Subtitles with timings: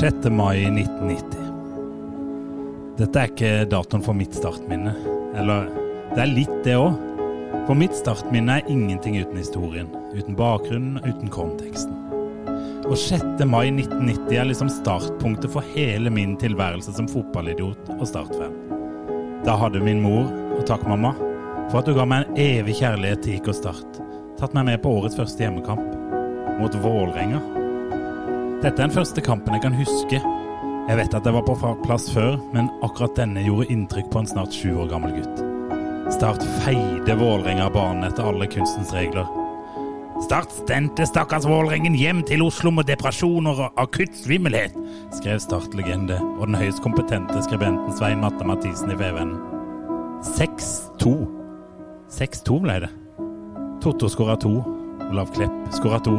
[0.00, 0.14] 6.
[0.30, 1.38] mai 1990.
[2.98, 4.92] Dette er ikke datoen for mitt startminne.
[5.40, 5.70] Eller
[6.10, 6.98] det er litt, det òg.
[7.64, 9.88] For mitt startminne er ingenting uten historien.
[10.12, 11.96] Uten bakgrunnen, uten konteksten.
[12.84, 13.40] Og 6.
[13.48, 18.52] mai 1990 er liksom startpunktet for hele min tilværelse som fotballidiot og startfan.
[19.48, 21.16] Da hadde min mor, og takk mamma,
[21.70, 24.04] for at du ga meg en evig kjærlighet til IK Start,
[24.36, 25.88] tatt meg med på årets første hjemmekamp
[26.60, 27.55] mot Vålerenga
[28.62, 30.20] dette er den første kampen jeg kan huske.
[30.86, 34.30] Jeg vet at jeg var på plass før, men akkurat denne gjorde inntrykk på en
[34.30, 35.42] snart sju år gammel gutt.
[36.14, 39.26] Start feide Vålerenga banen etter alle kunstens regler.
[40.24, 44.72] Start stendte stakkars Vålerengen hjem til Oslo med depresjoner og akutt svimmelhet,
[45.18, 49.36] skrev Start-legende og den høyest kompetente skribenten Svein Matte Mathisen i VVN
[50.24, 51.12] 6-2.
[52.08, 52.92] 6-2 ble det.
[53.84, 54.56] Totto skåra to.
[55.10, 56.16] Olav Klepp skåra to.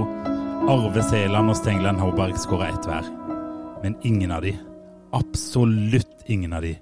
[0.67, 3.05] Arve Seland og Stengland Håberg skåra ett hver.
[3.83, 4.51] Men ingen av de,
[5.15, 6.73] absolutt ingen av de,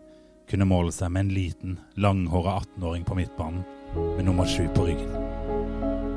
[0.50, 3.62] kunne måle seg med en liten, langhåra 18-åring på midtbanen
[3.94, 5.14] med nummer sju på ryggen.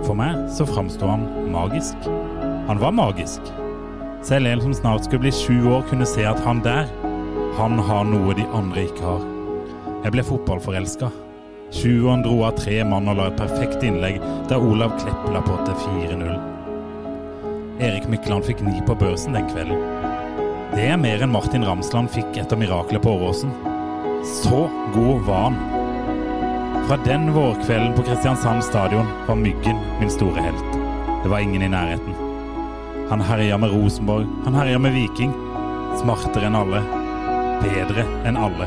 [0.01, 2.09] For meg så framsto han magisk.
[2.73, 3.53] Han var magisk.
[4.25, 6.89] Selv en som snart skulle bli sju år, kunne se at han der,
[7.61, 9.33] han har noe de andre ikke har.
[10.07, 11.13] Jeg ble fotballforelska.
[11.69, 15.65] Sjueren dro av tre mann og la et perfekt innlegg da Olav Klepp la på
[15.69, 16.48] til 4-0.
[17.79, 19.79] Erik Mykland fikk ni på børsen den kvelden.
[20.75, 23.53] Det er mer enn Martin Ramsland fikk etter miraklet på Åråsen.
[24.27, 25.59] Så god var han.
[26.89, 30.75] Fra den vårkvelden på Kristiansand stadion var Myggen min store helt.
[31.23, 32.19] Det var ingen i nærheten.
[33.11, 35.33] Han herja med Rosenborg, han herja med Viking.
[36.03, 36.83] Smartere enn alle.
[37.63, 38.67] Bedre enn alle.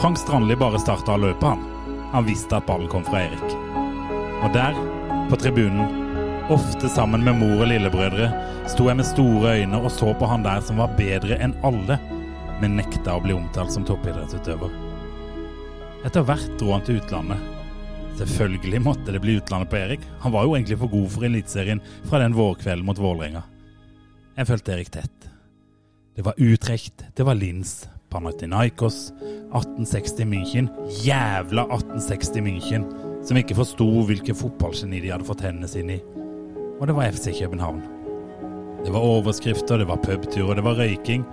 [0.00, 1.68] Frank Strandli bare starta å løpe, han.
[2.14, 3.56] Han visste at ballen kom fra Erik.
[4.40, 4.76] Og der,
[5.28, 5.99] på tribunen,
[6.48, 8.30] ofte sammen med mor og lillebrødre,
[8.70, 11.98] sto jeg med store øyne og så på han der som var bedre enn alle,
[12.60, 14.72] men nekta å bli omtalt som toppidrettsutøver.
[16.06, 17.40] Etter hvert dro han til utlandet.
[18.20, 20.02] Selvfølgelig måtte det bli utlandet på Erik.
[20.24, 23.44] Han var jo egentlig for god for Eliteserien fra den vårkvelden mot Vålerenga.
[24.36, 25.28] Jeg fulgte Erik tett.
[26.16, 29.12] Det var Utrecht, det var Linz, Panathinaikos,
[29.54, 30.70] 1860 München,
[31.04, 32.88] jævla 1860 München,
[33.24, 36.00] som ikke forsto hvilke fotballgeni de hadde fått hendene sine i.
[36.80, 37.82] Og det var FC København.
[38.84, 41.24] Det var overskrifter, det var pubturer, det var røyking.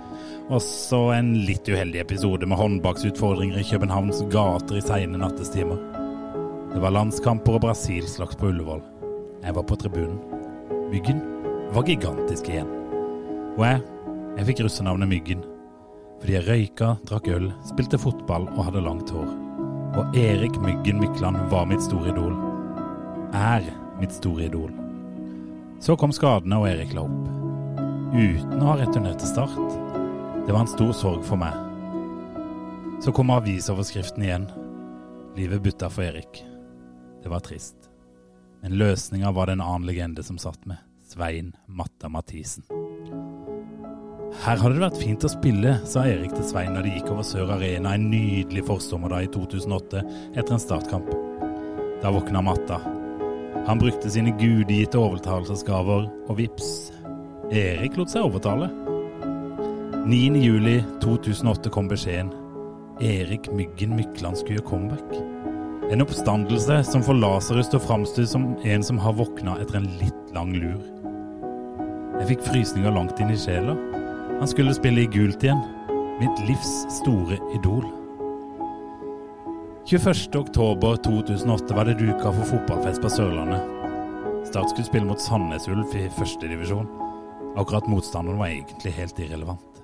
[0.48, 5.80] Og så en litt uheldig episode med håndbaksutfordringer i Københavns gater i seine nattestimer.
[6.74, 8.82] Det var landskamper og brasilslaks på Ullevål.
[9.44, 10.18] Jeg var på tribunen.
[10.92, 11.22] Myggen
[11.72, 12.68] var gigantisk igjen.
[13.56, 13.80] Og jeg,
[14.36, 15.46] jeg fikk russenavnet Myggen.
[16.20, 19.32] Fordi jeg røyka, drakk øl, spilte fotball og hadde langt hår.
[19.96, 22.36] Og Erik Myggen Mykland var mitt store idol.
[23.32, 23.64] Er
[24.00, 24.87] mitt store idol.
[25.80, 27.34] Så kom skadene, og Erik la opp.
[28.14, 29.76] Uten å ha returnert til start.
[30.46, 31.54] Det var en stor sorg for meg.
[33.04, 34.48] Så kom avisoverskriften igjen.
[35.38, 36.42] Livet butta for Erik.
[37.22, 37.76] Det var trist.
[38.62, 40.82] Men løsninga var det en annen legende som satt med.
[41.08, 42.66] Svein Matta Mathisen.
[44.42, 47.24] Her hadde det vært fint å spille, sa Erik til Svein da de gikk over
[47.26, 51.10] Sør Arena en nydelig forsommerdag i 2008 etter en startkamp.
[52.02, 52.97] Da våkna Matta.
[53.68, 56.68] Han brukte sine gudegitte overtalelsesgaver, og vips,
[57.52, 58.70] Erik lot seg overtale.
[60.08, 60.40] 9.
[60.40, 62.30] juli 2008 kom beskjeden.
[63.04, 65.12] Erik Myggen Mykland skulle gjøre comeback.
[65.92, 69.90] En oppstandelse som får Lasarus til å framstå som en som har våkna etter en
[70.00, 70.80] litt lang lur.
[72.22, 73.76] Jeg fikk frysninger langt inn i sjela.
[74.38, 75.60] Han skulle spille i gult igjen.
[76.24, 77.84] Mitt livs store idol.
[79.90, 80.36] 21.
[80.36, 83.60] oktober 2008 var det duka for fotballfest på Sørlandet.
[84.44, 86.88] Start skulle spille mot Sandnes Ulf i førstedivisjon.
[87.56, 89.78] Akkurat motstanderen var egentlig helt irrelevant.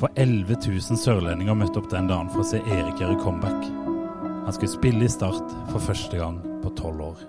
[0.00, 3.66] For 11 000 sørlendinger møtte opp den dagen for å se Erik gjøre comeback.
[4.46, 7.26] Han skulle spille i Start for første gang på tolv år.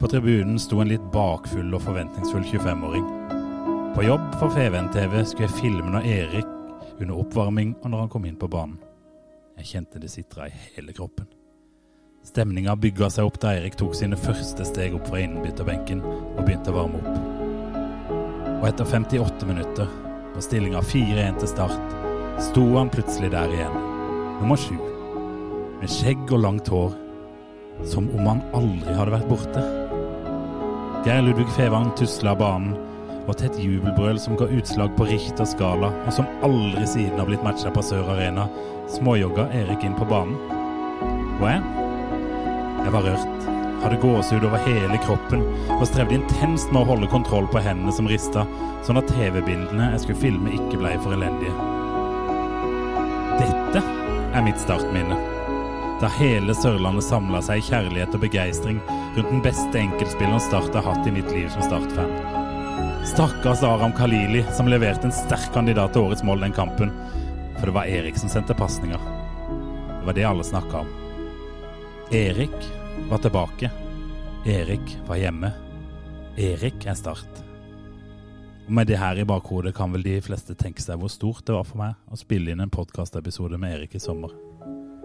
[0.00, 3.04] På tribunen sto en litt bakfull og forventningsfull 25-åring.
[3.92, 6.56] På jobb for FVN-TV skulle jeg filme når Erik
[6.96, 8.80] under oppvarming og når han kom inn på banen.
[9.58, 11.28] Jeg kjente det sitra i hele kroppen.
[12.22, 16.70] Stemninga bygga seg opp da Erik tok sine første steg opp fra innbytterbenken og begynte
[16.70, 17.16] å varme opp.
[18.60, 19.90] Og etter 58 minutter,
[20.32, 21.96] på stillinga 4-1 til start,
[22.40, 23.74] sto han plutselig der igjen,
[24.38, 24.78] nummer sju,
[25.80, 26.94] med skjegg og langt hår,
[27.90, 29.66] som om han aldri hadde vært borte.
[31.02, 32.78] Geir Ludvig Fevang tusla banen,
[33.26, 37.28] og til et jubelbrøl som ga utslag på Richter skala, og som aldri siden har
[37.28, 38.48] blitt matcha på Sør Arena,
[38.90, 40.38] småjogga Erik inn på banen.
[41.38, 41.62] Og jeg?
[42.82, 43.46] Jeg var rørt,
[43.82, 45.44] hadde gåsehud over hele kroppen
[45.78, 48.46] og strevde intenst med å holde kontroll på hendene som rista,
[48.86, 51.54] sånn at TV-bildene jeg skulle filme, ikke blei for elendige.
[53.38, 53.84] Dette
[54.32, 55.18] er mitt startminne.
[56.02, 60.88] Da hele Sørlandet samla seg i kjærlighet og begeistring rundt den beste enkeltspilleren Start har
[60.88, 62.31] hatt i mitt liv som Start-fan.
[63.04, 66.92] Stakkars Aram Khalili, som leverte en sterk kandidat til årets mål den kampen.
[67.58, 68.98] For det var Erik som sendte pasninger.
[69.98, 70.92] Det var det alle snakka om.
[72.10, 72.56] Erik
[73.10, 73.70] var tilbake.
[74.46, 75.50] Erik var hjemme.
[76.36, 77.42] Erik er Start.
[78.66, 81.56] Og med det her i bakhodet kan vel de fleste tenke seg hvor stort det
[81.56, 84.30] var for meg å spille inn en podkastepisode med Erik i sommer.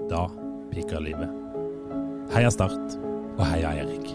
[0.10, 0.28] Da
[0.72, 1.34] pika livet.
[2.36, 2.98] Heia Start,
[3.38, 4.14] og heia Erik.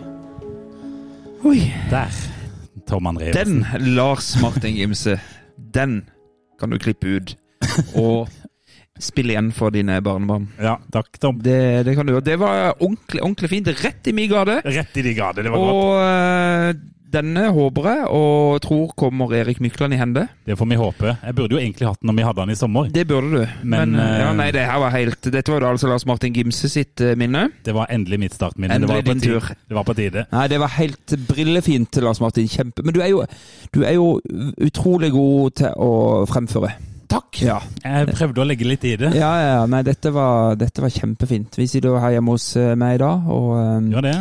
[1.49, 1.59] Oi.
[1.91, 2.23] Der,
[2.89, 3.63] Tom André Den,
[3.97, 5.19] Lars Martin Gimse,
[5.57, 6.03] den
[6.61, 7.35] kan du klippe ut.
[7.99, 8.31] Og
[9.03, 10.49] spille igjen for dine barnebarn.
[10.61, 11.39] Ja, takk, Tom.
[11.43, 12.27] Det, det kan du gjøre.
[12.27, 13.71] Det var ordentlig, ordentlig fint.
[13.83, 14.61] Rett i min gate.
[14.67, 15.47] Rett i din grader.
[15.47, 15.79] Det var godt.
[15.79, 16.83] Og eh,
[17.13, 20.27] denne håper jeg og tror kommer Erik Mykland i hende.
[20.49, 21.15] Det får vi håpe.
[21.23, 22.91] Jeg burde jo egentlig hatt den når vi hadde den i sommer.
[22.93, 23.57] Det burde du.
[23.63, 26.07] Men, Men, eh, ja, eh, nei, det her var helt Dette var da altså Lars
[26.09, 27.49] Martin Gimse sitt eh, minne.
[27.65, 28.75] Det var endelig mitt startminne.
[28.75, 29.51] Det Endelig var, din tur.
[29.69, 30.27] det var på tide.
[30.33, 32.49] Nei, det var helt brillefint, Lars Martin.
[32.49, 32.85] Kjempe.
[32.85, 33.25] Men du er jo,
[33.75, 34.17] du er jo
[34.63, 35.93] utrolig god til å
[36.29, 36.75] fremføre.
[37.13, 37.43] Takk!
[37.45, 37.59] Ja.
[37.85, 39.11] Jeg prøvde å legge litt i det.
[39.19, 39.65] Ja, ja, ja.
[39.69, 41.59] Nei, dette var, dette var kjempefint.
[41.61, 44.15] Vi sitter her hjemme hos eh, meg i dag, og eh, Gjør det.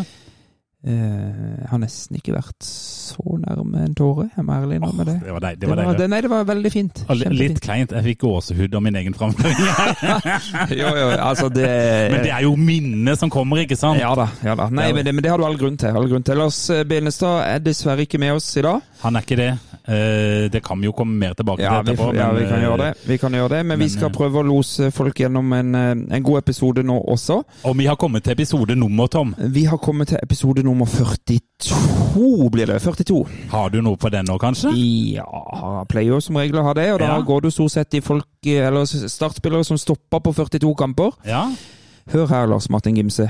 [0.85, 4.27] Eh, jeg har nesten ikke vært så nærme en tåre.
[4.35, 5.15] Jeg må ærlig innrømme det.
[5.25, 5.57] Det var deg.
[5.59, 7.01] Det Det var var, det, nei, det var veldig fint.
[7.07, 7.37] Kjempefint.
[7.41, 7.91] litt kleint.
[7.97, 9.59] Jeg fikk gåsehud av min egen framføring.
[10.81, 11.67] Jo, jo, altså det
[12.11, 13.99] Men det er jo minnet som kommer, ikke sant?
[13.99, 14.27] Ja da.
[14.45, 14.69] ja da.
[14.71, 15.95] Nei, men det, men det har du all grunn til.
[15.97, 16.39] All grunn til.
[16.39, 18.81] Lars eh, Benestad er dessverre ikke med oss i dag.
[19.03, 19.51] Han er ikke det.
[19.87, 22.11] Eh, Det kan vi jo komme mer tilbake Ja, til etterpå.
[22.11, 23.07] Vi, ja, men, vi kan eh, gjøre det.
[23.07, 26.15] Vi kan gjøre det, Men vi skal eh, prøve å lose folk gjennom en, eh,
[26.17, 27.43] en god episode nå også.
[27.65, 29.35] Og vi har kommet til episode nummer, Tom.
[29.39, 32.79] Vi har kommet til episode nummer 42, blir det.
[32.81, 33.25] 42.
[33.49, 34.71] Har du noe på den nå, kanskje?
[35.15, 37.21] Ja, pleier jo som regel å ha det, og da Ja.
[37.21, 41.11] går du stort sett i folk, eh, eller startspillere som stopper på 42 kamper.
[41.25, 41.49] Ja.
[42.11, 43.29] Hør her, Lars Martin Gimse.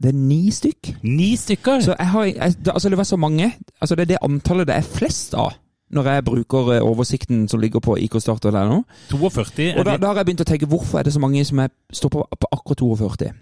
[0.00, 0.94] Det er ni stykk.
[1.02, 1.80] Ni stykker!
[1.82, 3.52] Så jeg har, jeg, altså det var så mange.
[3.82, 5.52] Altså det er det antallet det er flest av.
[5.90, 8.82] Når jeg bruker eh, oversikten som ligger på IK-start.no.
[9.10, 9.72] 42.
[9.78, 11.72] Og da, da har jeg begynt å tenke hvorfor er det så mange som er,
[11.92, 13.32] står på, på akkurat 42.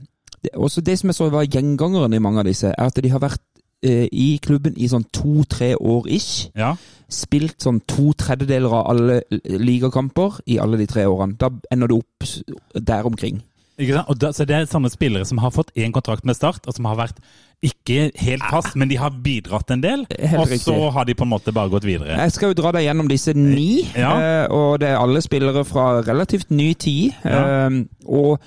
[0.43, 3.11] Det, også det som jeg så var gjengangeren i mange av disse, er at de
[3.13, 3.43] har vært
[3.85, 6.49] eh, i klubben i sånn to-tre år ish.
[6.57, 6.75] Ja.
[7.09, 11.37] Spilt sånn to tredjedeler av alle ligakamper i alle de tre årene.
[11.41, 12.29] Da ender du opp
[12.75, 13.43] der omkring.
[13.79, 16.89] Da, så Det er sånne spillere som har fått én kontrakt med Start, og som
[16.91, 17.21] har vært
[17.63, 20.05] ikke helt fast, men de har bidratt en del.
[20.19, 22.17] Helt og så har de på en måte bare gått videre.
[22.19, 24.13] Jeg skal jo dra deg gjennom disse ni, Ja.
[24.19, 27.15] eh, og det er alle spillere fra relativt ny tid.
[27.25, 27.69] Ja.
[27.69, 28.41] eh, og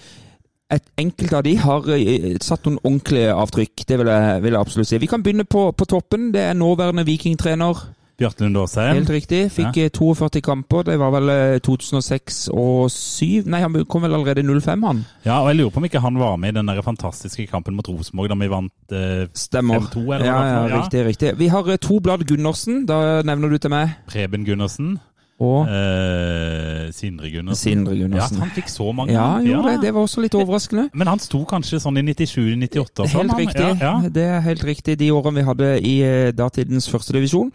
[0.72, 4.62] et enkelt av de har eh, satt noen ordentlige avtrykk, det vil jeg, vil jeg
[4.62, 4.98] absolutt si.
[5.04, 6.32] Vi kan begynne på, på toppen.
[6.32, 7.84] Det er nåværende vikingtrener.
[8.22, 8.96] Bjarte Lund Aasheim.
[9.02, 9.42] Helt riktig.
[9.56, 9.90] Fikk ja.
[9.98, 10.86] 42 kamper.
[10.88, 13.50] Det var vel eh, 2006 og 2007.
[13.52, 15.04] Nei, han kom vel allerede i 05, han.
[15.26, 17.76] Ja, og jeg lurer på om ikke han var med i den der fantastiske kampen
[17.78, 20.58] mot Rosenborg da vi vant eh, 5-2, eller ja, ja.
[20.70, 20.82] Ja.
[20.82, 21.34] riktig, riktig.
[21.42, 22.86] Vi har eh, to blad Gundersen.
[22.90, 23.98] Da nevner du til meg.
[24.12, 25.00] Preben Gundersen.
[25.42, 27.58] Og eh, Sindre Gundersen.
[27.72, 28.38] Sindre Gundersen.
[28.38, 29.14] Ja, han fikk så mange.
[29.16, 29.62] Ja, jo, Ja.
[29.72, 29.82] det.
[29.88, 30.90] Det var også litt overraskende.
[30.94, 33.10] Men han sto kanskje sånn i 97-98 sånn?
[33.16, 33.40] Helt han.
[33.42, 33.70] riktig.
[33.82, 33.94] Ja.
[34.06, 35.00] Det er helt riktig.
[35.02, 37.50] De årene vi hadde i eh, datidens førstedivisjon.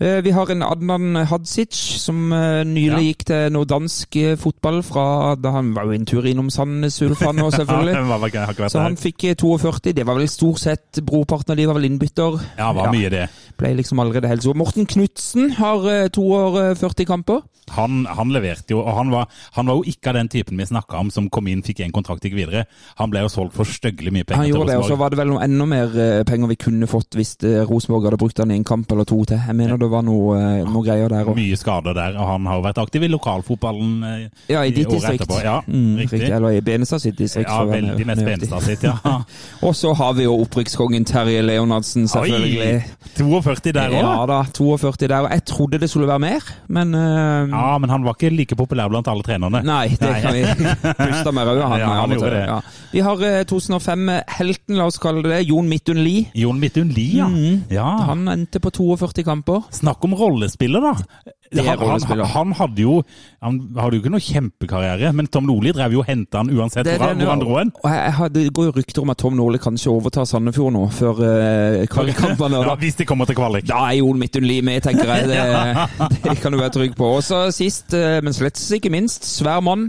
[0.00, 3.00] Vi har en Adnan Hadzic som eh, nylig Ja.
[3.04, 6.96] gikk til noe dansk eh, fotball fra da han var jo en tur innom Sandnes
[7.04, 8.32] Ulf, han òg, selvfølgelig.
[8.32, 9.92] Ja, Så han fikk eh, 42.
[9.92, 12.40] Det var vel stort sett brorparten av de var vel innbytter.
[12.56, 13.26] Ja, var mye det.
[13.60, 14.54] Ble liksom allerede helt så.
[14.56, 17.42] Morten Knutsen har eh, to år eh, 40 kamper.
[17.76, 20.64] Han, han leverte jo, og han var, han var jo ikke av den typen vi
[20.66, 22.64] snakka om som kom inn, fikk en kontrakt, gikk videre.
[22.98, 25.20] Han ble jo solgt for styggelig mye penger Han gjorde det, og så var det
[25.20, 28.50] vel noe enda mer eh, penger vi kunne fått hvis eh, Rosenborg hadde brukt han
[28.50, 29.38] i en kamp eller to til.
[29.38, 31.36] Jeg mener det var noe, eh, noe greier der òg.
[31.36, 34.88] Mye skader der, og han har jo vært aktiv i lokalfotballen eh, Ja, i ditt
[34.90, 35.22] distrikt.
[35.24, 35.40] etterpå.
[35.44, 36.20] Ja, Mm, riktig.
[36.20, 36.30] riktig.
[36.36, 37.48] Eller i Benestad sitt distrikt.
[37.50, 38.96] Ja, veldig mest benestad sitt, ja.
[39.66, 42.74] Og så har vi jo opprykkskongen Terje Leonardsen, selvfølgelig.
[42.74, 42.82] Oi!
[43.18, 44.00] 42 der òg.
[44.00, 45.20] Ja da, 42 der.
[45.26, 48.56] Og jeg trodde det skulle være mer, men uh, Ja, men han var ikke like
[48.56, 49.62] populær blant alle trenerne.
[49.66, 50.20] Nei, det Nei.
[50.20, 50.44] kan vi
[51.04, 51.78] puste med røde, han.
[51.80, 52.44] Ja, han gjorde det.
[52.48, 52.60] Ja.
[52.92, 55.42] Vi har eh, 2005-helten, la oss kalle det.
[55.48, 56.28] Jon Midtun Lie.
[56.34, 57.26] Jon Midtun Lie, ja.
[57.28, 57.86] Mm, ja.
[58.10, 59.62] Han endte på 42 kamper.
[59.80, 60.94] Snakk om rollespiller, da.
[61.50, 61.80] Han.
[62.06, 63.00] Han, han hadde jo
[63.42, 66.86] Han hadde jo ikke noe kjempekarriere, men Tom Nordli drev jo og henta han uansett
[66.86, 67.72] Det hvor, det hvor han dro hen.
[67.80, 70.84] Og jeg, jeg det går jo rykter om at Tom Nordli kanskje overtar Sandefjord nå,
[70.94, 72.62] før uh, kvalikkampene.
[72.68, 73.66] Ja, hvis de kommer til kvalik.
[73.66, 75.26] Da er Jon Midtun Lie med, tenker jeg.
[75.30, 77.10] Det, det kan du være trygg på.
[77.18, 79.88] Og så sist, eh, men slett ikke minst, svær mann.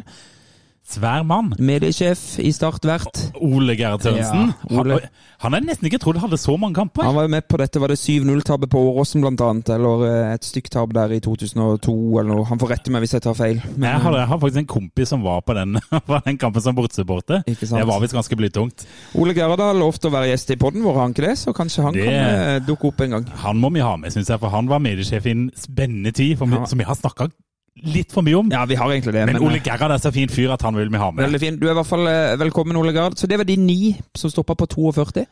[0.92, 1.54] Svær mann.
[1.62, 3.20] Mediesjef i Start Vert.
[3.40, 4.50] Ole Gerhard Sørensen.
[4.68, 4.98] Ja, Ole.
[5.42, 7.06] Han, har nesten ikke trodd hadde så mange kamper.
[7.08, 10.46] Han var jo med på dette, var det 7-0-tabet på Åråsen annet, eller eh, et
[10.46, 12.46] stygt-tap der i 2002, eller noe.
[12.50, 13.62] Han får rette meg hvis jeg tar feil.
[13.76, 15.78] Men, jeg, har, jeg har faktisk en kompis som var på den,
[16.28, 17.46] den kampen som bortsupporter.
[17.48, 18.86] Det var visst ganske blytungt.
[19.22, 21.38] Ole Gerhard har lovt å være gjest i podden vår, har han ikke det?
[21.40, 23.30] Så kanskje han Det- kan eh, dukke opp en gang.
[23.46, 26.36] Han må vi ha med, syns jeg, for han var mediesjef i en spennende tid,
[26.42, 26.66] for vi, Ja.
[26.68, 27.30] som vi har snakka
[27.80, 28.52] litt for mye om.
[28.52, 29.26] Ja, vi har egentlig det.
[29.26, 31.24] men, Men, Ole eh, Gerhard er så fin fyr at han vil vi ha med.
[31.24, 31.60] Veldig fin.
[31.60, 33.18] Du er i hvert fall eh, velkommen, Ole Gerhard.
[33.18, 35.26] Så det var de ni som stoppa på 42.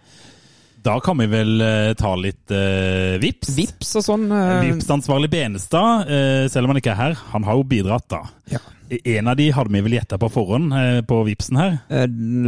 [0.83, 3.51] Da kan vi vel uh, ta litt uh, vips.
[3.57, 4.25] Vips og sånn.
[4.31, 4.59] Uh...
[4.63, 6.09] Vipsansvarlig Benestad,
[6.51, 8.21] selv om han ikke er her, han har jo bidratt, da.
[8.53, 8.61] Ja.
[8.89, 10.73] En av de hadde vi vel gjetta på forhånd
[11.05, 11.75] på Vipsen her.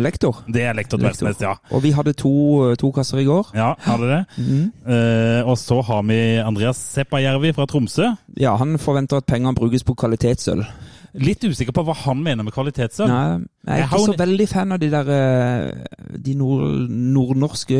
[0.02, 0.40] lektor.
[0.50, 0.98] Det er lektor.
[1.04, 1.52] Tversnes, ja.
[1.70, 2.32] Og vi hadde to,
[2.82, 3.52] to kasser i går.
[3.54, 4.22] Ja, hadde det.
[4.42, 4.72] Mm.
[5.46, 8.10] Og så har vi Andreas Seppajärvi fra Tromsø.
[8.42, 10.66] Ja, han forventer at pengene brukes på kvalitetsøl.
[11.14, 13.08] Litt usikker på hva han mener med kvalitetsøl.
[13.12, 13.24] Nei,
[13.68, 17.80] jeg er Jeg ikke så veldig fan av de der eh, De nord, nordnorske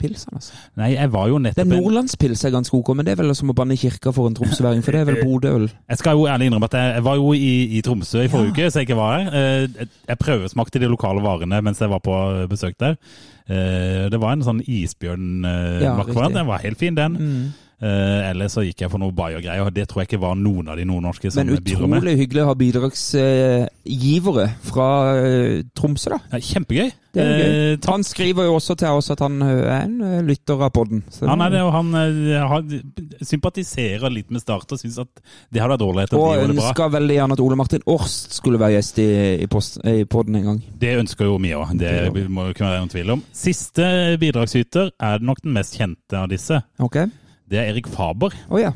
[0.00, 0.36] pilsene.
[0.40, 0.52] Altså.
[0.80, 3.52] Nei, jeg var jo nettopp Den nordlandspils er ganske ok, men det er vel som
[3.52, 5.68] å banne kirka for en tromsøværing, for det er vel Bodø-øl.
[5.92, 8.70] Jeg skal jo ærlig innrømme at jeg, var jo i, i Tromsø i forrige uke,
[8.70, 9.28] så jeg ikke var her.
[9.38, 12.16] Eh, Jeg, prøvesmakte de lokale varene mens jeg var på
[12.50, 12.96] besøk der.
[13.48, 16.34] Eh, Det var en sånn Ja, isbjørn-makkvariant.
[16.40, 17.12] den var helt fin, den.
[17.20, 17.52] Mm.
[17.82, 20.78] Eh, Ellers så gikk jeg for noe Bayer-greier, det tror jeg ikke var noen av
[20.78, 24.88] de nordnorske som Men utrolig hyggelig å ha bidragsgivere fra
[25.18, 26.20] eh, Tromsø, da.
[26.32, 26.92] Ja, kjempegøy.
[27.14, 27.76] Eh.
[27.86, 31.04] Han skriver jo også til oss at han er en lytter av podden.
[31.22, 32.72] Han er det, og han han
[33.22, 35.22] sympatiserer litt med Start og syns at
[35.54, 36.16] det hadde vært ålreit.
[36.18, 39.08] Og ønsker veldig gjerne at Ole Martin Årst skulle være gjest i,
[39.44, 40.62] i, post, i podden en gang.
[40.78, 41.92] det ønsker jo vi òg, det
[42.30, 43.26] må jo kunne være noen tvil om.
[43.34, 43.86] Siste
[44.20, 46.62] bidragsyter er nok den mest kjente av disse.
[46.82, 47.02] Ok?
[47.50, 48.34] Det er Erik Faber.
[48.48, 48.72] Oh, ja.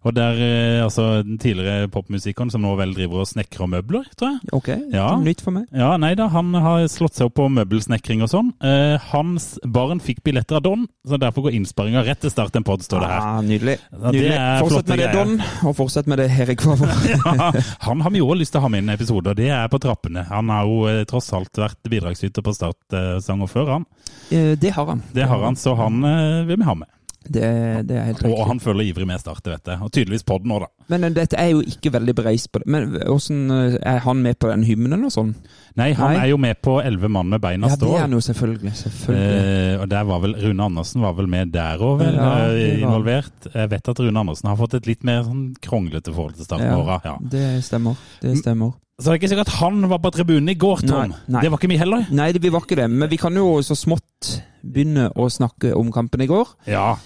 [0.00, 4.32] Og der, er altså Den tidligere popmusikeren som nå vel driver og snekrer møbler, tror
[4.32, 4.52] jeg.
[4.56, 4.68] Ok.
[4.94, 5.10] Ja.
[5.20, 5.66] Nytt for meg.
[5.76, 8.52] Ja, nei da, Han har slått seg opp på møbelsnekring og sånn.
[8.64, 12.64] Eh, hans barn fikk billetter av Don, så derfor går innsparinga rett til Start en
[12.66, 13.26] pod, står det her.
[13.26, 13.76] Ah, nydelig.
[13.90, 14.38] Ja, nydelig.
[14.62, 15.10] Fortsett med det.
[15.16, 15.34] Don,
[15.68, 16.94] og fortsett med det, Erik Favor.
[17.10, 17.50] Ja,
[17.84, 19.68] han har vi òg lyst til å ha med i en episode, og det er
[19.72, 20.24] på trappene.
[20.30, 23.86] Han har jo eh, tross alt vært bidragsyter på Start-sanger før, han.
[24.30, 25.04] Eh, det har han.
[25.12, 26.88] Det har han, så han eh, vil vi ha med.
[27.30, 27.46] Det,
[27.86, 29.78] det er helt Og han følger ivrig med Start, vet jeg.
[29.84, 30.68] Og tydeligvis podden nå, da.
[30.90, 32.66] Men dette er jo ikke veldig bereist på det.
[32.74, 35.30] Men hvordan eh, er han med på den hymnen og sånn?
[35.78, 36.24] Nei, han Nei.
[36.24, 38.74] er jo med på Elleve mann med beina Ja, det er han jo selvfølgelig.
[38.82, 39.38] selvfølgelig.
[39.46, 42.82] Eh, og der var vel Rune Andersen var vel med der òg, vel, Ja, eh,
[42.82, 43.50] involvert.
[43.54, 46.72] Jeg vet at Rune Andersen har fått et litt mer sånn kronglete forhold til starten
[46.74, 47.18] av året Ja.
[47.22, 48.00] Det stemmer.
[48.20, 48.74] Det stemmer.
[49.00, 51.14] Så det er ikke sikkert han var på tribunen i går, Tom.
[51.14, 51.40] Nei, nei.
[51.40, 52.02] Det var ikke vi heller.
[52.12, 52.90] Nei, det, vi var ikke det.
[52.92, 56.50] Men vi kan jo så smått begynne å snakke om kampen i går.
[56.68, 56.98] Ja.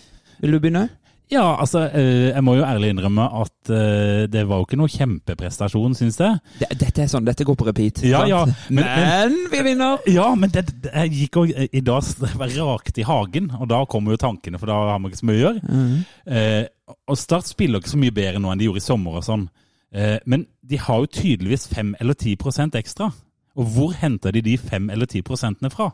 [0.42, 0.88] Vil du begynne?
[1.32, 4.92] Ja, altså, eh, jeg må jo ærlig innrømme at eh, det var jo ikke noe
[4.92, 6.36] kjempeprestasjon, syns jeg.
[6.76, 8.02] Dette er sånn, dette går på repeat.
[8.04, 9.98] Ja, ja, men- Men, vi vinner!
[10.12, 12.02] Ja, men det, jeg gikk og, i dag
[12.68, 15.40] rakt i hagen, og da kommer jo tankene, for da har man ikke så mye
[15.40, 15.64] å gjøre.
[15.64, 16.04] Mm.
[16.26, 16.64] Eh,
[17.08, 19.48] og Start spiller ikke så mye bedre nå enn de gjorde i sommer og sånn.
[19.94, 23.08] Eh, men de har jo tydeligvis 5 eller 10% ekstra.
[23.56, 25.88] Og hvor henter de de 5 eller 10 prosentene fra?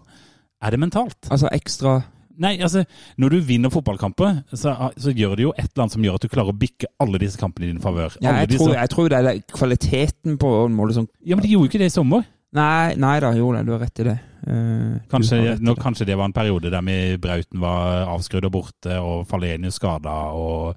[0.61, 1.29] Er det mentalt?
[1.31, 2.01] Altså ekstra
[2.41, 2.83] Nei, altså,
[3.21, 6.25] når du vinner fotballkamper, så, så gjør det jo et eller annet som gjør at
[6.25, 8.17] du klarer å bikke alle disse kampene i din favør.
[8.25, 11.45] ja, jeg, disse- tror, jeg tror det er kvaliteten på en måte som Ja, men
[11.45, 12.25] de gjorde jo ikke det i sommer.
[12.57, 14.17] Nei, nei da, jo, da, du har rett i det.
[14.41, 15.83] Uh, Kanskje, rett i nå, det.
[15.85, 20.15] kanskje det var en periode der vi, Brauten var avskrudd og borte, og Falenius skada,
[20.35, 20.73] og,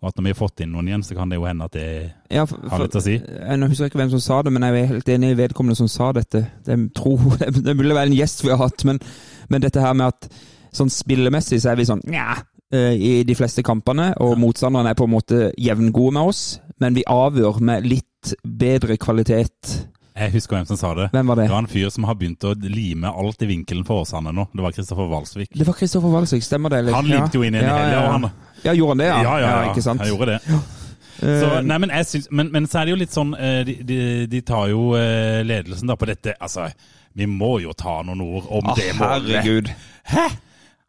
[0.00, 1.76] og at når vi har fått inn noen igjen, så kan det jo hende at
[1.76, 1.86] det
[2.32, 3.18] Ja, for, har litt å si.
[3.20, 5.92] Jeg husker ikke hvem som sa det, men jeg er helt enig i vedkommende som
[5.92, 6.42] sa dette.
[6.66, 8.98] Det, tror, det, det ville være en gjest vi har hatt, men,
[9.52, 10.26] men dette her med at
[10.72, 12.34] sånn spillemessig så er vi sånn nja
[12.72, 16.44] eh, i de fleste kampene, og motstanderne er på en måte jevngode med oss,
[16.80, 19.74] men vi avgjør med litt bedre kvalitet.
[20.12, 21.06] Jeg husker hvem som sa det.
[21.14, 21.46] Hvem var det?
[21.48, 24.44] Det var en fyr som har begynt å lime alt i vinkelen for Åsane nå.
[24.52, 25.48] Det var Kristoffer Walsvik.
[25.56, 26.82] Det var Kristoffer Walsvik, stemmer det?
[26.82, 26.96] eller?
[26.98, 28.28] Han limte jo inn i Ja, hele, ja, han,
[28.62, 29.16] Ja, gjorde han det, ja?
[29.24, 29.70] Ja, ja, ja.
[29.72, 30.04] ikke sant?
[30.04, 30.58] Jeg gjorde det.
[31.22, 33.74] Eh, Så, nei, men, syns, men, men så er det jo litt sånn eh, De,
[33.88, 33.98] de,
[34.32, 36.36] de tar jo eh, ledelsen da på dette.
[36.40, 36.68] Altså,
[37.16, 39.32] vi må jo ta noen ord om ah, det målet.
[39.32, 39.72] herregud.
[40.12, 40.28] Hæ?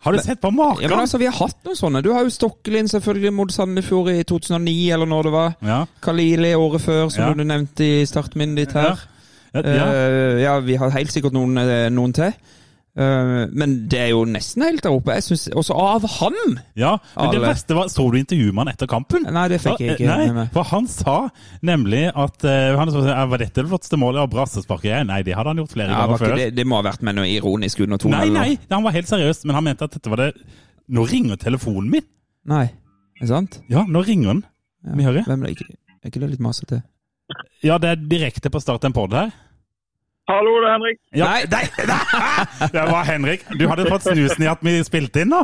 [0.04, 0.84] Har du sett på maken?
[0.84, 2.02] Ja, men altså, Vi har hatt noen sånne.
[2.04, 5.54] Du har jo Stokkelin selvfølgelig mot Sandefjord i 2009, eller når det var.
[5.64, 5.78] Ja.
[6.04, 7.34] Kalili året før, som Ja.
[7.34, 9.00] du nevnte i startminnet ditt her.
[9.54, 9.62] Ja.
[9.62, 9.86] Ja.
[9.88, 12.34] Uh, ja, vi har helt sikkert noen, eh, noen til.
[12.94, 15.16] Eh, men det er jo nesten helt der oppe.
[15.18, 16.36] Jeg synes, Også av han!
[16.78, 16.92] ja.
[17.18, 17.48] Men det Alle.
[17.50, 19.26] beste var Så du intervjuet han etter kampen?
[19.34, 21.16] Nei, det fikk jeg ikke med Nei, for han sa
[21.66, 24.92] nemlig at uh, han, sa, Var dette det flotteste målet av brassesparket?
[24.92, 26.36] jeg?» Nei, det hadde han gjort flere Ja, ganger før.
[26.38, 28.20] det, det må ha vært med noe ironisk under tonen?
[28.20, 30.32] Nei, eller nei, han var helt seriøs, men han mente at dette var det
[30.94, 32.06] Nå ringer telefonen min!
[32.52, 32.66] Nei.
[33.18, 33.62] Er det sant?
[33.72, 34.46] Ja, nå ringer den.
[34.86, 34.98] Ja.
[35.00, 35.26] Vi hører.
[35.26, 35.66] Hvem er, ikke,
[36.04, 36.82] er ikke det litt masete?
[37.64, 39.32] Ja, det er direkte på start en pod her.
[40.32, 40.98] Hallo, det er Henrik.
[41.20, 41.44] Ja, Nei.
[41.52, 42.70] nei, nei.
[42.76, 43.42] Det var Henrik.
[43.60, 45.42] Du hadde fått snusen i at vi spilte inn nå?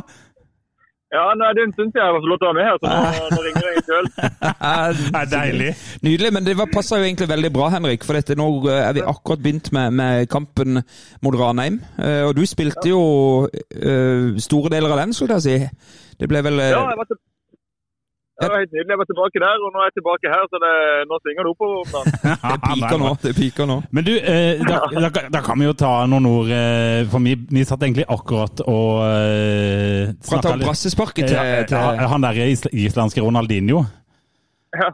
[1.09, 2.67] Ja, nei, det er en stund siden jeg har fått lov til å være med
[2.69, 4.09] her, så nå, nå ringer jeg sjøl.
[5.00, 5.69] Det er deilig.
[6.05, 8.05] Nydelig, men det var- passer jo egentlig veldig bra, Henrik.
[8.05, 10.83] For dette, nå eh, er vi akkurat begynt med, med kampen
[11.25, 11.79] mot Ranheim.
[11.98, 13.01] Eh, Og du spilte jo
[13.50, 15.98] uh, store deler av den, skulle jeg si.
[16.21, 16.67] Det ble vel uh...
[16.75, 17.19] Ja, jeg var, til...
[18.39, 18.91] det var helt nydelig.
[18.93, 20.74] Jeg var tilbake der, og nå er jeg tilbake her, så det...
[21.10, 21.75] nå svinger det oppover.
[22.00, 22.05] om.
[22.53, 23.12] Det piker nå.
[23.24, 23.77] Det piker nå.
[23.96, 27.36] Men du, eh, da, da, da kan vi jo ta noen ord, eh, for vi,
[27.51, 32.25] vi satt egentlig akkurat og eh, Fra ta snakket litt- brassesparket til, Ja, til Han
[32.25, 33.84] der is islandske Ronaldinho.
[34.79, 34.89] Ja.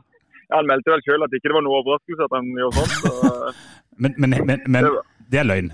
[0.55, 2.95] Han meldte vel sjøl at ikke det var noe overraskelse at han gjorde sånt.
[3.01, 3.53] Så...
[4.03, 4.87] Men, men, men, men
[5.31, 5.69] det er løgn.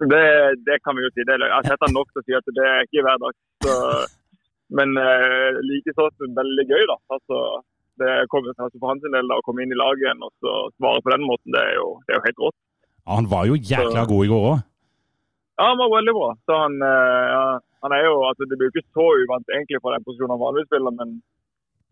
[0.00, 0.20] Det,
[0.64, 1.20] det kan vi jo si.
[1.28, 1.50] Det er løgn.
[1.52, 3.34] Jeg har sett han nok til å si at det er ikke hver dag.
[3.66, 3.74] Så...
[4.74, 6.96] Men eh, like sånn veldig gøy, da.
[7.16, 7.42] Altså,
[7.98, 10.56] det kommer altså for hans del da, å komme inn i laget igjen og så
[10.76, 12.58] svare på den måten, det er jo, det er jo helt rått.
[12.98, 14.66] Ja, han var jo jækla god i går òg.
[15.58, 16.28] Ja, han var veldig bra.
[16.46, 19.96] Så han, eh, han er jo, altså Det blir jo ikke så uvant egentlig fra
[19.96, 21.16] den posisjonen han vanligvis spiller, men,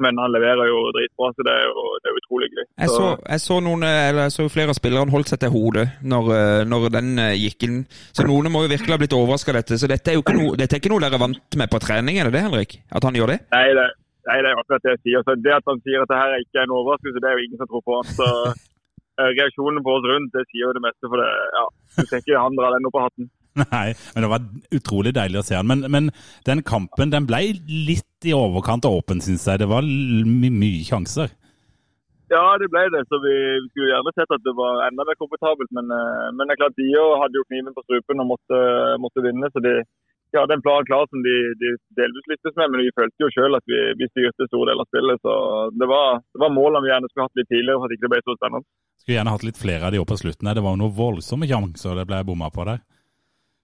[0.02, 2.64] men han leverer jo dritbra, så det er jo, det er utrolig gøy.
[2.66, 5.86] Jeg så, jeg så noen, eller jeg så flere av spillerne holdt seg til hodet
[6.04, 7.78] når, eh, når den eh, gikk inn.
[8.16, 9.78] Så noen må jo virkelig ha blitt overraska av dette.
[9.80, 11.80] Så dette er jo ikke noe, dette er ikke noe dere er vant med på
[11.82, 12.78] trening, er det det, Henrik?
[12.92, 13.38] At han gjør det?
[13.56, 13.86] Nei, det,
[14.28, 15.24] nei, det er akkurat det jeg sier.
[15.24, 17.46] Så det at han sier at det her ikke er en overraskelse, det er jo
[17.48, 18.12] ingen som tror på han.
[18.20, 18.30] Så
[19.20, 21.08] eh, reaksjonen på oss rundt, det sier jo det meste.
[21.08, 23.32] For det, ja, du tenker han drar den opp av hatten.
[23.72, 24.46] Nei, men det var
[24.76, 25.68] utrolig deilig å se han.
[25.70, 26.12] Men, men
[26.48, 29.62] den kampen den ble litt i overkant åpen, syns jeg.
[29.62, 31.32] Det var my mye sjanser.
[32.32, 33.04] Ja, det ble det.
[33.06, 35.70] Så vi, vi skulle gjerne sett at det var enda mer komfortabelt.
[35.76, 36.88] Men, eh, men det er klart, de
[37.22, 38.58] hadde jo kniven på strupen og måtte,
[39.02, 39.50] måtte vinne.
[39.54, 39.76] Så de,
[40.34, 42.74] de hadde en plan klar som de, de delvis lyktes med.
[42.74, 45.22] Men vi følte jo sjøl at vi, vi styrte store deler av spillet.
[45.22, 45.38] Så
[45.78, 48.14] det var, det var målene vi gjerne skulle hatt litt tidligere for at ikke det
[48.16, 48.68] ble så spennende.
[49.00, 50.50] Skulle gjerne hatt litt flere av de oppe på slutten.
[50.50, 52.82] Det var jo noen voldsomme sjanser det ble bomma på der.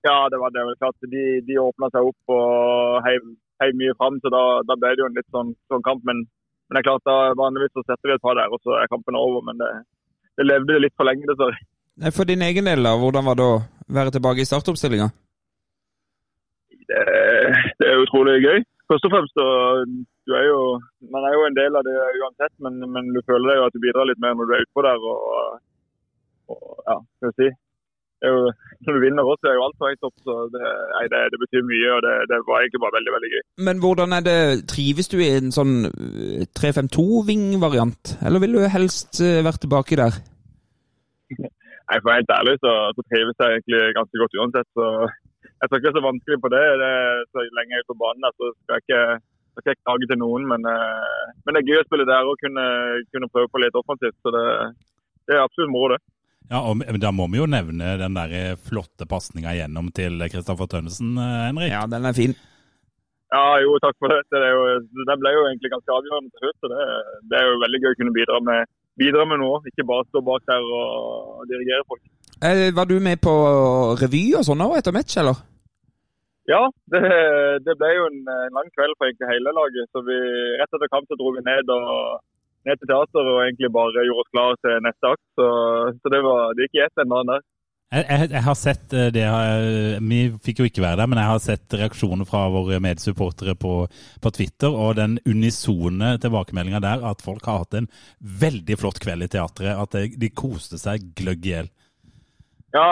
[0.03, 0.63] Ja, det var det.
[0.79, 0.97] klart.
[1.15, 3.27] De, de åpna seg opp og heiv,
[3.63, 6.03] heiv mye fram, så da, da ble det jo en litt sånn, sånn kamp.
[6.09, 6.25] Men,
[6.67, 8.91] men det er klart, da vanligvis så setter vi et par der, og så er
[8.91, 9.45] kampen over.
[9.47, 9.71] Men det,
[10.41, 11.61] det levde litt for lenge, dessverre.
[12.17, 13.61] For din egen del, da, hvordan var det å
[13.93, 15.11] være tilbake i startoppstillinga?
[16.89, 17.03] Det,
[17.79, 18.65] det er utrolig gøy.
[18.91, 19.47] Først og fremst så
[20.27, 20.63] du er jo,
[21.13, 23.81] Man er jo en del av det uansett, men, men du føler jo at du
[23.83, 25.07] bidrar litt mer når du er utpå der.
[25.13, 25.61] og,
[26.53, 27.49] og ja, skal vi si.
[28.23, 28.51] Det er jo,
[28.87, 30.15] når du vinner også, er jo alt på høyt opp.
[30.23, 33.31] så det, nei, det, det betyr mye, og det, det var egentlig bare veldig veldig
[33.33, 33.41] gøy.
[33.69, 34.37] Men hvordan er det
[34.71, 38.15] Trives du i en sånn eh, 3-5-2-ving-variant?
[38.23, 40.23] Eller vil du helst være vært tilbake der?
[41.35, 44.69] Nei, For være helt ærlig så, så trives jeg egentlig ganske godt uansett.
[44.79, 44.87] så
[45.43, 46.65] Jeg skal ikke være så vanskelig på det.
[46.83, 46.95] det
[47.33, 49.03] så lenge jeg er på banen der, så skal jeg ikke,
[49.59, 50.47] skal ikke klage til noen.
[50.53, 52.67] Men, eh, men det er gøy å spille der og kunne,
[53.11, 54.19] kunne prøve på litt offensivt.
[54.23, 54.47] Så det,
[55.27, 56.01] det er absolutt moro, det.
[56.53, 61.15] Ja, og Da må vi jo nevne den der flotte pasninga igjennom til Kristoffer Tønnesen,
[61.17, 61.73] eh, Henrik.
[61.73, 62.35] Ja, den er fin.
[63.33, 64.21] Ja, jo, takk for det.
[64.29, 64.65] Det, er jo,
[65.09, 66.59] det ble jo egentlig ganske avgjørende til slutt.
[66.61, 66.89] så Det,
[67.31, 70.21] det er jo veldig gøy å kunne bidra med, bidra med noe, ikke bare stå
[70.27, 72.05] bak der og dirigere folk.
[72.45, 73.33] Eh, var du med på
[74.03, 75.41] revy og sånn òg etter match, eller?
[76.51, 77.01] Ja, det,
[77.65, 79.89] det ble jo en, en lang kveld for egentlig hele laget.
[79.95, 80.19] så vi,
[80.61, 82.21] Rett etter kamp så dro vi ned, og,
[82.69, 85.25] ned til teateret og egentlig bare gjorde oss klare til neste akt.
[85.39, 85.49] Så,
[85.99, 87.45] så det, var, det gikk i ett den dagen der.
[87.93, 89.25] Jeg, jeg, jeg har sett eh, det
[90.09, 93.75] Vi fikk jo ikke være der, men jeg har sett reaksjoner fra våre medsupportere på,
[94.25, 97.91] på Twitter, og den unisone tilbakemeldinga der at folk har hatt en
[98.41, 99.77] veldig flott kveld i teatret.
[99.77, 101.71] At de, de koste seg gløgg i hjel.
[102.73, 102.87] Ja,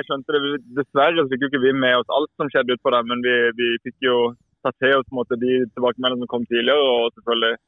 [0.00, 0.56] jeg skjønte det.
[0.78, 3.36] Dessverre så fikk jo ikke vi med oss alt som skjedde utpå der, men vi,
[3.58, 4.16] vi fikk jo
[4.64, 7.58] tatt til oss måte, de tilbakemeldingene som kom tidligere, og selvfølgelig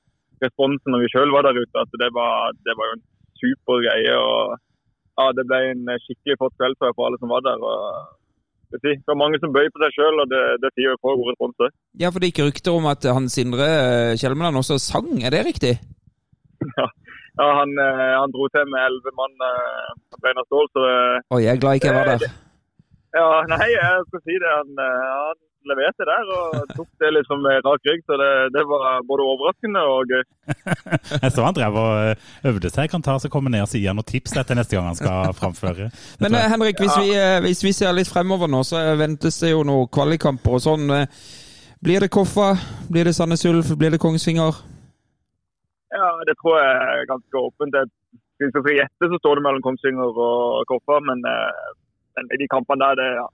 [0.45, 1.77] responsen når vi sjøl var der ute.
[1.85, 3.07] at det var, det var jo en
[3.41, 4.15] super greie.
[4.17, 4.57] og
[5.19, 7.59] ja, Det ble en skikkelig flott kveld for alle som var der.
[7.59, 8.17] og
[8.69, 11.31] det var mange som bøy på seg sjøl, og det, det sier jo på god
[11.33, 11.57] respons.
[11.63, 11.71] det.
[12.03, 15.47] Ja, for det gikk rykter om at han Sindre eh, Kjelmeland også sang, er det
[15.49, 15.75] riktig?
[17.39, 20.95] Ja, han, eh, han dro til med elleve mann eh, på beina stål, så det,
[21.31, 22.33] Oi, jeg er glad ikke jeg var der.
[23.15, 24.51] Ja, nei, jeg skal si det.
[24.51, 28.65] Han, eh, han leverte der og tok det litt med rak rygg, så det, det
[28.69, 30.25] var både overraskende og gøy.
[31.23, 32.91] Jeg så han drev og eh, øvde seg.
[32.93, 35.91] Kan ta så komme ned og si noen tips etter neste gang han skal framføre.
[36.23, 39.53] Men eh, Henrik, hvis vi, eh, hvis vi ser litt fremover nå, så ventes det
[39.53, 40.97] jo noen kvalikkamper og sånn.
[41.85, 42.53] Blir det Koffa?
[42.91, 43.73] Blir det Sandnes Ulf?
[43.79, 44.63] Blir det Kongsvinger?
[45.95, 47.75] Ja, det tror jeg er ganske åpent.
[47.75, 47.87] Det,
[48.39, 51.23] hvis vi skal gjette, så står det mellom Kongsvinger og Koffa, men,
[52.19, 53.29] men i de kampene der det, ja,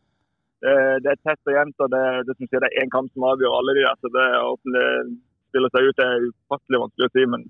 [0.64, 1.76] det, det er tett og jevnt.
[1.84, 3.96] og Det, det, det er én kamp som avgjør alle de der.
[4.00, 4.88] så det Hvordan det
[5.50, 7.26] spiller seg ut, det er ufattelig vanskelig å si.
[7.34, 7.44] men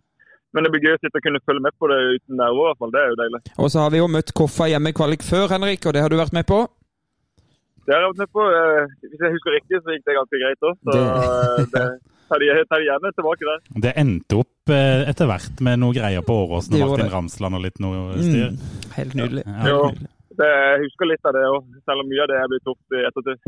[0.55, 2.63] men det blir gøy å sitte og kunne følge med på det uten nerver.
[2.63, 2.91] i hvert fall.
[2.95, 3.39] Det er jo deilig.
[3.59, 6.13] Og så har vi jo møtt Koffa hjemme i kvalik før, Henrik, og det har
[6.13, 6.59] du vært med på?
[7.85, 8.45] Det har jeg vært med på.
[8.55, 10.79] Eh, Hvis jeg husker riktig, så gikk det ganske greit òg.
[10.79, 11.83] Så Det- eh, det
[12.31, 13.59] tar de, tar de gjerne tilbake der.
[13.89, 17.13] Det endte opp eh, etter hvert med noe greier på Åråsen og Martin det.
[17.19, 18.55] Ramsland og litt noe styr.
[18.55, 18.59] Mm,
[18.95, 19.45] helt nydelig.
[19.45, 19.59] Ja.
[19.59, 20.14] Helt nydelig.
[20.35, 22.95] Det, jeg husker litt av det òg, selv om mye av det er blitt gjort
[22.99, 23.39] i ettertid.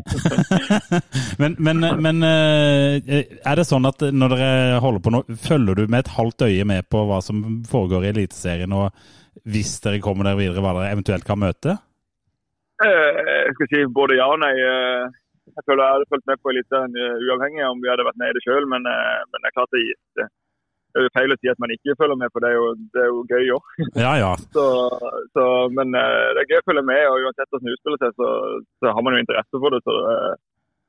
[1.43, 5.83] Men, men, men eh, er det sånn at når dere holder på nå, følger du
[5.93, 8.95] med et halvt øye med på hva som foregår i Eliteserien, og
[9.45, 11.77] hvis dere kommer dere videre, hva dere eventuelt kan møte?
[12.87, 14.55] Eh, Jeg skal si både ja og nei.
[14.55, 15.05] Eh,
[15.57, 16.97] Jeg føler jeg hadde fulgt med på Eliteserien
[17.27, 20.31] uavhengig av om vi hadde vært nede sjøl, men, men det er klart det,
[20.97, 23.05] det er feil å si at man ikke følger med, for det er jo, det
[23.05, 23.71] er jo gøy òg.
[24.07, 24.33] Ja, ja.
[24.57, 24.67] Så,
[25.37, 28.19] så, men eh, det er gøy å følge med, og uansett hvordan det utspiller seg,
[28.21, 28.29] så,
[28.83, 29.83] så har man jo interesse for det.
[29.85, 30.19] så det,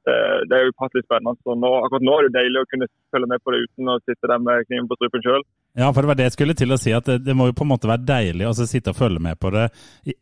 [0.07, 0.17] det,
[0.49, 1.35] det er passelig spennende.
[1.43, 3.91] Så nå, akkurat nå er det jo deilig å kunne følge med på det uten
[3.91, 5.43] å sitte der med kniven på strupen sjøl.
[5.77, 7.57] Ja, for det var det jeg skulle til å si, at det, det må jo
[7.57, 9.67] på en måte være deilig å sitte og følge med på det.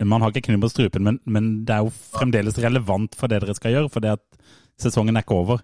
[0.01, 3.43] Man har ikke kniven på strupen, men, men det er jo fremdeles relevant for det
[3.43, 4.25] dere skal gjøre, for det at
[4.81, 5.63] sesongen er ikke over.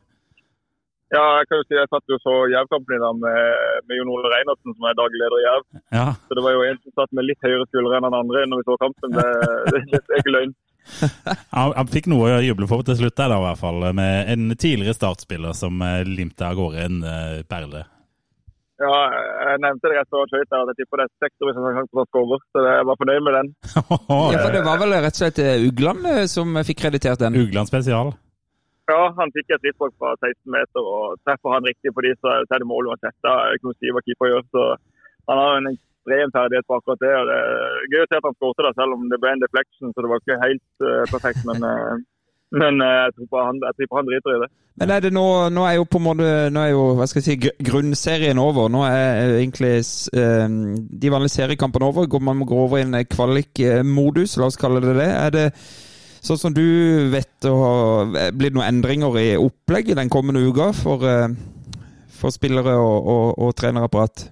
[1.11, 3.39] Ja, jeg kan jo si jeg satt jo så Jerv-kampen i dag med,
[3.83, 5.65] med Jon Ole Reinertsen, som er daglig leder i Jerv.
[5.91, 8.43] Ja, Så det var jo en som satt med litt høyere skuldre enn den andre
[8.47, 9.17] når vi så kampen.
[9.17, 9.25] Det,
[9.67, 10.53] det, det er ikke løgn.
[11.57, 14.31] han, han fikk noe å juble for til slutt der, da, i hvert fall, med
[14.31, 17.83] en tidligere startspiller som eh, limte av gårde en eh, perle.
[18.81, 18.95] Ja,
[19.51, 22.41] jeg nevnte det rett høyt der, at jeg tipper det er sektor siden han skårer.
[22.55, 23.53] Så jeg var fornøyd med den.
[24.31, 27.35] Ja, for det var vel rett og slett eh, Ugland som fikk kreditert den?
[27.43, 28.15] Ugland spesial.
[28.91, 32.35] Ja, han fikk et frispark fra 16 meter, og treffer han riktig på de, så
[32.41, 33.17] er det mål uansett.
[33.23, 34.03] Å si hva.
[34.51, 34.67] Så
[35.29, 37.13] han har en ekstrem ferdighet på akkurat det.
[37.17, 39.93] og Det er gøy å se at han skåret selv om det ble en deflection,
[39.93, 41.45] så det var ikke helt uh, perfekt.
[41.47, 42.01] Men, Uh,
[42.51, 44.49] men eh, jeg, tror han, jeg tipper han driter i det.
[44.81, 45.25] Men er det nå,
[45.55, 48.67] nå er jo på en måte Nå er jo hva skal jeg si, grunnserien over.
[48.71, 49.71] Nå er egentlig
[50.19, 50.57] eh,
[51.03, 52.19] de vanlige seriekampene over.
[52.19, 55.07] Man må gå over i en kvalik-modus, la oss kalle det det.
[55.07, 55.45] Er det
[56.21, 56.65] sånn som du
[57.13, 61.33] vet og Blir det noen endringer i opplegget den kommende uka for, eh,
[62.19, 64.27] for spillere og, og, og trenerapparat?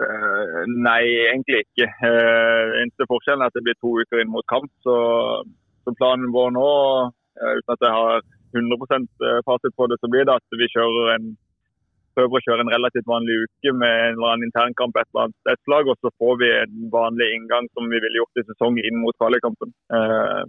[0.00, 1.86] Uh, nei, egentlig ikke.
[2.00, 4.70] Uh, eneste forskjellen er at det blir to uker inn mot kamp.
[4.86, 4.94] Så,
[5.84, 6.70] så planen vår nå,
[7.36, 8.24] uh, uten at jeg har
[8.56, 11.28] 100 fasit på det, så blir det at vi kjører en
[12.20, 15.62] prøver å kjøre en relativt vanlig uke med en eller annen internkamp et eller annet
[15.64, 19.00] slag og så får vi en vanlig inngang som vi ville gjort i sesong inn
[19.00, 19.72] mot kvalikkampen.
[19.92, 20.44] Uh,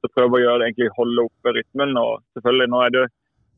[0.00, 1.96] så prøver å gjøre det egentlig holde oppe rytmen.
[2.00, 3.06] og selvfølgelig nå er det,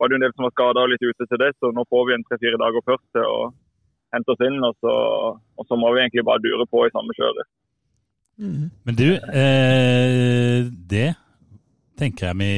[0.01, 2.09] var det en del som var skada og litt ute til det, så nå får
[2.09, 3.37] vi en tre-fire dager først til å
[4.13, 4.95] hente oss inn, og så,
[5.61, 7.49] og så må vi egentlig bare dure på i samme kjøret.
[8.43, 11.13] Men du, eh, det
[12.01, 12.51] tenker jeg vi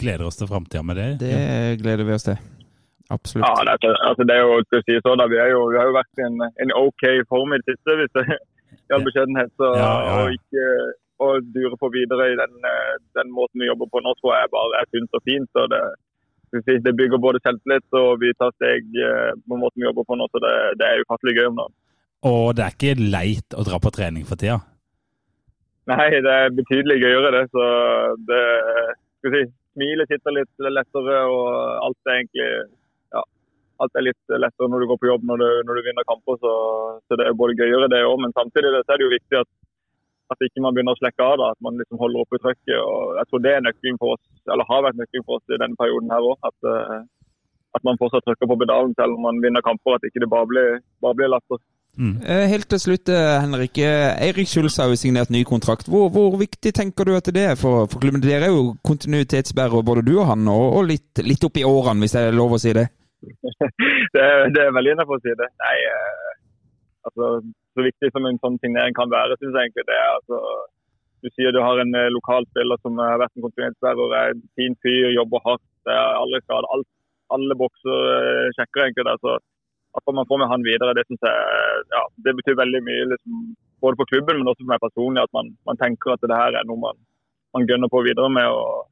[0.00, 1.08] gleder oss til framtida med det.
[1.22, 1.36] Det
[1.84, 2.40] gleder vi oss til.
[3.14, 3.46] Absolutt.
[3.46, 5.96] Ja, det, altså, det er jo, skal si så, da, vi, jo, vi har jo
[5.96, 8.24] vært i en, en OK form i det siste, hvis det
[8.92, 9.52] all beskjedenhet.
[9.56, 10.14] Så, Ja, ja.
[10.22, 10.66] Og ikke
[11.24, 14.52] å dure på videre i den, eh, den måten vi jobber på nå, tror jeg
[14.54, 15.50] bare er sunt og fint.
[15.62, 15.82] og det,
[16.50, 20.18] skal det bygger både selvtillit og vi tar steg eh, på måten vi jobber på
[20.18, 21.76] nå, så det, det er ufattelig gøy om dagen.
[22.24, 24.60] Og det er ikke leit å dra på trening for tida.
[25.90, 27.42] Nei, det er betydelig gøyere det.
[27.52, 27.64] Så
[28.28, 28.44] det
[29.18, 31.48] skal jeg si, Smilet sitter litt lettere, og
[31.82, 32.44] alt er egentlig
[33.82, 36.38] alt er litt lettere når du går på jobb når du, når du vinner kamper.
[36.42, 36.52] Så,
[37.08, 39.50] så det er både gøyere det òg, men samtidig så er det jo viktig at,
[40.34, 41.36] at ikke man begynner å slekke av.
[41.42, 42.78] da, At man liksom holder oppe trøkket.
[42.78, 45.60] og Jeg tror det er nøkkelen for oss, eller har vært nøkkelen for oss i
[45.60, 46.50] denne perioden her òg.
[46.50, 46.98] At, eh,
[47.74, 49.98] at man fortsatt trykker på pedalen selv om man vinner kamper.
[49.98, 51.62] At ikke det bare blir, bare blir latter.
[51.94, 52.16] Mm.
[52.50, 53.78] Helt til slutt, eh, Henrik.
[53.78, 55.86] Eh, Eirik Schulz har jo signert ny kontrakt.
[55.86, 58.22] Hvor, hvor viktig tenker du at det er for, for klubben?
[58.22, 62.02] Dere er jo kontinuitetsbærere, både du og han, og, og litt, litt opp i årene,
[62.02, 62.88] hvis det er lov å si det?
[64.14, 65.48] Det, det er veldig innafor å si det.
[65.64, 66.32] Nei, eh,
[67.08, 67.30] altså,
[67.74, 70.40] så viktig som en sånn signering kan være, syns jeg egentlig det er altså,
[71.24, 74.44] du sier du har en eh, lokal spiller som har vært en kontinentslærer, er en
[74.60, 76.68] fin fyr, jobber hardt, er aldri skadet.
[76.76, 76.88] Alt,
[77.32, 79.18] alle bokser eh, sjekker egentlig det.
[79.24, 79.38] så
[79.94, 81.18] at man får med han videre, det jeg
[81.94, 83.04] ja, det betyr veldig mye.
[83.12, 83.34] Liksom,
[83.84, 85.22] både for klubben, men også for meg personlig.
[85.22, 86.98] At man, man tenker at det her er noe man,
[87.54, 88.48] man gønner på videre med.
[88.50, 88.90] og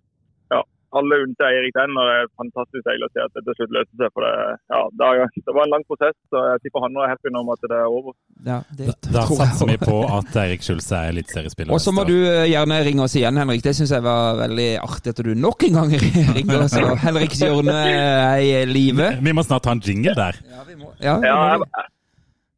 [0.98, 4.10] alle unntatt Eirik det er fantastisk deilig å se at det til slutt løste seg.
[4.14, 4.32] for Det,
[4.74, 7.64] ja, det, var en lang prosess, så jeg tipper han er happy nå om at
[7.64, 8.16] det er over.
[8.46, 11.74] Ja, det da da satser vi på at Eirik Skjulse er eliteseriespiller.
[11.74, 13.64] Og så må du eh, gjerne ringe oss igjen, Henrik.
[13.64, 15.96] Det syns jeg var veldig artig at du nok en gang
[16.36, 16.76] ringer oss.
[16.82, 19.14] Og Henriks hjørne er i live.
[19.22, 20.38] Vi må snart ha en jingle der.
[20.52, 20.94] Ja, vi må.
[21.02, 21.72] Ja, vi må.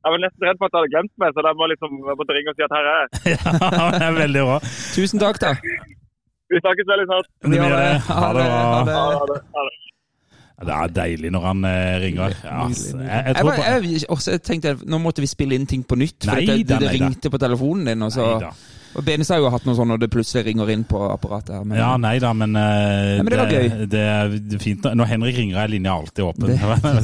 [0.04, 2.16] Jeg var nesten redd for at jeg hadde glemt meg, så da må liksom, jeg
[2.20, 3.08] måtte ringe og si at her er jeg.
[3.32, 4.56] ja, det er veldig bra.
[4.92, 5.52] Tusen takk, da.
[6.54, 7.32] Vi snakkes veldig snart.
[7.42, 7.88] Det gjør det.
[8.08, 8.44] Ha det.
[8.50, 9.00] Ha det.
[9.00, 9.40] Ha det.
[9.56, 9.80] Ha det.
[10.64, 12.36] Det er deilig når han eh, ringer.
[12.44, 16.22] Ja, jeg, jeg, jeg, jeg, også tenkte Nå måtte vi spille inn ting på nytt.
[16.22, 18.06] For nei, det, det, det ringte på telefonen din.
[18.06, 18.30] og så...
[18.38, 18.54] Neida.
[18.94, 21.54] Og Benestad har jo hatt noe sånn når det plutselig ringer inn på apparatet.
[21.56, 21.66] her.
[21.66, 23.68] Men, ja, nei da, men, uh, men det, var gøy.
[23.90, 24.88] Det, er fint.
[25.00, 26.54] Når Henrik ringer, er linja alltid åpen.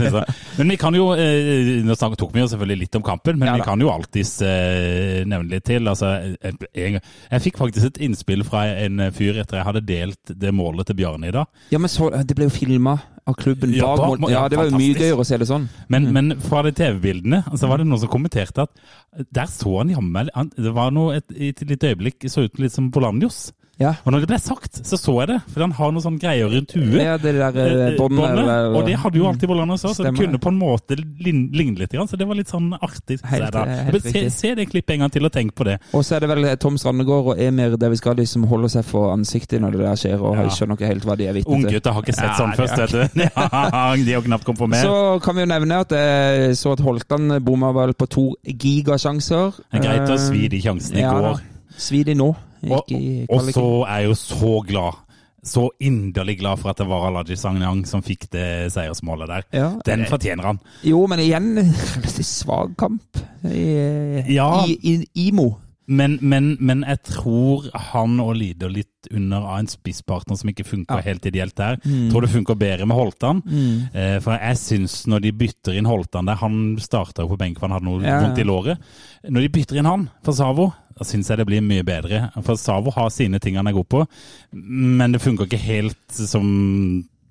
[0.59, 3.59] men vi kan jo uh, Nå tok vi jo selvfølgelig litt om kampen, men ja,
[3.59, 5.91] vi kan jo alltids uh, nevne litt til.
[5.91, 10.55] Altså, jeg, jeg, fikk faktisk et innspill fra en fyr etter jeg hadde delt det
[10.55, 11.51] målet til Bjarne i dag.
[11.75, 12.99] Ja, men så, Det ble jo filma
[13.31, 14.33] av klubben ja, bak mål.
[14.33, 15.67] Ja, det var jo mye gøyere å se det sånn.
[15.93, 16.17] Men, mm.
[16.17, 20.29] men fra de TV-bildene så var det noen som kommenterte at der så han jammen
[20.55, 23.53] Det var noe et, et, et lite øyeblikk så ut litt som Bolanjos.
[23.81, 23.95] Ja.
[24.05, 25.39] Og når det ble sagt, så så jeg det.
[25.55, 26.99] For han har noen sånne greier rundt huet.
[27.01, 28.75] Ja, det der eh, eh Eller...
[28.77, 31.95] Og det hadde jo alltid Bolanjos òg, så det kunne på en måte ligne litt.
[32.11, 33.17] Så det var litt sånn artig.
[33.31, 35.79] Helt, helt se, se, det klippet en gang til og tenk på det.
[35.97, 39.63] Og så er det vel Tom Strandegård og Emir Deviskadi som holder seg for ansiktet
[39.65, 41.71] når det der skjer, og jeg skjønner ikke helt hva de er vitne til.
[41.71, 43.31] Unggutter har ikke sett sånn først, vet du.
[44.11, 44.85] de har knapt konfirmert.
[44.85, 49.57] Så kan vi jo nevne at jeg så at Holtan bomma vel på to gigasjanser.
[49.71, 51.41] Det er greit å svi de sjansene i går.
[51.81, 52.31] Svi de nå.
[52.61, 54.99] Og, og, så er jeg jo så glad
[55.43, 59.47] så inderlig glad for at det var Alaji Sagnang som fikk det seiersmålet der.
[59.57, 60.61] Ja, Den fortjener han.
[60.85, 61.55] Jo, men igjen
[61.97, 63.65] relativt svak kamp i,
[64.35, 65.55] ja, i, i Imo.
[65.91, 70.67] Men, men, men, jeg tror han òg lider litt under av en spisspartner som ikke
[70.69, 71.07] funka ja.
[71.09, 71.81] helt ideelt der.
[71.83, 72.11] Mm.
[72.13, 73.41] Tror det funker bedre med Holtan.
[73.43, 73.89] Mm.
[73.91, 77.59] Eh, for jeg syns når de bytter inn Holtan der Han starta jo på benk,
[77.59, 78.21] for han hadde noe ja.
[78.23, 78.93] vondt i låret.
[79.27, 82.27] Når de bytter inn han for Savo, da syns jeg det blir mye bedre.
[82.45, 84.05] For Savo har sine ting han er god på,
[84.53, 86.47] men det funker ikke helt som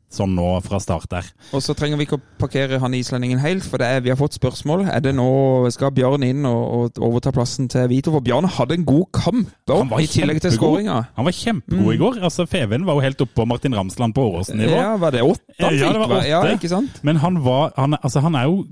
[0.09, 1.27] sånn nå fra start der.
[1.53, 4.37] Og så trenger vi ikke å parkere han islendingen helt, for er, vi har fått
[4.39, 4.87] spørsmål.
[4.89, 5.29] Er det nå,
[5.73, 8.13] Skal Bjørn inn og, og overta plassen til Vito?
[8.15, 10.97] For Bjørn hadde en god kamp da, i tillegg til skåringa.
[11.19, 11.93] Han var kjempegod mm.
[11.93, 12.19] i går.
[12.29, 14.75] altså Feven var jo helt oppe på Martin Ramsland på Åråsen-nivå.
[14.81, 15.81] Ja, var det åtte han fikk?
[15.83, 16.27] Ja, det var åtte.
[16.29, 17.01] Ja, ikke sant?
[17.05, 18.63] Men han var han, altså, han er jo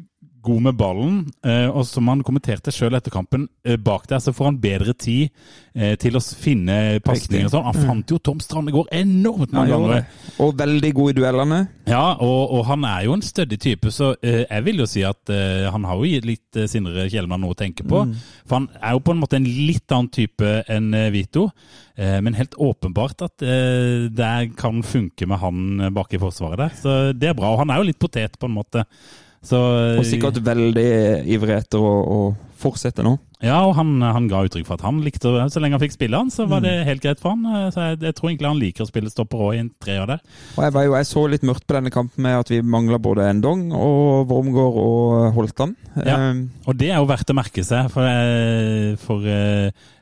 [0.41, 1.17] god med ballen.
[1.45, 4.93] Eh, og som han kommenterte sjøl etter kampen, eh, bak der så får han bedre
[4.97, 5.29] tid
[5.75, 7.67] eh, til å finne pasninger og sånn.
[7.67, 7.87] Han mm.
[7.89, 10.05] fant jo Tom Strandegård enormt mange ganger.
[10.43, 11.59] Og veldig god i duellene.
[11.89, 15.29] Ja, og, og, han er jo en stødig type, så jeg vil jo si at
[15.71, 18.01] han har jo gitt litt Sindre Kjellmann noe å tenke på.
[18.07, 18.15] Mm.
[18.43, 21.47] For han er jo på en måte en litt annen type enn Vito.
[21.95, 26.75] Men helt åpenbart at det kan funke med han bak i forsvaret der.
[26.81, 27.53] Så det er bra.
[27.53, 28.83] Og han er jo litt potet, på en måte.
[29.45, 29.59] Så,
[29.99, 30.89] og sikkert veldig
[31.29, 32.19] ivrig etter å, å
[32.57, 33.15] fortsette nå.
[33.37, 36.17] Ja, og han, han, ga uttrykk for at han likte Så lenge han fikk spille
[36.17, 36.87] han, så var det mm.
[36.87, 37.69] helt greit for han.
[37.73, 40.23] Så jeg, jeg tror egentlig han liker å spille stopper òg i en treer der.
[40.55, 42.97] Og jeg, var jo, jeg så litt mørkt på denne kampen med at vi mangla
[43.01, 45.75] både Endong og Wormgård og Holtan.
[46.01, 49.29] Ja, um, og det er jo verdt å merke seg, for, eh, for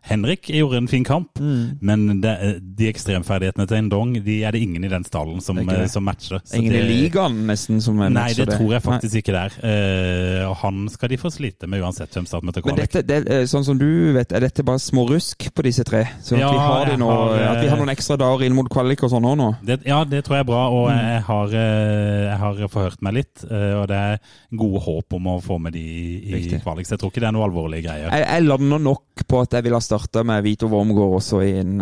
[0.06, 1.82] Henrik gjorde en fin kamp, mm.
[1.86, 2.36] men det,
[2.78, 5.60] de ekstremferdighetene til Endong de er det ingen i den stallen som,
[5.92, 6.44] som matcher.
[6.54, 8.20] ingen det, i ligaen nesten som matcher det?
[8.20, 9.24] Nei, det tror jeg faktisk nei.
[9.24, 9.58] ikke det er.
[9.66, 12.78] Uh, og han skal de få slite med uansett hvem starter møter kvalik.
[12.78, 16.04] Men dette, det, sånn som du vet, er dette bare smårusk på disse tre?
[16.24, 18.70] Så ja, at, vi har nå, har, at vi har noen ekstra dager inn mot
[18.72, 19.50] kvalik og sånn òg nå?
[19.86, 21.02] Ja, det tror jeg er bra, og mm.
[21.02, 23.46] jeg, har, eh, jeg, har, forhørt meg litt.
[23.48, 24.22] Eh, og det er
[24.56, 26.62] gode håp om å få med de i Riktig.
[26.66, 28.10] kvalik, så jeg tror ikke det er noe alvorlige greier.
[28.10, 31.56] Jeg, jeg lander nok på at jeg vil ha starta med Vito Wormgård også i
[31.64, 31.80] en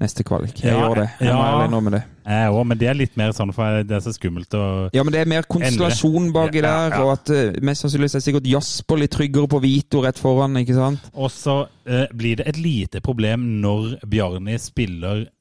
[0.00, 0.58] neste kvalik.
[0.62, 1.06] Jeg ja, gjør det.
[1.20, 2.02] Jeg ja, må ærlig med det.
[2.24, 4.64] Jeg òg, men det er litt mer sånn for det er så skummelt å
[4.96, 8.24] Ja, men det er mer konstellasjon baki ja, der, og at uh, mest sannsynlig er
[8.24, 11.10] sikkert Jasper litt tryggere på Vito rett foran, ikke sant?
[11.12, 15.33] Og så uh, blir det et lite problem når Bjarni spiller eh,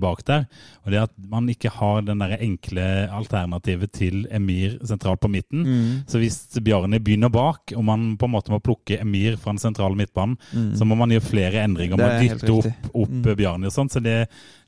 [0.00, 0.44] bak der.
[0.86, 5.66] Og det at man ikke har den der enkle alternativet til Emir sentralt på midten.
[6.08, 9.60] Så hvis Bjarni begynner bak, og man på en måte må plukke Emir fra den
[9.60, 10.38] sentrale midtbanen,
[10.78, 12.00] så må man gjøre flere endringer.
[12.00, 13.28] Man er dytter opp, opp mm.
[13.36, 13.92] Bjarni og sånn.
[13.92, 14.16] Så det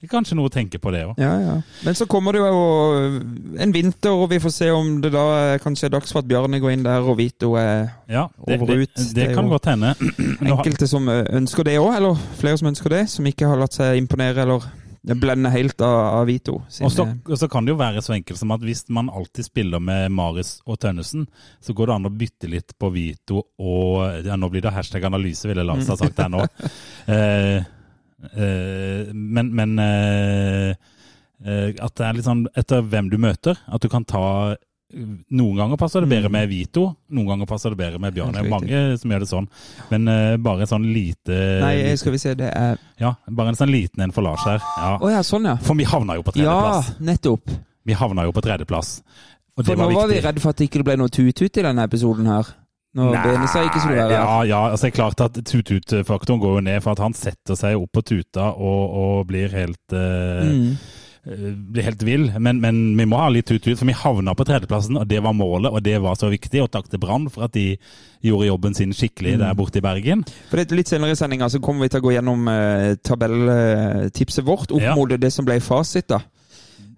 [0.08, 1.18] er kanskje noe å tenke på det òg.
[1.20, 1.54] Ja, ja.
[1.84, 5.88] Men så kommer det jo en vinter, og vi får se om det da kanskje
[5.90, 8.84] er dags for at Bjarne går inn der, og Vito er Ja, det, Over og
[8.84, 9.94] ut, det, det det kan godt hende.
[10.54, 14.00] Enkelte som ønsker det òg, eller flere som ønsker det, som ikke har latt seg
[14.00, 14.68] imponere eller
[15.00, 16.62] blende helt av, av Vito.
[16.68, 16.86] sine-
[17.24, 20.10] Og så, kan det jo være så enkelt som at hvis man alltid spiller med
[20.12, 21.26] Maris og Tønnesen,
[21.60, 25.04] så går det an å bytte litt på Vito og ja, Nå blir det hashtag
[25.04, 26.44] analyse, ville Lars ha sagt her nå.
[27.10, 27.62] Eh, eh,
[29.14, 30.72] men men eh,
[31.44, 34.56] eh, at det er litt sånn etter hvem du møter, at du kan ta
[34.90, 38.40] noen ganger passer det bedre med Vito, noen ganger passer det bedre med Bjarne.
[38.40, 38.50] Det er.
[38.50, 39.46] Mange som gjør det sånn.
[39.92, 43.58] Men eh, bare en sånn lite Nei, skal vi se, det er Ja, bare en
[43.58, 44.58] sånn liten en for Lars her.
[44.58, 44.96] Ja.
[44.98, 45.56] Oh, ja, sånn ja.
[45.62, 46.90] For vi havna jo på tredjeplass.
[46.90, 47.54] Ja, nettopp.
[47.86, 48.96] Vi havna jo på tredjeplass.
[49.56, 51.62] Og For det nå var var vi redde for at det ikke ble noe tut-tut
[51.62, 52.50] i denne episoden her.
[52.94, 54.16] Når Bene sa ikke skulle være.
[54.18, 57.54] Ja, ja, altså det er klart at tut-tut-faktoren går jo ned, for at han setter
[57.54, 60.72] seg opp på tuta og, og blir helt uh, Mm.
[61.30, 62.24] eh, blir helt vill.
[62.42, 65.36] Men, men vi må ha litt tut-tut, for vi havna på tredjeplassen, og det var
[65.38, 66.64] målet, og det var så viktig.
[66.64, 67.76] Og takk til Brann for at de
[68.26, 69.44] gjorde jobben sin skikkelig Mm.
[69.44, 70.24] der borte i Bergen.
[70.50, 74.72] For det Litt senere i sendinga kommer vi til å gå gjennom uh, tabelltipset vårt
[74.72, 74.94] opp Ja.
[74.96, 76.08] mot det som ble fasit.
[76.08, 76.20] da.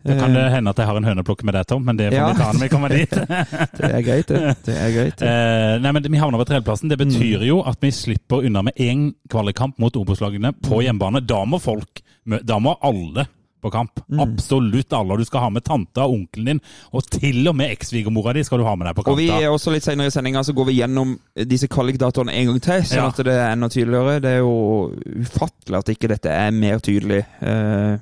[0.05, 2.11] Da kan det Eh, hende at jeg har en høneplukk med deg, Tom, men det
[2.13, 2.29] får Ja.
[2.33, 3.11] vi ta når vi kommer dit.
[3.11, 4.57] det er greit, det.
[4.65, 5.17] Det er greit.
[5.17, 5.29] det.
[5.33, 6.89] Eh, nei, men Vi havner på tredjeplassen.
[6.89, 11.25] Det betyr jo at vi slipper unna med én kvalikkamp mot Obos-lagene på hjemmebane.
[11.27, 13.27] Da må folk, da må alle
[13.63, 14.01] på kamp.
[14.19, 15.17] Absolutt alle.
[15.17, 16.61] Du skal ha med tanta og onkelen din,
[16.93, 19.13] og til og med ekssvigermora di skal du ha med deg på kamp.
[19.15, 21.13] Og vi er også litt senere i sendinga så går vi gjennom
[21.47, 23.07] disse kvalikdatoene en gang til, sånn Ja.
[23.13, 24.17] at det er enda tydeligere.
[24.21, 24.91] Det er jo
[25.23, 27.99] ufattelig at ikke dette er mer tydelig eh,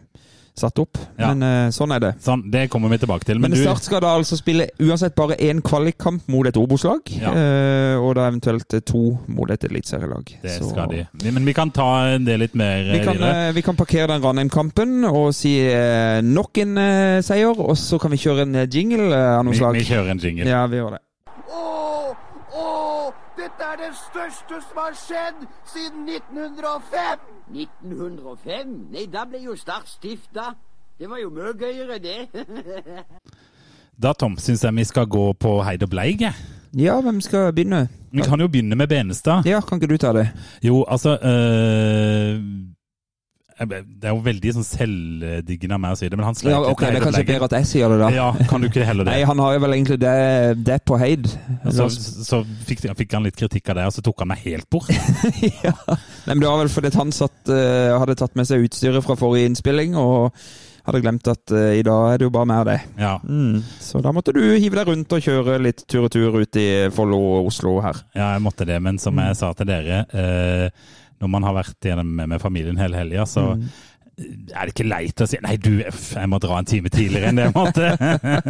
[0.60, 0.98] satt opp.
[1.18, 1.32] Ja.
[1.32, 2.10] Men eh, sånn er det.
[2.24, 3.38] Sånn, Det kommer vi tilbake til.
[3.40, 7.00] Men, Men du, Start skal da altså spille uansett bare én kvalikkamp mot et Obos-lag,
[7.16, 7.32] Ja.
[7.34, 10.24] eh, og da eventuelt eh, to mot et eliteserielag.
[10.42, 11.06] det Så- skal de.
[11.32, 13.52] Men vi kan ta det litt mer Vi kan, videre.
[13.54, 15.56] vi kan parkere den Ranheim-kampen og si
[16.22, 16.76] nok en
[17.22, 19.74] seier, og så kan vi kjøre en jingle av noe Vi, slag.
[19.74, 20.46] vi kjører en jingle.
[20.46, 21.00] Ja, vi gjør det.
[23.40, 27.22] Dette er det største som har skjedd siden 1905!
[27.54, 28.74] 1905?
[28.92, 30.50] Nei, da ble jo Start stifta.
[31.00, 32.18] Det var jo mye gøyere, det.
[34.00, 36.30] Da, Tom, syns jeg vi skal gå på Heid og bleige?
[36.30, 36.32] jeg.
[36.80, 37.88] Ja, hvem skal begynne?
[38.12, 39.44] Vi kan jo begynne med Benestad.
[39.44, 40.28] Ja, kan ikke du ta det?
[40.64, 42.40] Jo, altså øh,
[43.60, 46.60] Det er jo veldig sånn selvdiggende av meg å si det, men han sleit Ja,
[46.64, 48.08] litt ok, med Det er og kanskje bedre at jeg sier det, da.
[48.14, 49.12] Ja, kan du ikke heller det?
[49.12, 50.14] Nei, han har jo vel egentlig det,
[50.64, 51.28] det på Heid.
[51.68, 54.70] så så fikk, fikk han litt kritikk av det, og så tok han meg helt
[54.72, 54.88] bort.
[55.66, 55.74] ja.
[55.92, 59.18] Nei, men Det var vel fordi han satt, eh, hadde tatt med seg utstyret fra
[59.20, 60.32] forrige innspilling, og
[60.86, 62.78] hadde glemt at uh, i dag er det jo bare mer det.
[62.98, 63.60] Ja, Mm.
[63.80, 66.88] Så da måtte du hive deg rundt og kjøre litt tur og tur ut i
[66.94, 68.00] Follo og Oslo her.
[68.16, 70.70] ja, jeg måtte det, men som jeg sa til dere eh,
[71.20, 73.50] Når man har vært gjennom med, med familien hele helga, så
[74.20, 77.40] er det ikke leit å si Nei, du, jeg må dra en time tidligere enn
[77.40, 77.90] det jeg måtte.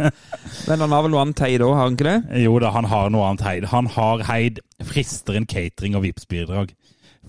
[0.67, 2.41] Men han har vel noe annet Heid òg, har han ikke det?
[2.43, 3.67] Jo da, han har noe annet heid.
[3.71, 6.73] Han har heid frister enn catering og Vipps-bidrag.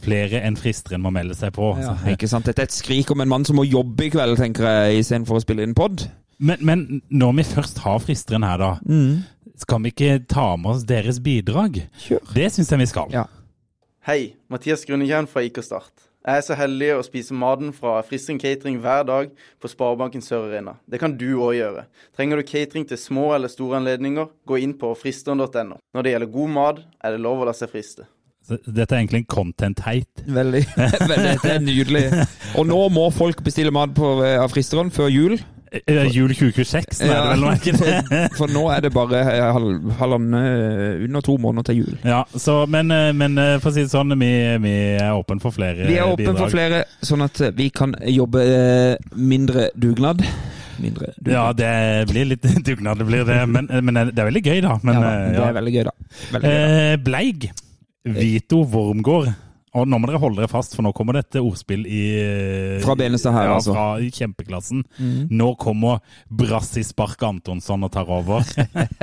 [0.02, 1.74] Flere enn fristeren må melde seg på.
[1.78, 2.48] Ja, ikke sant?
[2.48, 5.38] Dette er et skrik om en mann som må jobbe i kveld, tenker jeg, istedenfor
[5.38, 6.06] å spille inn pod.
[6.42, 8.72] Men, men når vi først har fristeren her, da,
[9.62, 11.84] skal vi ikke ta med oss deres bidrag?
[12.02, 12.24] Kjør.
[12.34, 13.14] Det syns jeg vi skal.
[13.14, 13.28] Ja.
[14.02, 16.08] Hei, Mathias Grunnekjern fra IK Start.
[16.26, 19.28] Jeg er så heldig å spise maten fra Fristeren catering hver dag
[19.62, 20.72] på Sparebanken Sør Arena.
[20.90, 21.84] Det kan du òg gjøre.
[22.18, 25.78] Trenger du catering til små eller store anledninger, gå inn på fristeren.no.
[25.94, 28.08] Når det gjelder god mat, er det lov å la seg friste.
[28.50, 30.26] Dette er egentlig en content-heit.
[30.26, 30.64] Veldig.
[31.12, 31.38] Veldig.
[31.44, 32.04] Det er nydelig.
[32.58, 35.38] Og nå må folk bestille mat på, eh, av fristeren før jul.
[35.72, 38.18] Eh, Jul 2026, ja, er det vel noe, ikke det?
[38.36, 40.36] For nå er det bare eh, halv- halvannen
[41.06, 41.94] under to måneder til jul.
[42.04, 44.28] Ja, så, men, eh, men eh, for å si det sånn, vi,
[44.66, 46.40] vi er åpne for flere Vi er åpne bidrag.
[46.42, 50.20] for flere, sånn at vi kan jobbe eh, mindre dugnad.
[50.82, 51.32] Mindre dugnad.
[51.32, 51.72] Ja, det
[52.12, 53.40] blir litt dugnad, det blir det.
[53.48, 54.76] Men, men det er veldig gøy, da.
[54.84, 55.96] Men, Ja, eh, det er veldig gøy, da.
[56.36, 56.82] Veldig gøy, da.
[56.92, 57.48] Eh, Bleig.
[58.02, 59.32] Vito Wormgård.
[59.78, 62.02] Og nå må dere holde dere fast, for nå kommer dette ordspill i
[62.82, 63.72] Fra begynnelsen her, ja, altså.
[63.72, 64.82] Fra kjempeklassen.
[64.84, 65.28] kjempeklassen.
[65.32, 68.44] Nå kommer Brassispark Antonsson og tar over.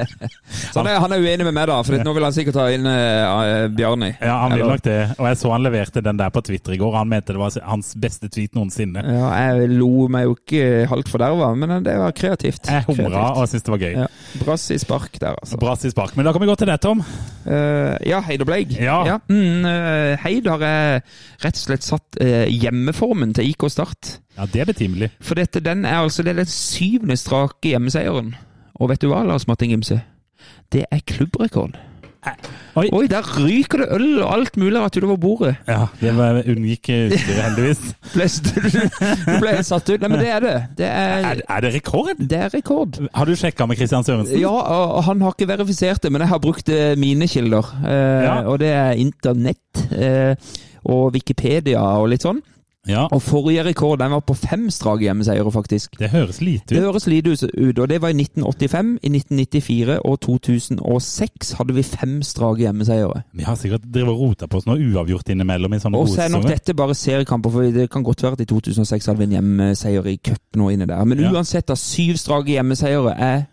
[0.71, 2.67] Så han er, han er uenig med meg, da, for nå vil han sikkert ta
[2.73, 4.11] inn uh, Bjarni.
[4.21, 4.99] ja, han vil nok det.
[5.17, 6.97] Og jeg så han leverte den der på Twitter i går.
[6.99, 9.03] Han mente det var hans beste tweet noensinne.
[9.05, 12.69] Ja, jeg lo meg jo ikke halvt forderva, men det var kreativt.
[12.69, 13.97] Jeg humra og syntes det var gøy.
[14.03, 14.07] Ja.
[14.43, 15.57] Brass spark der, altså.
[15.61, 16.15] Brassispark.
[16.17, 17.03] Men da kan vi gå til deg, Tom.
[17.45, 18.75] Uh, ja, Heid og Bleik.
[18.77, 19.19] Ja.
[19.29, 21.01] Mm, uh, Heid har jeg
[21.43, 24.15] rett og slett satt eh, hjemmeformen til IK Start.
[24.37, 25.11] Ja, det er betimelig.
[25.21, 28.33] For dette, den er altså det er den syvende strake hjemmeseieren.
[28.79, 29.99] Og vet du hva, Lars Martin Gimse?
[30.71, 31.77] Det er klubbrekord.
[32.79, 32.87] Oi.
[32.95, 35.53] Oi, der ryker det øl og alt mulig rett utover bordet.
[35.67, 37.81] Ja, det var, unngikk utstyret, heldigvis.
[39.29, 39.99] Du ble helt satt ut.
[40.01, 40.55] Nei, men det er det.
[40.79, 42.13] Det er, Er, er det rekord?
[42.19, 42.99] det er rekord.
[43.13, 44.39] Har du sjekka med Christian Sørensen?
[44.41, 47.67] Ja, og han har ikke verifisert det, men jeg har brukt eh, mine kilder.
[47.83, 48.37] Eh, Ja.
[48.49, 50.35] Og det er internett eh,
[50.89, 52.39] og Wikipedia og litt sånn.
[52.89, 55.97] Ja, Og forrige rekord den var på fem strake hjemmeseiere, faktisk.
[55.99, 56.69] det høres lite ut.
[56.73, 61.83] Det høres lite ut, og det var i 1985, i 1994 og 2006 hadde vi
[61.83, 63.21] fem strake hjemmeseiere.
[63.33, 66.25] Vi har sikkert drevet og rota på oss noe uavgjort innimellom i sånne Og så
[66.25, 69.29] er nok dette bare seriekamper, for det kan godt være at i 2006 hadde vi
[69.29, 71.05] en hjemmeseier i cup og inne der.
[71.05, 71.31] Men Ja.
[71.31, 73.43] uansett, da, syv strake hjemmeseiere er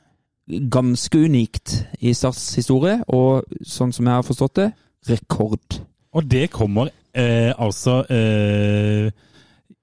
[0.71, 4.73] ganske unikt i Starts historie, og sånn som jeg har forstått det,
[5.11, 5.81] rekord.
[6.15, 9.09] Og det kommer eh, altså eh,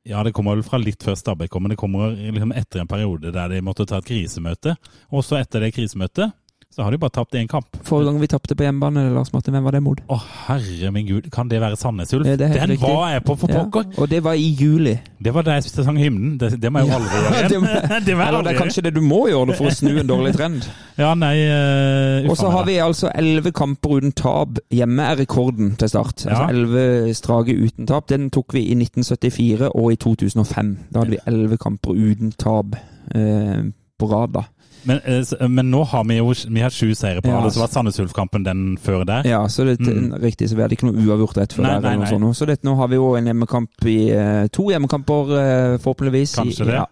[0.03, 2.89] Ja, det kommer vel fra litt før Stabæk kom, men det kommer liksom etter en
[2.91, 4.75] periode der de måtte ta et krisemøte.
[5.15, 6.33] Og så etter det krisemøtet,
[6.73, 7.67] så har de bare tapt én kamp.
[7.85, 9.99] Forrige gang vi tapte på hjemmebane, Lars Martin, hvem var det mot?
[10.09, 10.17] Å
[10.47, 12.25] herre min gud, kan det være Sandnes Ulf?
[12.25, 12.81] Ja, Den riktig.
[12.81, 13.91] var jeg på for Ja, pokker!
[14.01, 14.95] og det var i juli.
[15.23, 16.37] Det var da jeg sang hymnen.
[16.41, 18.07] Det, det må jeg jo aldri gjøre det, igjen.
[18.07, 20.33] det må eller det er kanskje det du må gjøre for å snu en dårlig
[20.37, 20.65] trend.
[20.93, 24.59] Ja, nei uh, Og så har vi altså elleve kamper uten tap.
[24.69, 26.25] Hjemme er rekorden til start.
[26.27, 26.35] Ja.
[26.35, 28.05] Altså elleve strake uten tap.
[28.11, 30.69] Den tok vi i 1974 og i 2005.
[30.93, 32.75] Da hadde vi elleve kamper uten tap
[33.15, 33.63] eh,
[33.97, 34.43] på rad, da.
[34.85, 37.61] Men, eh, men nå har vi jo vi har sju seire på Ja, alle, så
[37.63, 39.27] var Sandnes Ulf-kampen den før der.
[39.27, 41.97] Ja, så det er riktig, så vi hadde ikke noe uavgjort rett før Nei, der.
[42.01, 42.31] nei, nei.
[42.35, 46.35] Så det, nå har vi jo en hjemmekamp i eh, To hjemmekamper, eh, forhåpentligvis.
[46.41, 46.73] Kanskje det.
[46.81, 46.87] Ja.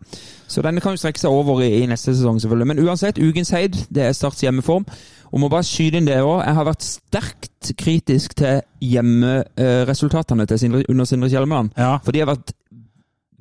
[0.52, 2.68] Så denne kan jo strekke seg over i, i neste sesong, selvfølgelig.
[2.74, 4.86] Men uansett, ukens heid, det er Starts hjemmeform.
[5.32, 6.42] Og må bare skyte inn det òg.
[6.44, 11.72] Jeg har vært sterkt kritisk til hjemmeresultatene til Sindre, under Sindre Kjelmeland.
[11.80, 12.52] Ja, For de har vært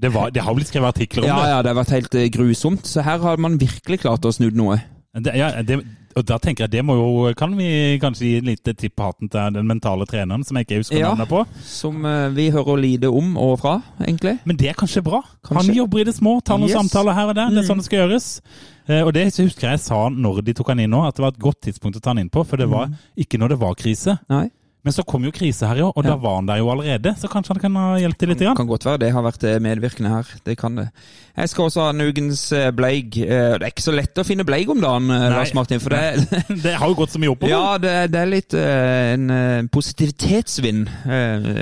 [0.01, 1.51] det, var, det har blitt skrevet artikler om Ja, det.
[1.53, 2.87] ja, det har vært helt eh, grusomt.
[2.89, 4.81] Så her har man virkelig klart å snu noe.
[5.13, 5.81] Det, ja, det,
[6.15, 9.09] og da tenker jeg det må jo Kan vi kanskje gi et lite tipp på
[9.09, 11.09] hatten til den mentale treneren, som jeg ikke husker Ja.
[11.11, 11.41] navnet på?
[11.67, 14.37] Som eh, vi hører lite om og fra, egentlig.
[14.47, 15.21] Men det er kanskje bra.
[15.43, 15.67] Kanskje.
[15.67, 16.79] Han jobber i det små, tar noen Yes.
[16.79, 17.51] samtaler her og der.
[17.51, 17.69] Det er Mm.
[17.73, 18.29] sånn det skal gjøres.
[18.89, 21.23] Eh, og det husker jeg jeg sa når de tok han inn nå, at det
[21.27, 22.47] var et godt tidspunkt å ta han inn på.
[22.47, 22.89] For det var
[23.19, 24.19] ikke når det var krise.
[24.31, 24.49] Nei.
[24.83, 26.11] Men så kom jo krise her jo, og Ja.
[26.11, 27.13] da var han der jo allerede.
[27.21, 28.39] Så kanskje han kan ha hjulpet til litt.
[28.41, 28.57] Grann.
[28.57, 30.31] Kan godt være det har vært eh, medvirkende her.
[30.47, 30.87] Det kan det.
[31.37, 33.19] Jeg skal også ha en ukens eh, bleig.
[33.21, 35.29] Eh, Det er ikke så lett å finne bleig om dagen, Nei.
[35.35, 35.81] Lars Martin.
[35.85, 36.25] For det,
[36.65, 37.53] Det har jo gått så mye oppover.
[37.53, 40.89] ja, det, det er litt en positivitetsvind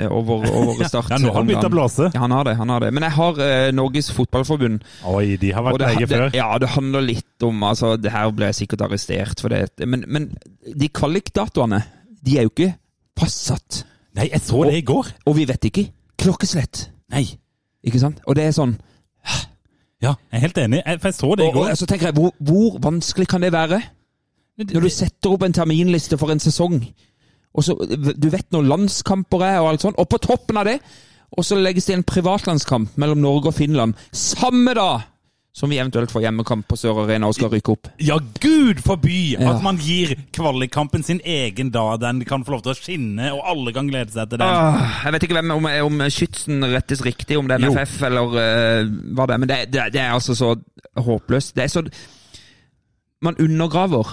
[0.09, 1.11] over, over Start.
[1.11, 2.09] Ja, nå har han begynt å blåse.
[2.13, 2.55] Ja, han har det.
[2.59, 2.91] han har det.
[2.95, 3.43] Men jeg har
[3.75, 4.83] Norges Fotballforbund.
[5.11, 6.27] Oi, de har vært det, leie før.
[6.39, 9.65] ja, det handler litt om altså, Det her ble jeg sikkert arrestert for det.
[9.85, 10.31] Men, men
[10.75, 11.83] de kvalikdatoene,
[12.23, 12.73] de er jo ikke
[13.19, 13.83] fastsatt.
[14.17, 15.11] Nei, jeg så det i går.
[15.29, 15.85] Og vi vet ikke
[16.19, 16.87] klokkeslett.
[17.13, 17.25] Nei.
[17.85, 18.19] Ikke sant?
[18.27, 18.77] Og det er sånn
[19.99, 20.81] Ja, jeg er helt enig.
[20.85, 21.75] Jeg, for jeg så det i Og, og går.
[21.75, 23.81] så tenker jeg, hvor, hvor vanskelig kan det være?
[24.59, 26.81] Når du setter opp en terminliste for en sesong,
[27.55, 27.75] og så
[28.15, 30.77] du vet når landskamper er og alt sånt, og på toppen av det,
[31.31, 35.05] og så legges det en privatlandskamp mellom Norge og Finland samme dag
[35.59, 37.89] som vi eventuelt får hjemmekamp på Sør Arena og skal rykke opp.
[37.99, 39.49] Ja, gud forby Ja.
[39.51, 41.99] at man gir kvalikkampen sin egen dag.
[41.99, 44.47] Den kan få lov til å skinne, og alle kan glede seg til den.
[44.47, 47.73] Ah, jeg vet ikke hvem, om, om skytsen rettes riktig, om det er Jo.
[48.07, 50.53] Eller uh, hva det er, men det, det, det er altså så
[50.95, 51.55] håpløst.
[51.55, 51.83] Det er så
[53.21, 54.07] Man undergraver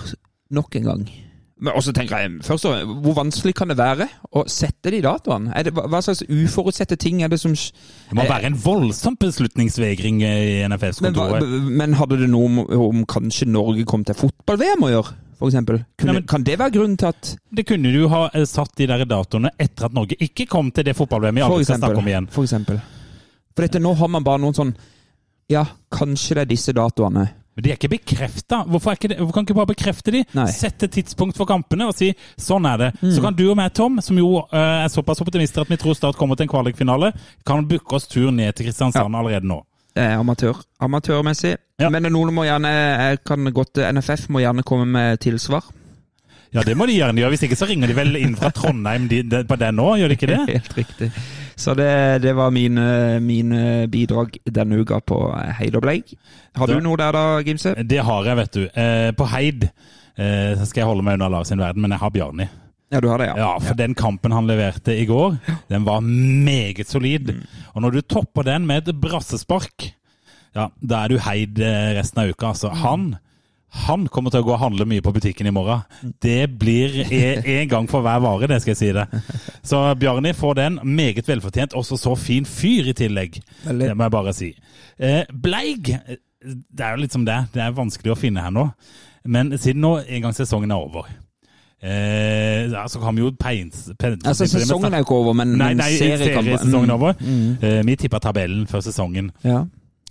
[0.50, 1.10] nok en gang.
[1.58, 4.98] Men også tenker jeg, først og fremst, Hvor vanskelig kan det være å sette de
[5.00, 5.54] datoene?
[5.64, 10.66] Det, hva slags uforutsette ting er det som Det må være en voldsom beslutningsvegring i
[10.68, 11.16] NFFs men,
[11.78, 12.58] men hadde det noe om,
[12.90, 15.80] om kanskje Norge kom til fotball-VM å gjøre, for eksempel?
[15.96, 18.76] Kunne, Nei, men- kan det være grunnen til at Det kunne du ha eh, satt
[18.76, 22.04] de der datoene etter at Norge ikke kom til det fotball-VM vi aldri skal snakke
[22.04, 22.28] om igjen.
[22.36, 22.80] For eksempel.
[23.56, 24.74] For dette, nå har man bare noen sånn
[25.48, 27.30] Ja, kanskje det er disse datoene.
[27.56, 28.58] Men de er ikke bekrefta.
[28.68, 30.24] Hvorfor, ikke det- hvorfor kan ikke bare bekrefte de?
[30.36, 30.44] Nei.
[30.44, 30.52] Mm.
[30.52, 32.90] Sette tidspunkt for kampene og si sånn er det.
[33.00, 35.96] Så kan du og meg, Tom, som jo uh, er såpass optimister at vi tror
[35.96, 37.14] Start kommer til en kvalikfinale,
[37.46, 39.62] kan booke oss tur ned til Kristiansand allerede nå.
[39.96, 40.60] Det er amatør.
[40.84, 41.56] Amatørmessig.
[41.80, 41.88] Ja.
[41.88, 45.64] Men noen må gjerne kan godt, NFF må gjerne komme med tilsvar.
[46.52, 47.32] Ja, det må de gjerne gjøre.
[47.34, 50.28] Hvis ikke så ringer de vel inn fra Trondheim på den nå, gjør de ikke
[50.30, 50.38] det?
[50.52, 51.10] Helt riktig.
[51.56, 51.88] Så det,
[52.20, 55.16] det var mine, mine bidrag denne uka på
[55.56, 56.12] Heid og Bleik.
[56.58, 57.72] Har du noe der da, Gimse?
[57.80, 58.62] Det har jeg, vet du.
[58.76, 62.02] Eh, på Heid eh, så skal jeg holde meg unna Lars sin verden, men jeg
[62.04, 62.48] har Bjarni.
[62.92, 63.36] Ja, du har det, ja.
[63.40, 65.38] Ja, for den kampen han leverte i går,
[65.72, 67.32] den var meget solid.
[67.34, 67.40] Mm.
[67.72, 69.88] Og når du topper den med et brassespark,
[70.54, 72.52] ja, da er du heid eh, resten av uka.
[72.52, 72.82] Altså, Mm.
[72.84, 73.08] han
[73.86, 75.82] Han kommer til å gå og handle mye på butikken i morgen.
[76.22, 79.04] Det blir én en gang for hver vare, det skal jeg si det.
[79.66, 80.78] Så Bjarni får den.
[80.96, 81.74] Meget velfortjent.
[81.76, 83.40] Også så fin fyr i tillegg.
[83.66, 83.88] Veldig.
[83.90, 84.52] Det må jeg bare si.
[84.98, 85.92] Eh, Bleig,
[86.40, 87.36] det er jo litt som det.
[87.52, 88.68] Det er vanskelig å finne her nå.
[89.26, 91.08] Men siden nå en gang sesongen er over,
[91.82, 93.90] eh, ja, så kan vi jo peins...
[93.98, 97.14] peins, Altså, sesongen er jo ikke over, men, Nei, nei, seriesesongen er Mm, over.
[97.20, 97.58] mm.
[97.62, 99.30] Eh, vi tippa tabellen før sesongen.
[99.44, 99.64] Ja.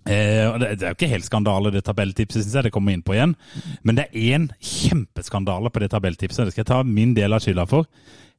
[0.06, 2.68] Eh, det, det er jo ikke helt skandale, det tabelltipset, syns jeg.
[2.68, 3.36] Det kommer vi inn på igjen.
[3.84, 6.46] Men det er én kjempeskandale på det tabelltipset.
[6.46, 7.88] Det skal jeg ta min del av skylda for.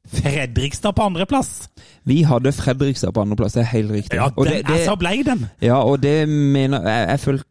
[0.07, 1.69] Fredrikstad på andreplass!
[2.07, 4.15] Vi hadde Fredrikstad på andreplass, det er helt riktig.
[4.15, 5.45] Ja, den det- det- er så blei, den!
[5.61, 7.43] Ja, og det mener jeg, jeg følte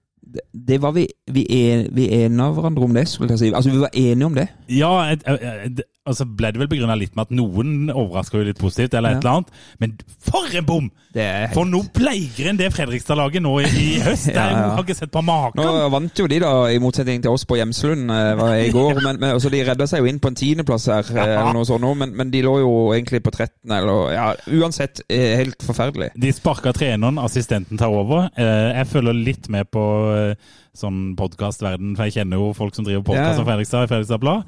[0.68, 3.52] det var vi, vi, en, vi enige av hverandre om det, skulle jeg si.
[3.54, 4.48] Altså, vi var enige om det.
[4.68, 5.70] Ja, jeg, jeg,
[6.06, 9.24] jeg, så ble det vel begrunna litt med at noen overraska litt positivt, eller et
[9.24, 9.50] eller annet.
[9.82, 9.96] Men
[10.26, 10.86] for en bom!
[11.16, 14.26] Det er For noe bleigere enn det Fredrikstad-laget nå i, i høst.
[14.28, 14.64] ja, Ja, ja.
[14.76, 15.56] har ikke sett på maken!
[15.62, 18.98] Nå vant jo de, da, i motsetning til oss på Hjemslund eh, var i går.
[19.06, 21.64] Men, men altså, de redda seg jo inn på en tiendeplass her, eh, eller noe
[21.68, 24.26] sånt, men, men de lå jo egentlig på 13, eller ja,
[24.60, 26.10] Uansett, eh, helt forferdelig.
[26.20, 28.28] De sparka treneren, assistenten tar over.
[28.36, 29.82] Eh, Jeg følger litt med på
[30.76, 34.44] sånn podkastverden, for jeg kjenner jo folk som driver podkast om Fredrikstad i Fredrikstad Blad.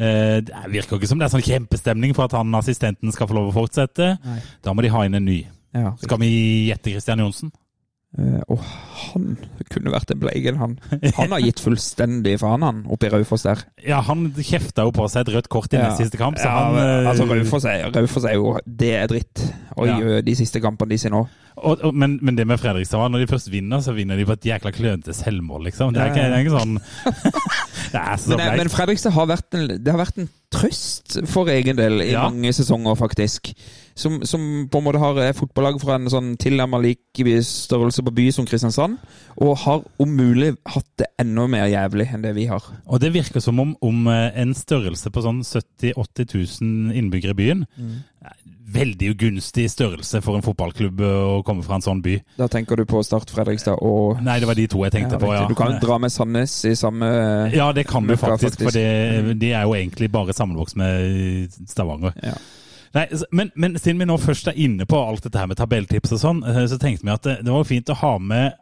[0.00, 3.36] Eh, Det virker ikke som det er sånn kjempestemning for at han assistenten skal få
[3.36, 4.14] lov å fortsette.
[4.24, 4.38] Nei.
[4.64, 5.42] Da må de ha inn en ny.
[5.76, 5.92] Ja.
[6.02, 6.30] Skal vi
[6.70, 7.52] gjette Christian Johnsen?
[8.18, 8.58] Eh, og
[9.04, 9.36] han
[9.70, 10.72] kunne vært en bleigen, han.
[11.20, 13.60] Han har gitt fullstendig faen, han, oppe i Raufoss der.
[13.86, 15.84] Ja, han kjefta jo på seg et rødt kort i Ja.
[15.88, 19.06] nest siste kamp, så Ja, han eh, altså, Raufoss er, Raufoss er jo Det er
[19.12, 19.44] dritt.
[19.78, 20.18] Og Ja.
[20.26, 21.22] de siste kampene de ser nå.
[21.60, 24.26] og, og, men, men det med Fredrikstad var, når de først vinner, så vinner de
[24.26, 25.94] på et jækla klønete selvmål, liksom.
[25.94, 26.78] Det er ikke, det er ikke sånn
[27.94, 28.70] Det er så Men, eh, men.
[28.74, 32.98] Fredrikstad har vært en, det har vært en trøst for egen del i mange sesonger,
[32.98, 33.52] faktisk.
[33.98, 38.14] Som, som på en måte har eh, fotballag fra en sånn tilnærmet lik størrelse på
[38.16, 39.00] by som Kristiansand,
[39.40, 42.64] og har om mulig hatt det enda mer jævlig enn det vi har.
[42.86, 47.34] Og det virker som om, om eh, en størrelse på sånn 70 000-80 000 innbyggere
[47.34, 47.98] i byen mm.
[48.70, 52.20] Veldig ugunstig størrelse for en fotballklubb eh, å komme fra en sånn by.
[52.38, 55.22] Da tenker du på Start Fredrikstad og Nei, det var de to jeg tenkte Ja,
[55.22, 55.42] på, ja.
[55.50, 57.08] Du kan dra med Sandnes i samme
[57.54, 58.68] Ja, det kan du faktisk, faktisk.
[58.68, 62.14] for det, de er jo egentlig bare sammenvokst med Stavanger.
[62.22, 62.36] Ja.
[62.96, 66.12] Nei, men, men siden vi nå først er inne på alt dette her med tabelltips
[66.16, 68.56] og sånn, eh, så tenkte vi at det, det var fint å ha med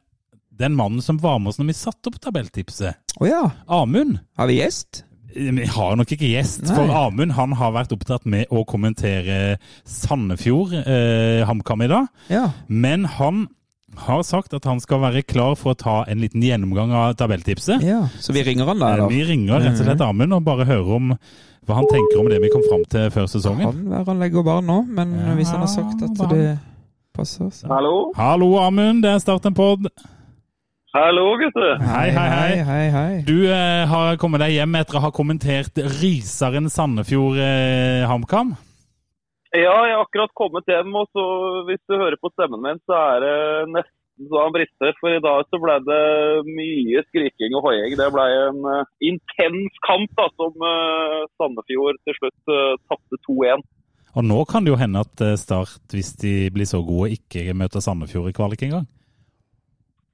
[0.59, 2.99] den mannen som var med oss når vi satte opp tabelltipset.
[3.21, 3.45] Oh, ja.
[3.67, 4.19] Amund.
[4.37, 5.05] Har vi gjest?
[5.39, 6.75] Vi har nok ikke gjest, Nei.
[6.75, 12.09] for Amund han har vært opptatt med å kommentere Sandefjord, eh, HamKam i dag.
[12.33, 12.49] Ja.
[12.69, 13.47] Men han
[13.99, 17.83] har sagt at han skal være klar for å ta en liten gjennomgang av tabelltipset.
[17.87, 18.09] ja.
[18.21, 19.09] Så vi ringer han da, Eh.
[19.09, 21.15] Vi ringer rett og slett Amund og bare hører om
[21.69, 23.67] hva han tenker om det vi kom fram til før sesongen.
[23.69, 26.31] Kan være han legger barn nå, men Ja, hvis han har sagt at barn.
[26.33, 26.59] det
[27.17, 27.67] passer så.
[27.69, 28.13] Hallo?
[28.17, 29.03] Hallo, Amund.
[29.05, 29.89] Det er Start en pod.
[30.97, 31.75] Hallo, gutter.
[31.85, 32.55] Hei, hei, hei.
[32.65, 33.11] hei, hei.
[33.29, 38.55] Du eh, har kommet deg hjem etter å ha kommentert Rysaren Sandefjord eh, HamKam.
[39.53, 41.23] Ja, jeg har akkurat kommet hjem, og så
[41.69, 43.37] hvis du hører på stemmen min, så er det
[43.77, 44.93] nesten så han brister.
[45.01, 46.03] For i dag så ble det
[46.49, 47.97] mye skriking og hoiing.
[47.99, 53.65] Det ble en uh, intens kamp da, som uh, Sandefjord til slutt uh, tapte 2-1.
[54.19, 57.85] Og nå kan det jo hende at Start, hvis de blir så gode, ikke møter
[57.85, 58.89] Sandefjord i kvalik engang.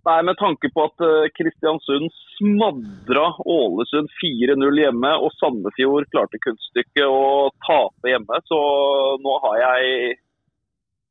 [0.05, 1.01] Nei, med tanke på at
[1.33, 8.59] Kristiansund smadra Ålesund 4-0 hjemme, og Sandefjord klarte kunststykket å tape hjemme, så
[9.25, 10.19] nå har jeg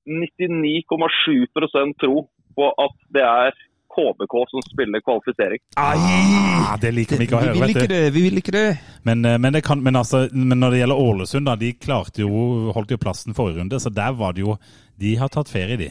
[0.06, 2.28] 99,7% tro
[2.58, 3.56] på at det er
[3.93, 5.62] KBK som spiller kvalifisering.
[5.78, 8.56] Ah, det liker vi ikke å vi høre, vil vet ikke det, vi vil ikke
[8.56, 8.68] det.
[9.08, 12.24] Men, eh, men, det kan, men, altså, men når det gjelder Ålesund, da, de klarte
[12.26, 12.45] jo,
[12.76, 14.58] holdt jo plassen forrige runde, så der var det jo
[14.99, 15.89] De har tatt ferie, de.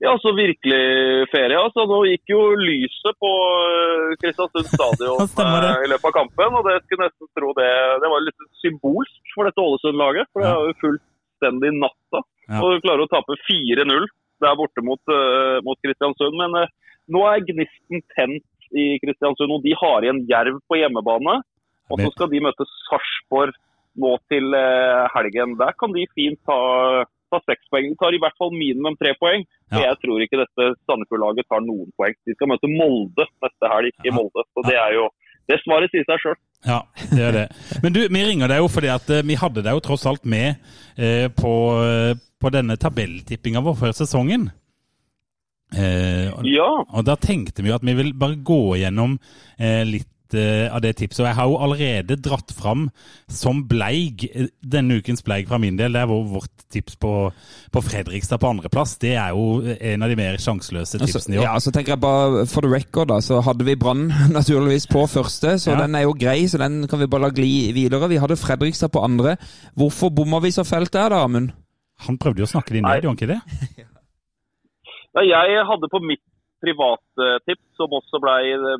[0.00, 1.58] Ja, så virkelig ferie.
[1.60, 3.32] Altså, nå gikk jo lyset på
[3.68, 8.12] eh, Kristiansund stadion eh, i løpet av kampen, og det skulle nesten tro det Det
[8.12, 10.30] var litt symbolsk for dette Ålesund-laget.
[10.32, 12.24] For det er jo fullstendig natta.
[12.48, 12.62] Ja.
[12.62, 14.08] Og du klarer å tape 4-0
[14.42, 16.36] der borte mot, eh, mot Kristiansund.
[16.40, 16.72] Men eh,
[17.10, 21.40] nå er gnisten tent i Kristiansund, og de har igjen Jerv på hjemmebane.
[21.90, 23.56] Og så skal de møte Sarpsborg
[24.00, 25.56] nå til eh, helgen.
[25.58, 26.58] Der kan de fint ta,
[27.32, 27.88] ta seks poeng.
[27.90, 29.42] De tar i hvert fall minimum tre poeng.
[29.72, 29.88] Ja.
[29.88, 32.14] Jeg tror ikke dette Sandefjord-laget tar noen poeng.
[32.26, 34.46] De skal møte Molde neste helg i Molde.
[34.54, 35.10] Så det er jo
[35.50, 36.36] Det svaret sier seg sjøl.
[36.62, 36.76] Ja,
[37.10, 37.46] det er det.
[37.82, 40.60] Men du, vi ringer deg jo fordi at vi hadde deg jo tross alt med
[40.94, 41.54] eh, på,
[42.40, 44.50] på denne tabelltippinga vår før sesongen.
[45.74, 46.70] Eh, og, Ja.
[46.90, 49.18] og da tenkte vi jo at vi vil bare gå gjennom
[49.58, 51.20] eh, litt eh, av det tipset.
[51.22, 52.88] Og jeg har jo allerede dratt fram
[53.30, 55.92] som bleig eh, denne ukens bleig fra min del.
[55.94, 57.12] Det er vår- vårt tips på,
[57.70, 58.96] på Fredrikstad på andreplass.
[58.98, 61.46] Det er jo en av de mer sjanseløse Altså, tipsene i år.
[61.46, 65.06] ja, så tenker jeg bare For the record, da, så hadde vi Brann naturligvis på
[65.10, 65.82] første, så Ja.
[65.86, 68.08] den er jo grei, så den kan vi bare la gli videre.
[68.10, 69.36] Vi hadde Fredrikstad på andre.
[69.78, 71.50] Hvorfor bomma vi så fælt der, da, Amund?
[72.06, 73.86] Han prøvde jo å snakke de ned, gjorde han ikke det?
[75.10, 76.22] Ja, jeg hadde på mitt
[76.60, 78.34] private tips, som også ble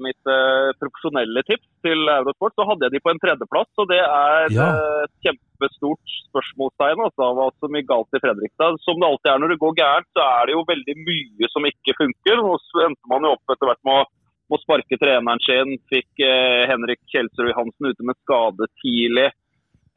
[0.04, 3.70] mitt eh, profesjonelle tips til Eurosport, så hadde jeg de på en tredjeplass.
[3.80, 4.66] Og det er Ja.
[4.68, 8.78] eh, et kjempestort spørsmålstegn altså, av hva som gikk galt i Fredrikstad.
[8.84, 11.68] Som det alltid er når det går gærent, så er det jo veldig mye som
[11.72, 12.44] ikke funker.
[12.52, 14.04] Og så endte man jo opp etter hvert med å,
[14.52, 15.74] med å sparke treneren sin.
[15.90, 19.30] Fikk eh, Henrik Kjelsrud Hansen ute med skade tidlig.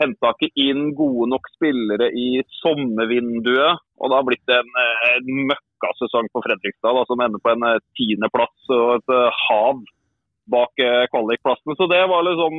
[0.04, 3.84] Henta ikke inn gode nok spillere i sommervinduet.
[4.00, 7.68] Og det har blitt en, eh, en møkkasesong for Fredrikstad, da, som ender på en
[7.70, 9.84] eh, tiendeplass og et eh, hav
[10.54, 10.84] bak
[11.14, 11.78] kvalikplassene.
[11.80, 12.58] Så det var liksom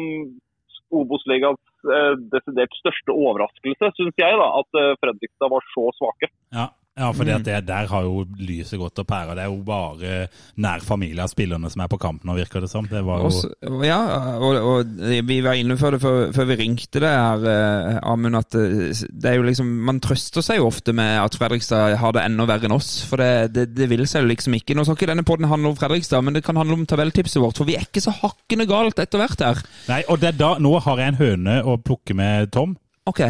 [0.94, 6.30] Obos-ligaens eh, desidert største overraskelse, syns jeg, da, at Fredrikstad var så svake.
[6.54, 9.34] Ja, ja for det, der har jo lyset gått og pæra.
[9.34, 10.28] Det er jo bare
[10.62, 12.86] nær familie av spillerne som er på kamp nå, virker det som.
[12.90, 13.50] Det var jo Også,
[13.82, 13.98] ja,
[14.38, 14.92] og, og
[15.26, 18.92] vi var inne for det før, før vi ringte det her, eh, Amund, at eh,
[19.10, 22.46] det er jo liksom Man trøster seg jo ofte med at Fredrikstad har det enda
[22.48, 24.76] verre enn oss, for det, det, det vil seg jo liksom ikke.
[24.78, 27.58] Nå skal ikke denne podden handle om Fredrikstad, men det kan handle om tabelltipset vårt,
[27.58, 29.66] for vi er ikke så hakkende galt etter hvert her.
[29.90, 32.78] Nei, og da, nå har jeg en høne å plukke med Tom.
[33.10, 33.26] Ok.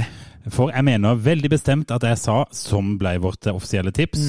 [0.52, 4.20] For jeg mener veldig bestemt at jeg sa, som ble vårt offisielle tips,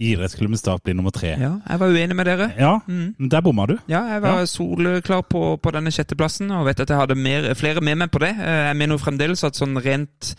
[0.00, 1.34] idrettsklubben Start blir nummer tre.
[1.38, 2.48] Ja, jeg var uenig med dere.
[2.58, 3.76] Ja, men der bomma du.
[3.86, 4.46] Ja, jeg var Ja.
[4.46, 8.18] solklar på, på denne sjetteplassen, og vet at jeg hadde mer, flere med meg på
[8.18, 8.30] det.
[8.40, 10.34] Eh, Jeg mener jo fremdeles at sånn rent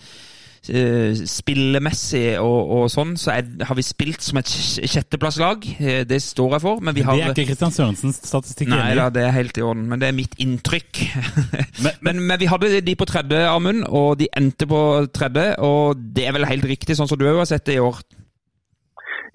[0.65, 5.65] spillemessig og, og sånn, så er, har vi spilt som et sjetteplasslag.
[5.81, 8.79] Eh, Det står jeg for, men vi har Det er ikke Kristian Sørensens statistikk Nei
[8.91, 11.01] enig da, det er helt i orden, men det er mitt inntrykk.
[11.85, 14.79] Men- men, men vi hadde de på tredje, Amund, og de endte på
[15.13, 17.81] tredje, og det er vel helt riktig, sånn som du òg har sett det i
[17.83, 17.99] år.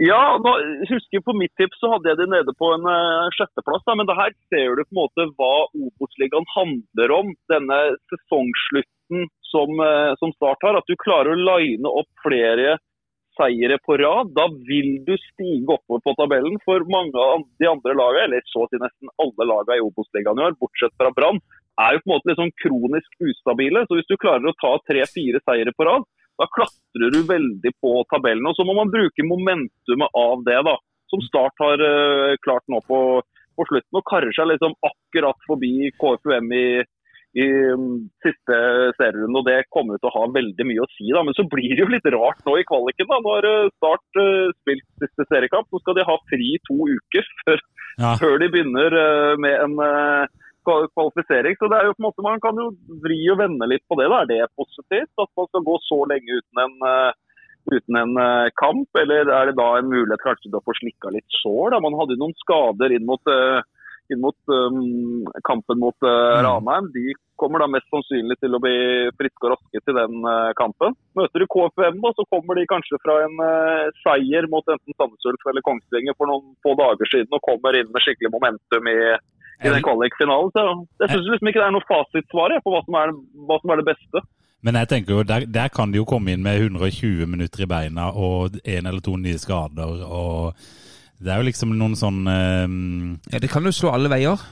[0.03, 0.51] Ja, nå,
[0.91, 3.81] husker på mitt tips så hadde jeg de nede på en uh, sjetteplass.
[3.89, 7.31] Da, men det her ser du på en måte hva Obos-ligaen handler om.
[7.49, 7.79] Denne
[8.13, 10.79] sesongslutten som, eh, som Start har.
[10.79, 12.79] At du klarer å line opp flere
[13.37, 14.33] seire på rad.
[14.37, 16.59] Da vil du stige oppover på tabellen.
[16.65, 20.47] For mange av de andre lagene, eller så si nesten alle lagene i Obos-ligaen i
[20.49, 21.41] år, bortsett fra Brann,
[21.77, 23.85] er jo på en måte litt sånn kronisk ustabile.
[23.87, 26.07] Så hvis du klarer å ta tre-fire seire på rad,
[26.41, 28.49] da klatrer du veldig på tabellen.
[28.49, 30.77] Og så må man bruke momentumet av det, da.
[31.13, 33.01] Som Start har eh, klart nå på,
[33.57, 34.01] på slutten.
[34.01, 36.67] Og karrer seg liksom akkurat forbi KFUM i,
[37.37, 38.59] i mm, siste
[38.97, 39.43] serierunde.
[39.43, 41.23] Og det kommer til å ha veldig mye å si, da.
[41.27, 43.21] Men så blir det jo litt rart nå i kvaliken, da.
[43.27, 47.63] Når har Start uh, spilt siste seriekamp, så skal de ha fri to uker før,
[47.97, 48.17] Ja.
[48.21, 51.57] før de begynner uh, med en uh, kvalifisering.
[51.59, 52.71] Så det er jo på en måte, Man kan jo
[53.05, 54.09] vri og vende litt på det.
[54.11, 54.23] da.
[54.23, 57.13] Er det positivt at man skal gå så lenge uten en, eh,
[57.77, 58.89] uten en eh, kamp?
[59.03, 61.71] Eller er det da en mulighet kanskje til å få slikka litt sår?
[61.75, 61.81] da?
[61.81, 63.63] Man hadde jo noen skader inn mot, eh,
[64.13, 66.91] inn mot um, kampen mot uh, Ranheim.
[66.95, 68.77] De kommer da mest sannsynlig til å bli
[69.19, 70.97] friske og raske til den uh, kampen.
[71.19, 75.31] Møter du KFUM, da, så kommer de kanskje fra en uh, seier mot enten Sandnes
[75.31, 79.01] Ulf eller Kongsvinger for noen få dager siden og kommer inn med skikkelig momentum i
[79.65, 80.51] i den kvalikfinalen.
[80.53, 80.65] Så
[81.01, 83.13] jeg syns liksom ikke det er noe fasitsvar på hva som, er,
[83.49, 84.23] hva som er det beste.
[84.67, 87.71] Men jeg tenker jo, der, der kan de jo komme inn med 120 minutter i
[87.71, 90.03] beina og en eller to nye skader.
[90.05, 90.59] og
[91.17, 92.67] Det er jo liksom noen sånn uh,
[93.33, 94.43] Ja, Det kan jo slå alle veier,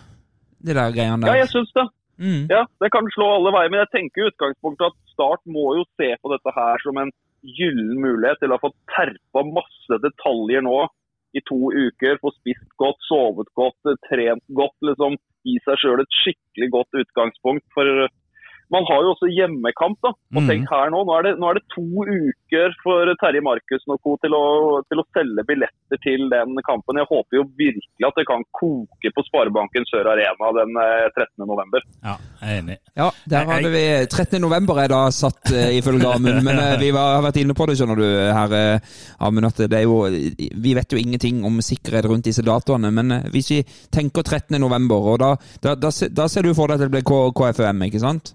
[0.65, 1.35] de der greiene der.
[1.35, 1.87] Ja, jeg syns det.
[2.19, 2.47] Mm.
[2.51, 5.85] Ja, Det kan slå alle veier, men jeg tenker i utgangspunktet at Start må jo
[5.99, 7.13] se på dette her som en
[7.45, 10.79] gyllen mulighet til å få terpa masse detaljer nå
[11.37, 12.19] i to uker.
[12.23, 14.77] Få spist godt, sovet godt, trent godt.
[14.89, 17.67] liksom Gi seg sjøl et skikkelig godt utgangspunkt.
[17.77, 18.09] for
[18.75, 19.99] man har jo også hjemmekamp.
[20.05, 20.49] da, og Mhm.
[20.51, 24.01] tenk her Nå nå er, det, nå er det to uker for Terje Markussen og
[24.03, 24.17] co.
[24.25, 24.35] Til,
[24.91, 26.99] til å selge billetter til den kampen.
[27.01, 31.47] Jeg håper jo virkelig at det kan koke på Sparebanken Sør Arena den eh, 13.
[31.47, 31.81] november.
[32.05, 32.77] Ja, jeg er enig.
[32.97, 34.41] Ja, der hadde vi 13.
[34.43, 37.67] november er da satt eh, ifølge Amund, men eh, vi var, har vært inne på
[37.71, 38.07] det, skjønner du,
[38.39, 42.43] her, eh, Amund, at det er jo Vi vet jo ingenting om sikkerhet rundt disse
[42.45, 43.61] datoene, men eh, hvis vi
[43.95, 44.59] tenker 13.
[44.61, 47.05] november, og da, da, da, da ser du for deg at det blir
[47.35, 48.35] KFUM, ikke sant?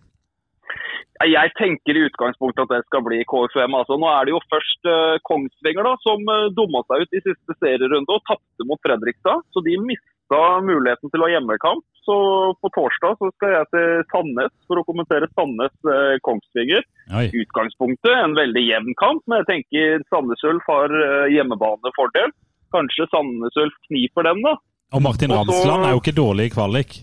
[1.27, 3.73] Jeg tenker i utgangspunktet at det skal bli KFUM.
[3.75, 7.23] Altså, nå er det jo først uh, Kongsvinger da, som uh, dumma seg ut i
[7.25, 9.43] siste serierunde og tapte mot Fredrikstad.
[9.51, 11.83] Så de mista muligheten til å ha hjemmekamp.
[12.07, 12.15] Så
[12.63, 16.87] på torsdag så skal jeg til Sandnes for å kommentere Sandnes-Kongsvinger.
[17.11, 22.31] Uh, utgangspunktet en veldig jevn kamp, men jeg tenker Sandnes Ulf har uh, hjemmebanefordel.
[22.71, 24.55] Kanskje Sandnes Ulf kniper den, da.
[24.95, 27.01] Og Martin Ramsland er jo ikke dårlig i kvalik.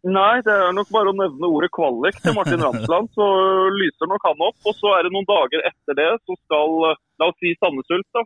[0.00, 3.26] Nei, det er nok bare å nevne ordet kvalik til Martin Ramsland, så
[3.74, 4.56] lyser nok han opp.
[4.64, 6.78] Og så er det noen dager etter det, så skal
[7.20, 8.24] la oss si Sandnes Ulf da,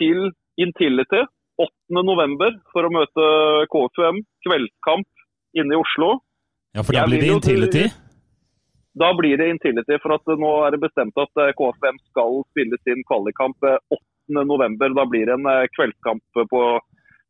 [0.00, 0.30] til
[0.60, 1.26] Intility
[1.60, 2.60] 8.11.
[2.72, 3.26] for å møte
[3.72, 4.22] KFUM.
[4.46, 6.14] Kveldskamp inne i Oslo.
[6.76, 7.88] Ja, for da blir det Intility.
[9.00, 12.78] Da blir det Intility, for at nå er det bestemt at eh, KFUM skal spille
[12.86, 13.78] sin kvalikkamp eh,
[14.32, 14.96] 8.11.
[14.98, 16.64] Da blir det en eh, kveldskamp på,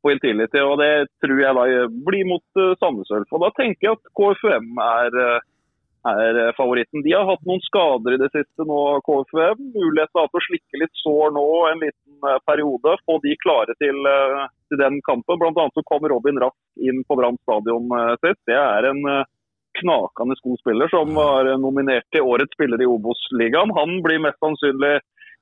[0.02, 3.32] på Intility, og det tror jeg da blir mot eh, Sandnes Ulf.
[3.44, 5.48] Da tenker jeg at KFUM er, eh,
[6.12, 7.04] er eh, favoritten.
[7.04, 9.66] De har hatt noen skader i det siste nå, KFUM.
[9.76, 12.96] Mulighet til å slikke litt sår nå en liten periode.
[13.08, 13.96] Få de klare til,
[14.68, 15.40] til den kampen.
[15.40, 17.88] Blant annet så kom Robin Rask inn på Brann stadion
[18.20, 18.42] sist.
[18.48, 19.00] Det er en
[19.78, 23.72] knakende god spiller som var nominert til årets spiller i Obos-ligaen.
[23.76, 24.98] Han blir mest sannsynlig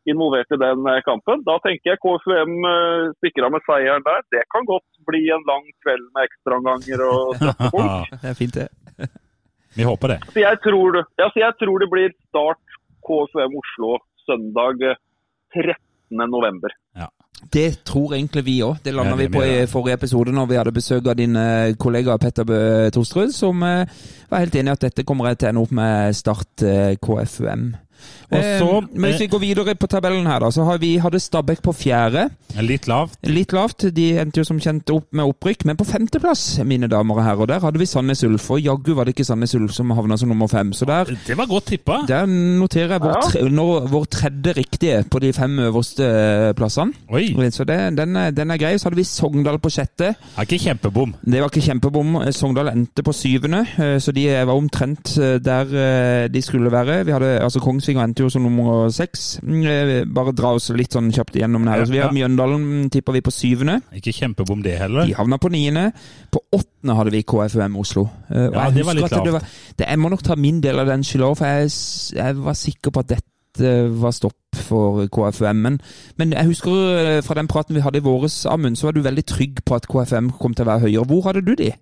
[0.08, 1.42] involvert i den eh, kampen.
[1.46, 4.24] Da tenker jeg KFUM eh, stikker av med seieren der.
[4.34, 8.14] Det kan godt bli en lang kveld med ekstraomganger og støttefolk.
[8.14, 9.10] Det er fint, det.
[9.78, 10.20] Vi håper det.
[10.32, 15.00] Så jeg tror, ja, så jeg tror det blir start KFUM Oslo søndag eh,
[15.54, 15.76] 13.
[16.28, 16.74] november.
[17.52, 18.80] Det tror egentlig vi òg.
[18.82, 21.74] Det landa Ja, vi på i forrige episode når vi hadde besøk av din eh,
[21.78, 23.86] kollega Petter Bø Tosterud, som eh,
[24.30, 27.70] var helt enig i at dette kommer til å ende opp med Start eh, KFUM.
[28.30, 30.96] Og så- eh, men hvis vi går videre på tabellen her, da, så har vi
[30.98, 32.28] hadde Stabæk på fjerde.
[32.60, 33.18] Litt lavt.
[33.24, 33.86] Litt lavt.
[33.94, 37.46] De endte jo som kjent opp med opprykk, men på femteplass, mine damer og herrer.
[37.46, 40.28] Der hadde vi Sandnes Ulf, og jaggu var det ikke Sandnes Ulf som havna som
[40.28, 40.72] nummer fem.
[40.72, 42.04] Så der, Det var godt tippa.
[42.06, 46.92] der noterer jeg vår, tre, nå, vår tredje riktige på de fem øverste eh, plassene.
[47.10, 47.34] Oi.
[47.50, 48.76] Så det, den, er- den er grei.
[48.78, 50.14] Så hadde vi Sogndal på sjette.
[50.36, 51.14] var ikke kjempebom.
[51.24, 52.32] Det var ikke kjempebom.
[52.32, 55.64] Sogndal endte på syvende, eh, så de var omtrent eh, der
[56.24, 57.04] eh, de skulle være.
[57.06, 59.38] Vi hadde, altså Kongsvinger endte jo som nummer seks.
[59.42, 61.78] Mm, eh, Bare dra oss litt sånn kjapt gjennom den her.
[61.78, 62.12] Ja, Så vi har.
[62.12, 63.80] Mjøndalen tipper vi på syvende.
[63.96, 65.06] Ikke kjempebom det heller.
[65.06, 65.92] De havna på niende.
[66.30, 68.08] På åttende hadde vi KFUM Oslo.
[68.30, 69.32] Eh, og Ja, det var litt lavt.
[69.32, 69.40] var,
[69.78, 71.70] det, Jeg må nok ta min del av den skylda, for jeg,
[72.18, 75.56] jeg var sikker på at dette var stopp for KFUM.
[75.56, 75.80] Men,
[76.16, 76.70] men jeg husker
[77.18, 79.74] eh, fra den praten vi hadde i våres, Amund, så var du veldig trygg på
[79.74, 81.06] at KFUM kom til å være høyere.
[81.06, 81.72] Hvor hadde du de?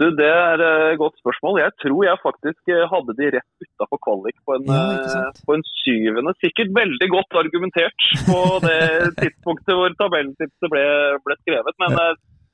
[0.00, 1.60] Du, Det er et godt spørsmål.
[1.64, 5.56] Jeg tror jeg faktisk eh, hadde de rett utafor kvalik på en, Ja, eh, på
[5.56, 6.34] en syvende.
[6.44, 8.80] Sikkert veldig godt argumentert på det
[9.22, 10.84] tidspunktet hvor tabelltipset ble,
[11.24, 11.78] ble skrevet.
[11.80, 12.10] Men ja.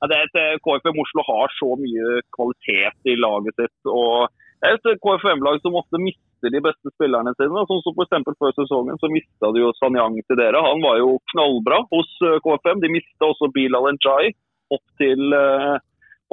[0.07, 3.79] det er et, eh, KFM Oslo har så mye kvalitet i laget sitt.
[3.91, 4.31] og
[4.63, 7.63] det er et KFM-lag som ofte mister de beste spillerne sine.
[7.67, 10.61] Sånn som eksempel Før sesongen så mista de jo Sanyang til dere.
[10.63, 12.79] Han var jo knallbra hos eh, KFM.
[12.79, 14.31] De mista også Bilal Njay
[14.71, 15.75] opp til eh,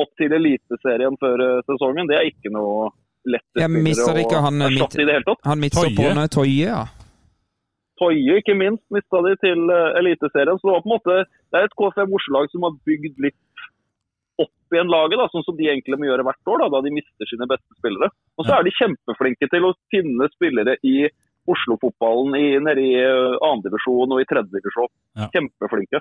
[0.03, 2.09] opp til Eliteserien før eh, sesongen.
[2.11, 2.91] Det er ikke noe
[3.29, 5.45] lett Jeg mistet ikke han, eh, midt- erstatte i det hele tatt.
[5.51, 6.85] Han midtstopperne Toye, ja.
[8.01, 10.57] Toye, ikke minst, mista de til eh, Eliteserien.
[10.61, 11.17] Så det var på en måte
[11.53, 13.37] det er et KFM Oslo-lag som har bygd litt
[14.41, 16.93] opp igjen laget, da, sånn som de egentlig må gjøre hvert år, da, da de
[16.97, 18.09] mister sine beste spillere.
[18.41, 18.61] Og så Ja.
[18.61, 21.11] er de kjempeflinke til å finne spillere i
[21.51, 24.89] Oslo-fotballen i- nede i eh, andredivisjon og i tredjedivisjon.
[25.21, 25.29] Ja.
[25.35, 26.01] Kjempeflinke.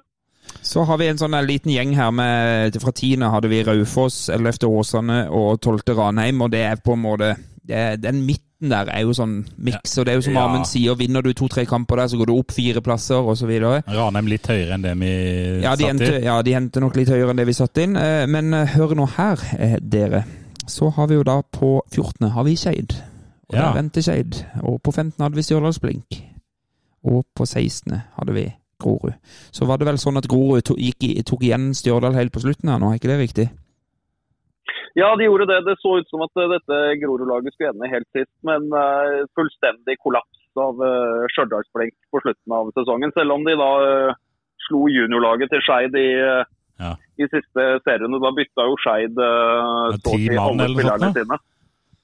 [0.62, 4.66] Så har vi en sånn liten gjeng her med Fra tiende hadde vi Raufoss, 11.
[4.68, 5.94] Åsane og 12.
[5.98, 7.36] Ranheim, og det er på en måte
[7.70, 10.46] det Den midten der er jo sånn miks, og det er jo som Ja.
[10.50, 13.84] Amund sier, vinner du to-tre kamper der, så går du opp fire plasser, videre.
[13.88, 16.24] Ranheim litt høyere enn det vi Ja, de satt endte, i.
[16.26, 18.96] ja, de endte nok litt høyere enn det vi satte inn, eh, men eh, hør
[18.96, 20.26] nå her, eh, dere.
[20.68, 22.30] Så har vi jo da på 14.
[22.32, 22.98] har vi Skeid.
[23.50, 23.72] Og Ja.
[23.72, 24.44] der endte Skeid.
[24.62, 25.24] Og på 15.
[25.24, 26.22] hadde vi Stjørdalsblink.
[27.06, 28.02] Og på 16.
[28.20, 29.16] hadde vi Grorud.
[29.56, 32.72] Så var det vel sånn at Grorud tok, gikk, tok igjen Stjørdal helt på slutten
[32.72, 33.48] her nå, er ikke det viktig?
[34.98, 35.60] Ja, de gjorde det.
[35.68, 40.00] Det så ut som at eh, dette Grorud-laget skulle ende helt sist, men eh, fullstendig
[40.02, 43.14] kollaps av uh, Stjørdalsblink på slutten av sesongen.
[43.16, 43.70] Selv om de da
[44.66, 46.10] slo juniorlaget til Skeid i,
[46.82, 46.90] Ja.
[47.22, 48.18] i siste serien.
[48.24, 51.46] Da bytta jo Skeid uh, Ja, ti mann eller noe sånt.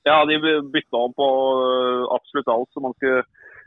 [0.05, 0.37] Ja, de
[0.71, 1.27] bytta om på
[2.13, 2.69] absolutt alt.
[2.71, 3.25] Så man skulle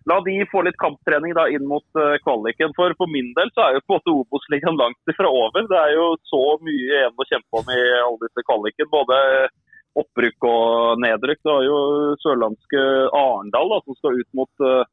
[0.08, 2.74] la de få litt kamptrening da inn mot eh, kvaliken.
[2.76, 5.66] For for min del så er jo på en måte Obos-ligaen langt ifra over.
[5.70, 8.92] Det er jo så mye igjen å kjempe om i alle disse kvaliken.
[8.92, 9.18] Både
[9.98, 11.42] opprykk og nedrykk.
[11.42, 11.80] Det er jo
[12.22, 12.84] sørlandske
[13.18, 14.84] Arendal da, som skal ut mot, uh,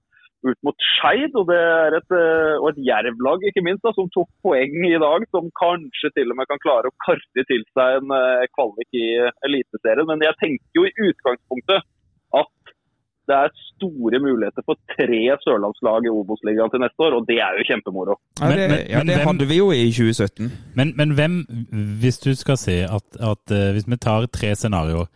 [0.50, 1.36] ut mot Skeid.
[1.38, 4.96] Og det er et, uh, og et Jerv-lag ikke minst, da, som tok poeng i
[5.06, 5.28] dag.
[5.32, 8.16] Som kanskje til og med kan klare å karte til seg en
[8.58, 9.08] kvalik i
[9.48, 10.10] Eliteserien.
[10.10, 11.86] Men jeg tenker jo i utgangspunktet
[13.30, 17.60] det er store muligheter for tre sørlandslag i Obos-ligaen til neste år, og det er
[17.60, 18.18] jo kjempemoro.
[18.40, 20.52] Ja, det, ja, det hadde vi jo i 2017.
[20.78, 21.42] Men, men hvem,
[22.02, 25.08] hvis du skal se at, at eh, Hvis vi tar tre scenarioer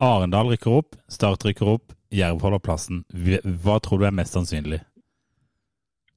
[0.00, 3.04] Arendal rykker opp, Start rykker opp, Jerv holder plassen.
[3.64, 4.80] Hva tror du er mest sannsynlig?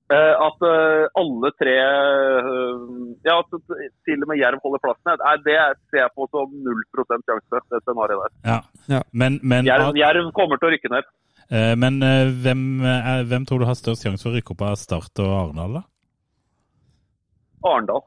[0.10, 1.76] Eh, at eh, alle tre
[3.28, 3.52] Ja, at
[4.08, 5.22] til og med Jerv holder plassen.
[5.46, 5.58] Det
[5.92, 8.34] ser jeg på som 0 sjanse, det scenarioet der.
[8.52, 8.60] Ja.
[8.96, 9.02] Ja.
[9.14, 11.10] Men, men, Jerv, Jerv kommer til å rykke ned.
[11.52, 14.66] Eh, men eh, hvem, eh, hvem tror du har størst sjanse for å rykke opp
[14.70, 15.84] av Start og Arendal, da?
[17.70, 18.04] Arendal.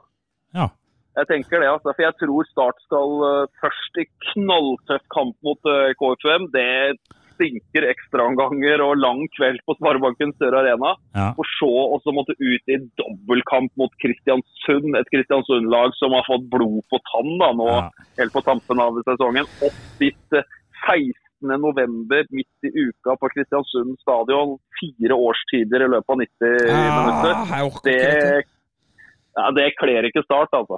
[0.57, 0.69] Ja.
[1.17, 1.93] Jeg tenker det, altså.
[1.93, 3.19] For jeg tror Start skal
[3.61, 5.61] først i knalltøff kamp mot
[6.01, 6.47] KFUM.
[6.55, 6.97] Det
[7.33, 10.95] stinker ekstraomganger og lang kveld på Sparebanken Sør Arena.
[11.17, 11.31] Ja.
[11.37, 11.69] For så
[11.99, 14.97] også måtte ut i dobbeltkamp mot Kristiansund.
[15.01, 17.91] Et Kristiansund-lag som har fått blod på tann da, nå Ja.
[18.21, 19.49] helt på tampen av sesongen.
[19.69, 20.49] Opp dit eh,
[20.87, 21.13] 16.
[21.49, 24.57] november midt i uka på Kristiansund stadion.
[24.81, 27.35] Fire årstider i løpet av 90 minutter.
[27.37, 28.01] Ah, jeg orker Det,
[28.43, 28.51] ikke
[29.33, 30.77] ja, det kler ikke Start, altså.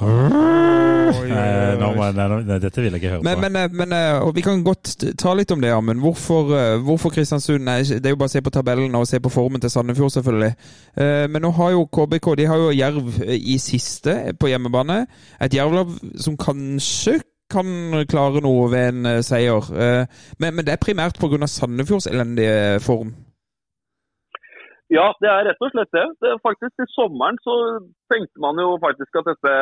[0.00, 3.42] Oi, må jeg, nei, nei, dette vil jeg ikke høre Men, på.
[3.44, 6.00] men, eh, men eh, og vi kan godt ta litt om det, Amund.
[6.02, 7.64] Hvorfor, eh, hvorfor Kristiansund?
[7.66, 10.14] Nei, det er jo bare å se på tabellen og se på formen til Sandefjord,
[10.16, 10.52] selvfølgelig.
[10.96, 15.02] Eh, Men nå har jo KBK de har jo Jerv eh, i siste på hjemmebane.
[15.40, 17.20] Et Jerv-lag som kanskje
[17.52, 17.66] kan
[18.10, 19.72] klare noe ved en eh, seier.
[19.74, 20.04] Eh,
[20.40, 21.46] Men, men det er primært pga.
[21.46, 23.12] Sandefjords elendige form.
[24.90, 26.06] Ja, det er rett og slett det.
[26.22, 27.54] det faktisk Til sommeren så
[28.10, 29.52] tenkte man jo faktisk at dette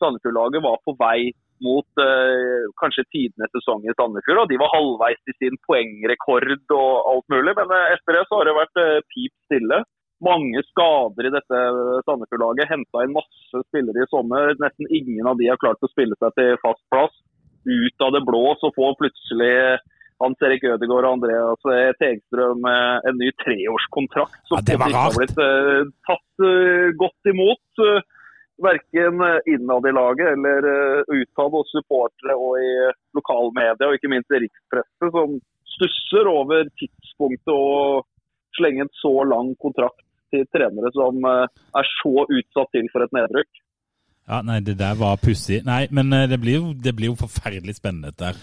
[0.00, 1.30] Sandefjord-laget var på vei
[1.62, 4.42] mot eh, kanskje tidenes sesong i Sandefjord.
[4.42, 7.54] og De var halvveis til sin poengrekord og alt mulig.
[7.60, 9.78] Men eh, etter det så har det vært eh, pip stille.
[10.24, 11.62] Mange skader i dette
[12.06, 12.70] Sandefjord-laget.
[12.70, 14.54] Henta inn masse spillere i sommer.
[14.62, 17.14] Nesten ingen av de har klart å spille seg til fast plass.
[17.64, 19.54] Ut av det blå så får plutselig
[20.22, 21.64] Hans Erik Ødegaard og Andreas
[21.98, 27.32] Tegstrøm eh, en ny treårskontrakt som Ja, det var har blitt eh, tatt eh, godt
[27.32, 27.64] imot.
[27.82, 28.00] Uh,
[28.62, 29.18] verken
[29.50, 32.68] innad i laget eller uh, utad hos supportere og i
[33.18, 35.34] lokalmedia, og ikke minst i rikspresset, som
[35.72, 38.04] stusser over tidspunktet å
[38.54, 40.04] slenge en så lang kontrakt
[40.34, 43.64] til trenere som eh, er så utsatt til for et nedrykk.
[44.28, 45.60] Ja, nei, det der var pussig.
[45.66, 48.38] Nei, men eh, det blir, jo, det blir jo forferdelig spennende dette her.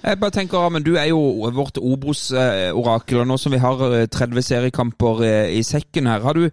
[0.00, 1.20] Jeg bare tenker, Amund, Du er jo
[1.54, 6.34] vårt Obos-orakel, og nå som vi har eh, 30 seriekamper eh, i sekken her, har
[6.34, 6.48] du,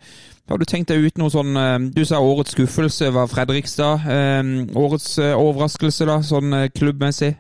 [0.49, 1.57] har du tenkt deg ut noe sånn
[1.95, 4.05] Du sa årets skuffelse var Fredrikstad.
[4.77, 7.33] Årets overraskelse, da, sånn klubbmessig?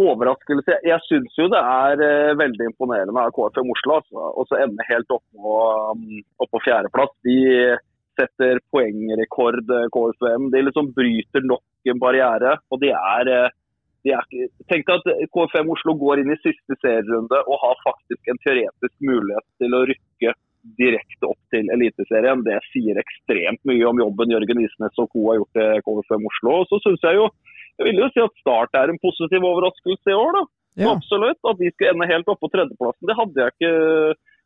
[0.00, 0.78] Overraskelse.
[0.86, 4.86] Jeg syns jo det er eh, veldig imponerende av KFM Oslo altså, og så ende
[4.88, 5.58] helt opp på,
[5.94, 7.12] um, opp fjerdeplass.
[7.26, 7.36] De
[8.18, 10.48] setter poengrekord, eh, KFM.
[10.54, 12.56] De liksom bryter nok en barriere.
[12.70, 13.52] og de er, eh,
[14.04, 14.12] de
[14.68, 19.46] Tenk at KFM Oslo går inn i siste serierunde og har faktisk en teoretisk mulighet
[19.62, 20.34] til å rykke
[20.80, 22.42] direkte opp til Eliteserien.
[22.44, 25.24] Det sier ekstremt mye om jobben Jørgen Isnes og co.
[25.30, 26.54] har gjort til KFM Oslo.
[26.60, 27.28] Og så synes jeg jo
[27.78, 30.36] jeg vil jo si at Start er en positiv overraskelse i år.
[30.36, 30.42] da.
[30.84, 30.92] Ja.
[30.94, 31.40] Absolutt.
[31.46, 33.74] At de skal ende helt oppe på tredjeplassen, det hadde jeg ikke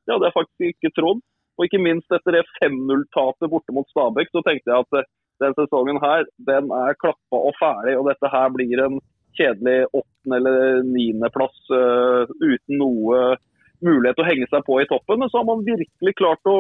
[0.09, 1.21] det hadde jeg faktisk ikke trodd.
[1.59, 5.09] Og ikke minst etter det 5-0-tapet borte mot Stabæk, så tenkte jeg at eh,
[5.43, 7.99] den sesongen her, den er klappa og ferdig.
[7.99, 8.97] Og dette her blir en
[9.37, 13.37] kjedelig åttende- eller niendeplass uh, uten noe
[13.85, 15.21] mulighet til å henge seg på i toppen.
[15.21, 16.57] Men så har man virkelig klart å,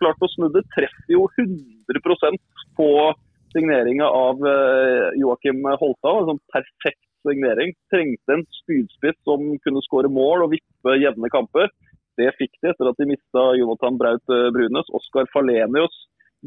[0.00, 0.64] klart å snu det.
[0.74, 2.40] Treffer jo 100%
[2.78, 2.88] på
[3.52, 6.14] signeringa av eh, Joakim Holta.
[6.14, 7.74] En sånn perfekt signering.
[7.92, 11.70] Trengte en spydspiss som kunne skåre mål og vippe jevne kamper.
[12.18, 14.90] Det fikk de etter at de mista Jonathan Braut eh, Brunes.
[14.96, 16.04] Oskar Falenius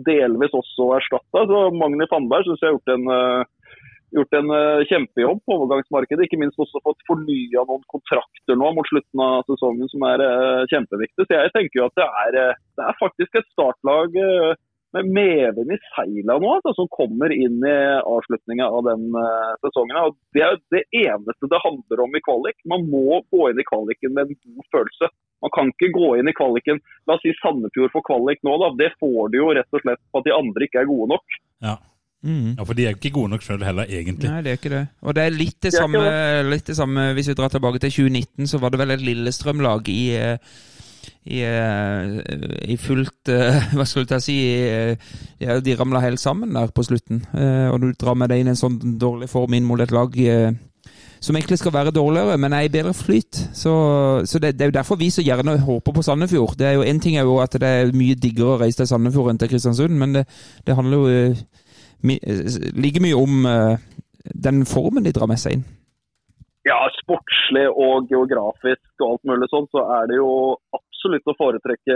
[0.07, 1.47] delvis også erstatta.
[1.47, 3.75] Så Magni Fannberg syns jeg har gjort en, eh,
[4.15, 4.53] gjort en
[4.87, 6.27] kjempejobb på overgangsmarkedet.
[6.27, 10.25] Ikke minst også fått fornya noen kontrakter nå mot slutten av sesongen som er
[10.71, 11.27] kjempeviktig.
[11.27, 14.19] Så jeg tenker jo at det er, det er faktisk et startlag
[14.95, 19.99] med medvind i seila nå, altså, som kommer inn i avslutninga av den uh, sesongen.
[20.03, 22.57] Og det er det eneste det handler om i kvalik.
[22.69, 25.11] Man må gå inn i kvaliken med en god følelse.
[25.41, 28.73] Man kan ikke gå inn i kvaliken La oss si Sandefjord får kvalik nå, da.
[28.77, 31.39] Det får de jo rett og slett på at de andre ikke er gode nok.
[31.65, 31.79] Ja.
[32.21, 32.51] Mm.
[32.53, 34.29] ja, for de er jo ikke gode nok sjøl heller, egentlig.
[34.29, 34.83] Nei, det er ikke det.
[35.01, 36.43] Og det er litt det, Det samme, det.
[36.51, 39.89] litt det samme Hvis vi drar tilbake til 2019, så var det vel et Lillestrøm-lag
[39.89, 40.53] i eh,
[41.25, 44.95] i, eh, i fullt eh, Hva skulle jeg si i,
[45.43, 47.21] ja, De ramla helt sammen der på slutten.
[47.37, 50.17] Eh, Og du drar med deg inn en sånn dårlig form inn mot et lag
[50.17, 50.51] eh,
[51.21, 53.37] som egentlig skal være dårligere, men er i bedre flyt.
[53.53, 53.71] Så,
[54.25, 56.55] så det, det er jo derfor vi så gjerne håper på Sandefjord.
[56.57, 58.89] Det er jo En ting er jo at det er mye diggere å reise til
[58.89, 60.23] Sandefjord enn til Kristiansund, men det,
[60.65, 61.35] det handler jo
[62.09, 63.77] my, eh, like mye om eh,
[64.33, 65.63] den formen de drar med seg inn.
[66.65, 70.57] Ja, sportslig og geografisk og alt mulig sånn, så er det jo
[71.01, 71.95] absolutt å foretrekke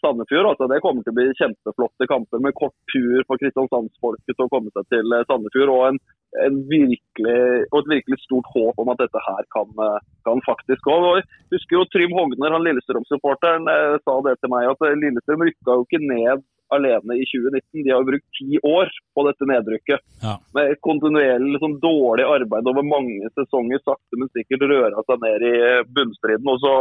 [0.00, 0.48] Sandefjord.
[0.50, 4.52] Altså, det kommer til å bli kjempeflotte kamper med kort tur for kristiansandsfolket til å
[4.52, 5.72] komme seg til Sandefjord.
[5.72, 6.00] Og en
[6.38, 7.40] en virkelig,
[7.72, 10.94] og et virkelig stort håp om at dette her kan, eh, kan faktisk gå.
[10.94, 14.94] Og Jeg husker jo Trym Hogner, han Lillestrøm-supporteren, eh, sa det til meg at eh,
[14.94, 17.82] Lillestrøm rykka jo ikke ned alene i 2019.
[17.82, 20.00] De har jo brukt ti år på dette nedrykket.
[20.22, 20.38] Ja.
[20.54, 25.54] Med kontinuerlig liksom, dårlig arbeid over mange sesonger, sakte, men sikkert røra seg ned i
[25.58, 26.46] eh, bunnstriden.
[26.46, 26.74] Og så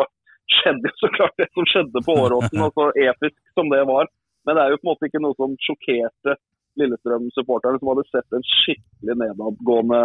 [0.57, 4.09] skjedde så klart det som skjedde på Åråsen, og så episk som det var.
[4.47, 6.37] Men det er jo på en måte ikke noe som sjokkerte
[6.79, 10.03] Lillestrøm-supporterne, som hadde sett en skikkelig nedadgående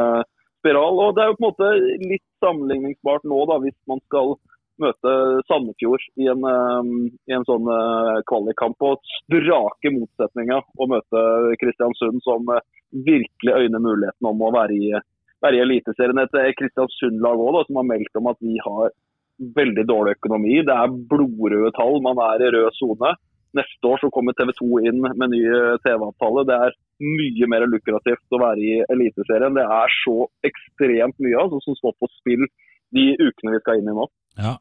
[0.61, 0.99] spiral.
[1.05, 1.71] Og Det er jo på en måte
[2.11, 4.35] litt sammenligningsbart nå, da, hvis man skal
[4.83, 5.11] møte
[5.47, 6.89] Sandefjord i en, eh,
[7.31, 8.83] i en sånn eh, kvalikkamp.
[8.83, 11.25] Og strake motsetninger å møte
[11.63, 12.65] Kristiansund, som eh,
[13.07, 16.23] virkelig øyner muligheten om å være i, i Eliteserien.
[16.25, 18.95] Et eh, Kristiansund-lag òg, som har meldt om at vi har
[19.39, 20.59] veldig dårlig økonomi.
[20.67, 23.15] Det er blodrøde tall, man er i rød sone.
[23.55, 26.43] Neste år så kommer TV 2 inn med ny eh, TV-avtale.
[26.49, 29.55] Det er mye mer lukrativt å være i Eliteserien.
[29.55, 30.17] Det er så
[30.49, 32.47] ekstremt mye altså, som står på spill
[32.95, 34.07] de ukene vi skal inn i nå.
[34.35, 34.57] Ja,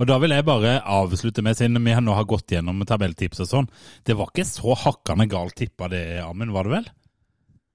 [0.00, 3.50] og da vil jeg bare avslutte med, siden vi nå har gått gjennom tabelltips og
[3.50, 3.68] sånn.
[4.08, 6.88] Det var ikke så hakkende galt tippa det, Amund, var det vel?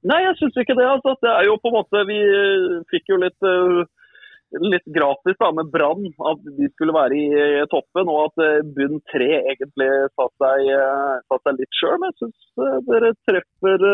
[0.09, 0.87] Nei, jeg syns ikke det.
[0.89, 1.13] altså.
[1.21, 3.83] Det er jo på en måte Vi eh, fikk jo litt eh,
[4.61, 8.09] litt gratis da, med Brann, at de skulle være i eh, toppen.
[8.11, 11.95] Og at eh, bunn tre egentlig satt seg, eh, satt seg litt sjøl.
[12.01, 13.85] Men jeg syns dere treffer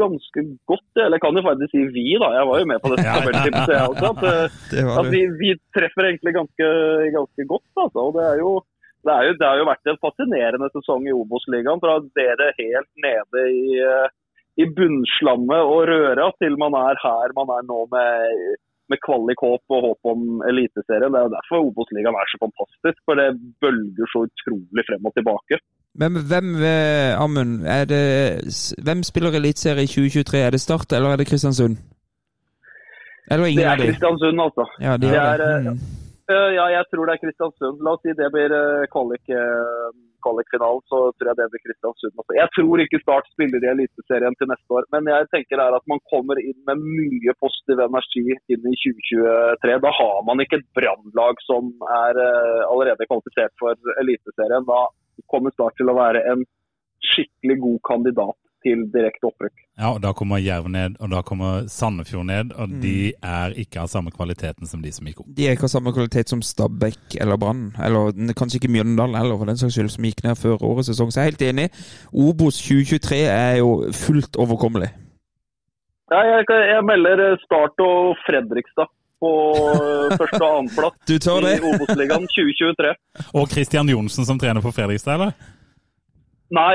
[0.00, 1.02] ganske godt.
[1.04, 2.32] Eller kan jo faktisk si vi, da.
[2.38, 4.10] Jeg var jo med på dette tabelltipset, jeg også.
[4.10, 6.70] At, at vi, vi treffer egentlig ganske,
[7.18, 7.70] ganske godt.
[7.76, 8.06] Altså.
[8.08, 8.54] Og det er jo
[9.00, 11.80] det, er jo, det har jo vært en fascinerende sesong i Obos-ligaen.
[11.80, 13.78] Fra dere helt nede i,
[14.60, 18.58] i bunnslammet og røra til man er her man er nå med,
[18.90, 20.20] med kvalik-håp og håp om
[20.50, 21.12] eliteserien.
[21.12, 22.98] Det er jo derfor Obos-ligaen er så fantastisk.
[23.06, 23.28] For det
[23.62, 25.60] bølger så utrolig frem og tilbake.
[26.00, 28.04] Men hvem, eh, Amund, er det,
[28.86, 30.38] hvem spiller eliteserie i 2023?
[30.46, 31.76] Er det Start eller er det Kristiansund?
[33.30, 33.86] Eller Det ingen er av de?
[33.90, 34.64] Kristiansund, altså.
[34.86, 35.50] Ja, de Det er er, det.
[35.66, 35.78] eh, Mm.
[36.30, 37.82] Eh, Ja, jeg tror det er Kristiansund.
[37.82, 39.88] La oss si det blir eh, kvalik, eh,
[40.22, 42.14] kvalikfinalen, så tror jeg det blir Kristiansund.
[42.22, 42.36] også.
[42.38, 45.88] Jeg tror ikke Start spiller i Eliteserien til neste år, men jeg tenker er at
[45.90, 49.80] man kommer inn med mye positiv energi inn i 2023.
[49.86, 51.72] Da har man ikke et brannlag som
[52.04, 52.22] er
[52.68, 54.68] allerede kvalifisert for Eliteserien.
[54.70, 54.80] Da
[55.32, 56.46] kommer Start til å være en
[57.10, 59.54] skikkelig god kandidat til direkte opprykk.
[59.80, 62.80] Ja, og da kommer Jerv ned, og da kommer Sandefjord ned, og Mm.
[62.82, 65.26] de er ikke av samme kvaliteten som de som gikk opp.
[65.34, 67.72] De er ikke av samme kvalitet som Stabæk eller Brann.
[67.82, 71.10] Eller kanskje ikke Mjøndalen heller, for den saks skyld, som gikk ned før årets sesong.
[71.10, 71.68] Så jeg er helt enig.
[72.12, 74.90] Obos 2023 er jo fullt overkommelig.
[76.10, 78.88] Ja, jeg, jeg melder Start og Fredrikstad
[79.20, 82.92] på eh, første og annenplass i Obos-ligaen 2023.
[83.34, 85.32] Og Christian Johnsen som trener på Fredrikstad, eller?
[86.50, 86.74] Nei,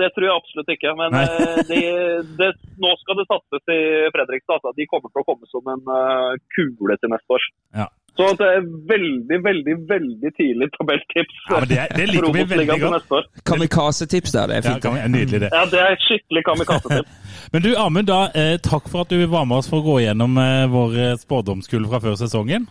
[0.00, 0.92] det tror jeg absolutt ikke.
[0.96, 2.50] Men eh, de,
[2.80, 3.80] nå skal det satses i
[4.14, 4.56] Fredrikstad.
[4.58, 4.72] Altså.
[4.78, 7.44] De kommer til å komme som en eh, kule til neste år.
[7.82, 7.88] Ja.
[8.18, 12.80] Så det er veldig, veldig veldig tidlig tabelltips Ja, men det, det liker vi veldig
[12.82, 13.28] godt.
[13.48, 14.82] Kamikaze-tips der, det er Ja, fint.
[14.82, 15.52] kan nydelig det.
[15.54, 17.14] Ja, Det er et skikkelig kamikaze-tips.
[17.54, 20.00] Men du Amund, da, eh, takk for at du var med oss for å gå
[20.04, 20.36] gjennom
[20.74, 22.66] vår spådomskull fra før sesongen.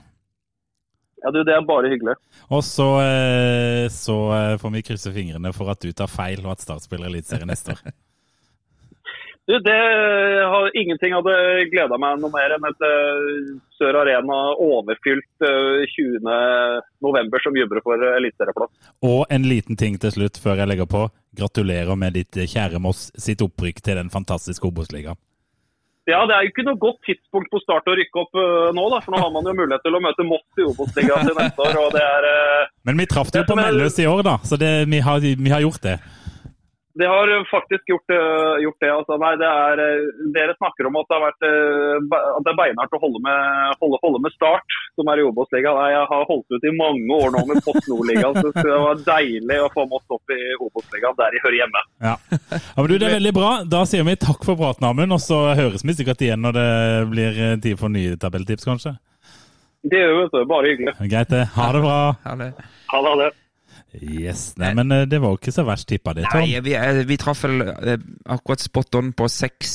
[1.23, 2.15] Ja, du, Det er bare hyggelig.
[2.49, 6.53] Og så, eh, så eh, får vi krysse fingrene for at du tar feil, og
[6.55, 7.83] at Start spiller Eliteserien neste år.
[9.49, 9.81] Du, det
[10.45, 11.31] har Ingenting hadde
[11.71, 13.47] gleda meg noe mer enn et eh,
[13.79, 16.27] Sør Arena overfylt eh, 20.
[17.01, 18.91] november som jubler for eh, eliteserieplass.
[19.09, 21.01] Og en liten ting til slutt før jeg legger på.
[21.41, 25.17] Gratulerer med ditt eh, kjære Moss sitt opprykk til den fantastiske Obos-ligaen.
[26.09, 28.85] Ja, Det er jo ikke noe godt tidspunkt på start å rykke opp uh, nå,
[28.93, 31.67] da, for nå har man jo mulighet til å møte Moss i Obos-ligaen til neste
[31.67, 31.81] år.
[31.83, 32.29] og det er...
[32.29, 35.21] Uh, Men vi traff det jo på Melløs i år, da, så det, vi, har,
[35.21, 35.99] vi har gjort det.
[36.99, 38.91] Det har faktisk gjort, eh, gjort det.
[38.91, 39.13] altså.
[39.23, 41.95] Nei, det er, eh, Dere snakker om at det, har vært, eh,
[42.35, 43.39] at det er beinhardt å holde med,
[43.79, 45.79] holde, holde med Start, som er i Obos-ligaen.
[45.95, 49.59] Jeg har holdt ut i mange år nå med Post Nord-ligaen, så det var deilig
[49.63, 51.87] å få Moss opp i Obos-ligaen, der de hører hjemme.
[52.03, 52.15] Ja.
[52.35, 53.51] ja, men du, Det er veldig bra.
[53.63, 56.69] Da sier vi takk for praten, Amund, og så høres vi sikkert igjen når det
[57.15, 58.97] blir eh, tid for nye tabelltips, kanskje.
[59.87, 60.47] Det gjør vi, vet du.
[60.51, 60.99] Bare hyggelig.
[61.13, 61.45] Greit, det.
[61.55, 61.99] Ha det bra.
[62.25, 62.55] Ha det.
[62.91, 63.35] ha det.
[63.97, 66.43] Yes, nei, men eh, det var jo ikke så verst tippa, det, Tom.
[66.43, 66.75] Nei, vi,
[67.09, 67.95] vi traff vel eh,
[68.29, 69.71] akkurat spot on på 6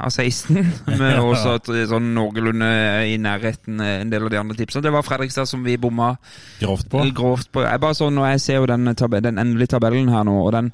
[0.00, 0.56] av 16.
[1.00, 2.70] Med også er sånn noenlunde
[3.10, 4.86] i nærheten eh, en del av de andre tipsene.
[4.86, 6.14] Det var Fredrikstad som vi bomma
[6.62, 7.02] Grovt på.
[7.18, 7.66] grovt på.
[7.66, 10.70] Jeg bare sånn, når jeg ser jo den, den endelige tabellen her nå, og den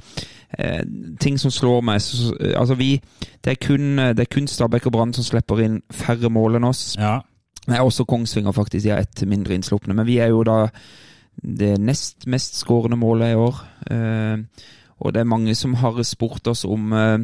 [0.54, 0.84] eh,
[1.22, 3.00] ting som slår meg så, Altså, vi
[3.42, 6.68] Det er kun, det er kun Stabæk og Brann som slipper inn færre mål enn
[6.70, 6.92] oss.
[7.00, 7.18] Ja.
[7.66, 9.94] Nei, også Kongsvinger faktisk, de har ett mindre innslupne.
[9.98, 10.68] Men vi er jo da
[11.42, 13.60] det nest mest skårende målet i år.
[13.90, 14.36] Eh,
[15.00, 17.18] og det er mange som har spurt oss om eh,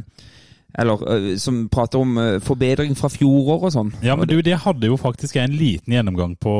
[0.79, 3.91] Eller eh, som prater om forbedring fra fjoråret og sånn.
[4.03, 6.55] Ja, men du, det hadde jo faktisk en liten gjennomgang på,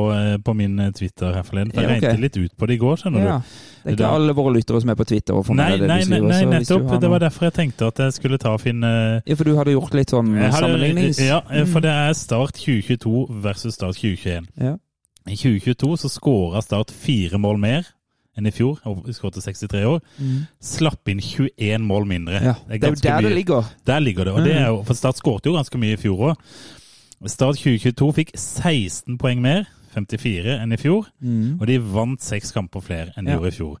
[0.45, 1.71] på min Twitter her forleden.
[1.73, 2.09] For jeg Ja, okay.
[2.11, 3.37] regnet litt ut på det i går, skjønner Ja.
[3.39, 3.55] du.
[3.83, 5.79] Det er ikke Da- alle våre lyttere som er på Twitter og får Nei, med
[5.79, 6.29] det nei, du nei, skriver.
[6.29, 7.01] nei nettopp.
[7.01, 9.73] Det var derfor jeg tenkte at jeg skulle ta og finne Ja, for du hadde
[9.73, 11.19] gjort litt sånn hadde- sammenlignings...
[11.19, 14.45] Ja, for det er Start 2022 versus Start 2021.
[14.61, 14.77] Ja.
[15.27, 17.83] I 2022 så skåra Start fire mål mer
[18.37, 18.79] enn i fjor.
[18.89, 19.99] og Skåret til 63 år.
[20.61, 22.39] Slapp inn 21 mål mindre.
[22.41, 23.63] Ja, Det er jo der der det ligger.
[23.87, 24.33] Der ligger det.
[24.33, 26.35] og det er jo, For Start skåret jo ganske mye i fjor òg.
[27.29, 29.63] Start 2022 fikk 16 poeng mer,
[29.95, 31.05] 54, enn i fjor.
[31.61, 33.37] Og de vant seks kamper flere enn de Ja.
[33.37, 33.77] gjorde i fjor.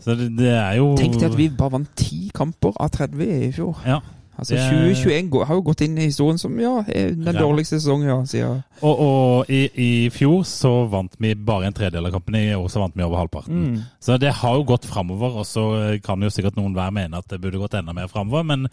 [0.00, 3.48] Så det, det er jo Tenk deg at vi bare vant ti kamper av 30
[3.48, 3.76] i fjor.
[3.84, 4.00] Ja.
[4.38, 7.32] Altså Det er- 2021 går, har jo gått inn i historien som ja, den Ja.
[7.40, 12.04] dårligste sesongen ja, siden Og, og i, i fjor så vant vi bare en tredjedel
[12.06, 13.82] av kampene, i år så vant vi over halvparten.
[13.98, 15.64] Så det har jo gått framover, og så
[16.04, 18.68] kan jo sikkert noen hver mene at det burde gått enda mer framover, men,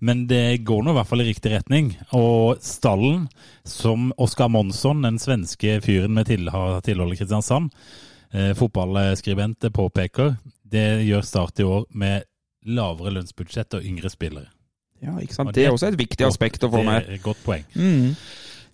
[0.00, 1.96] men det går nå i hvert fall i riktig retning.
[2.12, 3.28] Og stallen,
[3.64, 7.70] som Oskar Monsson, den svenske fyren med tilhold i Kristiansand,
[8.34, 10.36] eh, fotballskribent, påpeker,
[10.66, 12.24] det gjør Start i år med
[12.66, 14.48] lavere lønnsbudsjett og yngre spillere.
[15.04, 15.54] Ja, ikke sant.
[15.54, 17.04] Det er også et viktig aspekt å få med.
[17.04, 17.64] Det er et godt poeng.
[17.74, 18.14] Mm.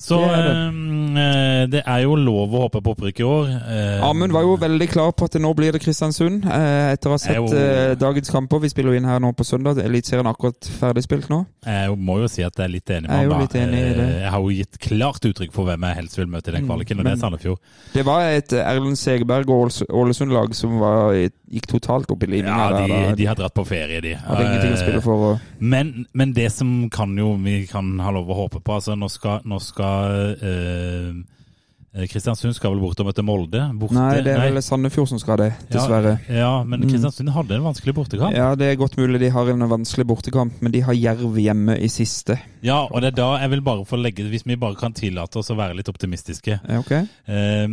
[0.03, 0.53] Så Det er det.
[0.57, 3.51] ehm, eh, det er jo lov å håpe på opprykk i år.
[3.71, 7.15] Eh, Amund var jo veldig klar på at nå blir det Kristiansund, eh, etter å
[7.15, 8.59] ha sett eh, dagens kamper.
[8.65, 9.79] Vi spiller jo inn her nå på søndag.
[9.79, 11.45] Eliteserien er akkurat ferdigspilt nå.
[11.67, 14.09] Jeg må jo si at jeg er litt enig med Jeg i det.
[14.09, 16.63] Eh, Jeg har jo gitt klart uttrykk for hvem jeg helst vil møte i den
[16.63, 17.59] Mm, kvaliken, og det er Sandefjord.
[17.95, 21.15] Det var et eh, Erlend Segerberg og Ålesund-lag som var,
[21.53, 22.49] gikk totalt opp i limingen.
[22.59, 23.15] Ja, der, de, da.
[23.15, 24.15] de har dratt på ferie, de.
[24.17, 25.27] hadde ingenting å spille for.
[25.33, 28.97] Og, Men, men det som kan jo vi kan ha lov å håpe på altså
[28.99, 29.92] Nå skal, nå skal
[30.47, 33.61] eh, Kristiansund skal vel bort og møte Molde.
[33.77, 36.15] Borte, nei, det er vel Sandefjord som skal det, dessverre.
[36.25, 36.89] Ja, ja men Mm.
[36.89, 38.33] Kristiansund hadde en vanskelig bortekamp.
[38.33, 41.77] Ja, det er godt mulig de har en vanskelig bortekamp, men de har Jerv hjemme
[41.77, 42.39] i siste.
[42.65, 45.37] Ja, og det er da jeg vil bare få legge Hvis vi bare kan tillate
[45.39, 46.61] oss å være litt optimistiske.
[46.65, 46.93] Ja, ok?
[47.29, 47.69] Eh,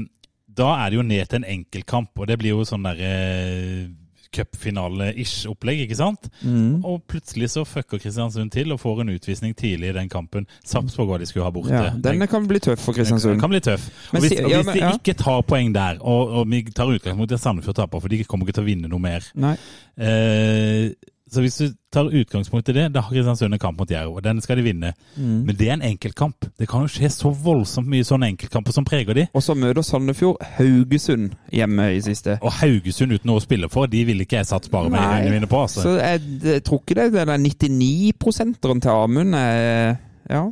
[0.59, 3.87] da er det jo ned til en enkeltkamp, og det blir jo sånn derre eh,
[4.35, 6.29] cupfinale-ish opplegg, ikke sant?
[6.43, 6.83] Mm.
[6.85, 10.47] Og plutselig så fucker Kristiansund til og får en utvisning tidlig i den kampen.
[10.65, 11.73] Sarpsborg var de skulle ha borte.
[11.73, 13.35] Ja, denne kan bli tøff for Kristiansund.
[13.35, 13.89] Den kan bli tøff.
[14.13, 17.39] Og hvis, og hvis de ikke tar poeng der, og, og vi tar utgangspunkt i
[17.39, 19.55] at Sandefjord taper, for de kommer ikke til å vinne noe mer Nei.
[19.97, 20.91] eh,
[21.31, 24.23] Så hvis du tar utgangspunkt i det, da har Kristiansund en kamp mot Jerv, og
[24.25, 24.93] den skal de vinne.
[25.15, 25.45] Mm.
[25.45, 26.47] Men det er en enkeltkamp.
[26.57, 29.27] Det kan jo skje så voldsomt mye sånne enkeltkamper som preger de.
[29.33, 32.39] Og så møter Sandefjord Haugesund hjemme i siste.
[32.41, 35.35] Og Haugesund uten noe å spille for, de ville ikke jeg satt bare med øynene
[35.37, 35.61] mine på.
[35.61, 35.81] altså.
[35.85, 39.35] Så jeg, jeg tror ikke det er den 99 til Amund.
[39.35, 39.95] er-
[40.29, 40.43] Ja,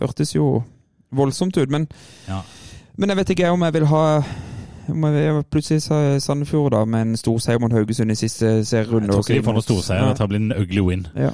[0.00, 0.62] hørtes jo
[1.14, 1.70] voldsomt ut.
[1.70, 1.88] Men,
[2.28, 2.40] Ja.
[2.96, 4.22] men jeg vet ikke om jeg vil ha
[5.50, 9.06] plutselig sa Sandefjord da, med en stor seier mot Haugesund i siste serierunde.
[9.06, 10.08] Jeg tror ikke de får noen storseier.
[10.12, 11.06] Dette blir en ugly win.
[11.16, 11.30] Ja.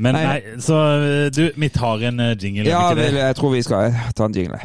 [0.00, 0.22] Men Nei.
[0.24, 3.10] nei, så eh, du, vi tar en eh, jingle, Ja, det?
[3.12, 4.60] jeg tror vi skal ta en jingle.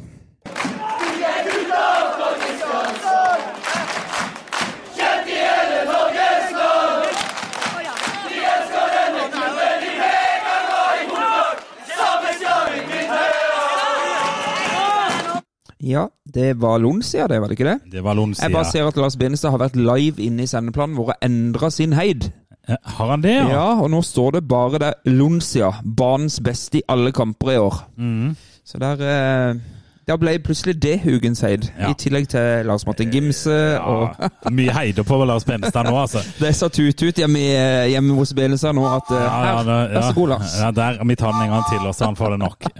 [15.85, 17.91] Ja, det var Lonsia, det, var det ikke det?
[17.93, 18.47] Det var Lonsia.
[18.47, 21.69] Jeg bare ser at Lars Benestad har vært live inne i sendeplanen vår og endra
[21.73, 22.25] sin heid.
[22.65, 23.49] Eh, Har han det, ja?
[23.53, 27.77] Ja, og nå står det bare der Lonsia, banens beste i alle kamper i år.
[28.01, 28.33] Mm.
[28.65, 29.61] Så der eh,
[30.05, 31.63] Der ble plutselig det Hugens heid.
[31.79, 31.89] Ja.
[31.89, 36.21] I tillegg til Lars Martin Gimse og Ja, mye heider på Lars Benestad nå, altså.
[36.43, 37.41] Det så tut-tut hjemme,
[37.89, 40.53] hjemme hos Benestad nå at eh, her, Vær så god, Lars.
[40.61, 42.69] Ja, der, vi tar den en gang til, og så han får det nok.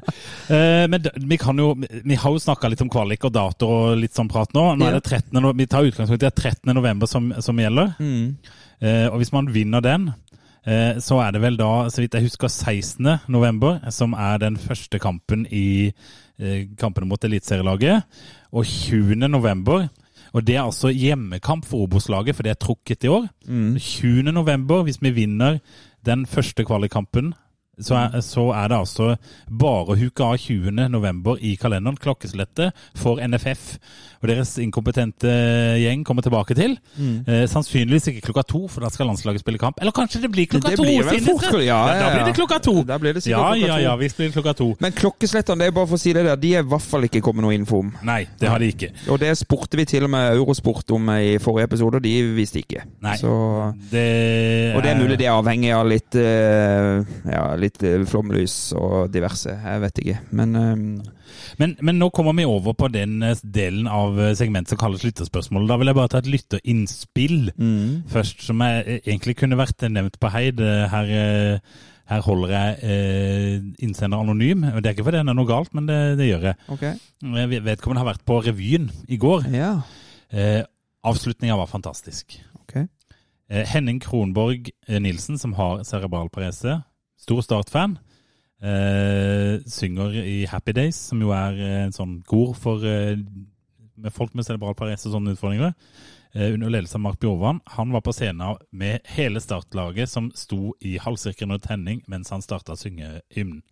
[0.46, 3.96] Eh, men vi kan jo Vi har jo snakka litt om kvalik og dato og
[3.98, 4.68] litt sånn prat nå.
[4.78, 5.40] Nå er det 13.
[5.42, 6.70] no- Vi tar utgangspunkt i at 13.
[6.78, 7.96] november som, som gjelder.
[7.98, 8.36] Mm.
[8.86, 10.12] Eh, og hvis man vinner den,
[10.70, 13.10] eh, så er det vel da, så vidt jeg husker, 16.
[13.34, 16.14] november, som er den første kampen i eh,
[16.80, 18.04] kampene mot eliteserielaget.
[18.52, 19.16] Og 20.
[19.28, 19.88] november
[20.36, 23.30] og det er altså hjemmekamp for Obos-laget, for det er trukket i år.
[23.80, 24.34] 20.
[24.36, 25.62] november, hvis vi vinner
[26.06, 27.34] den første kvalikkampen,
[27.80, 29.12] så er, så er det altså
[29.50, 30.72] bare huka av 20.
[30.94, 33.78] november i kalenderen, klokkeslettet, for NFF.
[34.24, 35.30] Og deres inkompetente
[35.82, 36.78] gjeng kommer tilbake til.
[37.28, 39.78] Eh, sannsynligvis ikke klokka to, for da skal landslaget spille kamp.
[39.84, 40.86] Eller kanskje det blir klokka Det to!
[40.88, 42.76] blir fort, ja, ja, ja, Da blir det klokka to!
[42.86, 43.82] Blir det ja, klokka ja, to.
[43.84, 44.70] ja, visst blir det klokka to.
[44.82, 47.06] Men klokkeslettene, det er bare for å si det der, de er i hvert fall
[47.10, 47.92] ikke kommet noe info om.
[48.08, 48.92] Nei, det har de ikke.
[49.14, 52.62] Og det spurte vi til og med Eurosport om i forrige episode, og de visste
[52.64, 52.86] ikke.
[53.06, 53.18] Nei.
[53.22, 53.34] Så,
[53.92, 54.08] Det
[54.76, 59.10] og det er mulig det er avhengig av litt, eh, ja, litt eh, flomlys og
[59.14, 59.54] diverse.
[59.54, 60.18] Jeg vet ikke.
[60.32, 60.84] Men um...
[61.60, 65.04] Men, men nå kommer vi over på den eh, delen av eh, segmentet som kalles
[65.06, 65.68] lytterspørsmål.
[65.70, 68.06] Da vil jeg bare ta et lytterinnspill mm.
[68.12, 70.62] først, som jeg, egentlig kunne vært nevnt på Heid
[70.92, 71.60] her,
[72.06, 74.62] Her holder jeg eh, innsender anonym.
[74.62, 76.58] Det er ikke fordi det er noe galt, men det, det gjør jeg.
[76.76, 76.94] Okay.
[77.66, 79.48] Vedkommende har vært på revyen i går.
[79.54, 79.72] Ja.
[80.30, 80.62] Eh,
[81.06, 82.38] Avslutninga var fantastisk.
[82.62, 82.78] Ok.
[83.50, 86.80] Eh, Henning Kronborg Nilsen, som har cerebral parese,
[87.20, 87.98] stor Start-fan,
[88.62, 93.18] eh, synger i Happy Days, som jo er eh, en sånn kor for eh,
[93.96, 95.74] med folk med cerebral parese og sånne utfordringer.
[96.36, 97.62] Eh, under ledelse av Mark Bjorvann.
[97.78, 102.44] Han var på scenen med hele startlaget som sto i halvsirkelen rundt tenning mens han
[102.44, 103.64] starta å synge hymnen.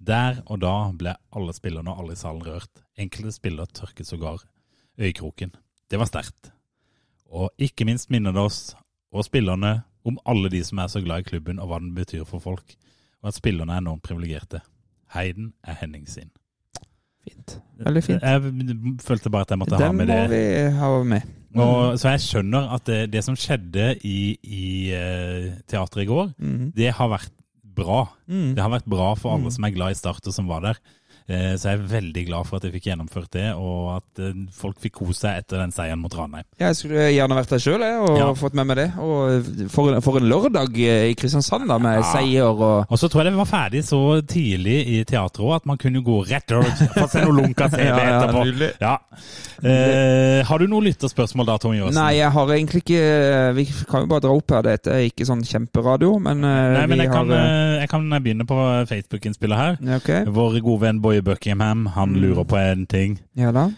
[0.00, 2.80] Der og da ble alle spillerne og alle i salen rørt.
[2.96, 4.40] Enkelte spillere tørket sågar
[4.96, 5.52] øyekroken.
[5.92, 6.54] Det var sterkt.
[7.28, 8.62] Og ikke minst minner det oss
[9.12, 12.26] og spillerne om alle de som er så glad i klubben og hva den betyr
[12.28, 12.76] for folk,
[13.20, 14.62] og at spillerne er enormt privilegerte.
[15.14, 16.30] Heiden er Henning sin.
[17.20, 17.58] Fint.
[17.84, 18.22] Veldig fint.
[18.24, 20.30] Jeg følte bare at jeg måtte ha Den med må det.
[20.32, 21.34] vi ha med.
[21.50, 24.68] Og, så jeg skjønner at det, det som skjedde i, i
[25.68, 26.70] teatret i går, mm.
[26.76, 27.34] det har vært
[27.80, 28.04] bra.
[28.30, 28.54] Mm.
[28.56, 30.80] Det har vært bra for alle som er glad i Start og som var der.
[31.30, 34.32] Eh, Så jeg er veldig glad for at jeg fikk gjennomført det, og at eh,
[34.56, 36.42] folk fikk kose seg etter den seieren mot Ranheim.
[36.58, 38.28] Jeg skulle gjerne vært der sjøl og Ja.
[38.34, 38.88] fått med meg det.
[38.98, 42.02] Og for, en- for en lørdag eh, i Kristiansand da, med Ja.
[42.12, 45.66] seier og Og så tror jeg det var ferdig så tidlig i teatret òg at
[45.66, 46.64] man kunne gå rett og
[46.98, 48.72] få seg noe lunka TV Ja, ja, etterpå.
[48.80, 48.96] Ja.
[49.62, 52.00] Eh, har du noe lytterspørsmål da, Tom Jørgensen?
[52.00, 54.62] Nei, jeg har egentlig ikke Vi kan jo bare dra opp her.
[54.66, 58.08] Dette er ikke sånn kjemperadio, men, eh, Nei, men jeg har eh, eh, jeg kan
[58.10, 58.56] begynne på
[58.88, 59.78] Facebook-innspillet her.
[60.00, 60.24] Okay.
[60.24, 63.18] Vår gode venn Boje Buckingham, han lurer på en ting.
[63.36, 63.68] Ja da.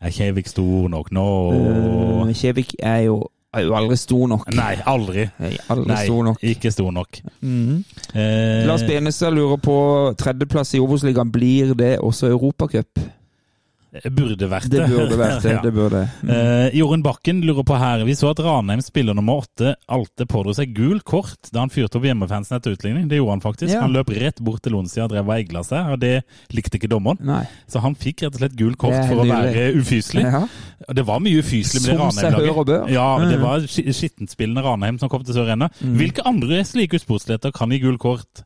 [0.00, 1.26] Er Kjevik stor nok nå?
[1.52, 3.16] Uh, Kjevik er jo,
[3.54, 4.44] er jo aldri stor nok.
[4.54, 5.24] Nei, aldri.
[5.68, 6.42] Aldri Nei, stor nok.
[6.42, 7.18] ikke stor nok.
[7.40, 7.80] Mm.
[8.14, 9.78] Eh, Lars Benestad lurer på
[10.18, 11.32] tredjeplass i Obos-ligaen.
[11.34, 13.00] Blir det også Europacup?
[14.12, 15.52] Burde vært Det Det burde vært det.
[15.54, 15.60] Ja.
[15.64, 16.00] det burde.
[16.20, 16.30] Mm.
[16.34, 18.02] Eh, Jorunn Bakken lurer på her.
[18.04, 21.96] Vi så at Ranheim spiller nummer åtte Alte pådro seg gul kort da han fyrte
[21.96, 23.06] opp hjemmefansen etter utligning.
[23.08, 23.72] Det gjorde han faktisk.
[23.72, 23.80] Ja.
[23.86, 26.12] Han løp rett bort til Lonsia og drev og egla seg, og det
[26.52, 27.16] likte ikke dommeren.
[27.24, 27.40] Nei.
[27.70, 30.26] Så han fikk rett og slett gul kort Det for å være ufyselig.
[30.28, 30.44] Ja.
[31.00, 31.98] Det var mye ufyselig med det.
[32.02, 32.92] Ranheim-laget.
[32.92, 33.46] Ja, men det Mm.
[33.48, 35.70] var sk- skittenspillende Ranheim som kom til Sør-Enda.
[35.80, 35.96] Mm.
[35.96, 38.44] Hvilke andre slike usportsligheter kan gi gul kort?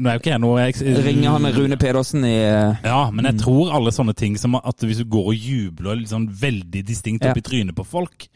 [0.00, 3.24] Nå er jo ikke jeg noe jeg- Ringer han Rune Pedersen i eh, Ja, men
[3.24, 3.40] jeg Mm.
[3.44, 7.36] tror alle sånne ting som at hvis du går og jubler liksom veldig distinkt opp
[7.36, 7.38] Ja.
[7.38, 8.26] i trynet på folk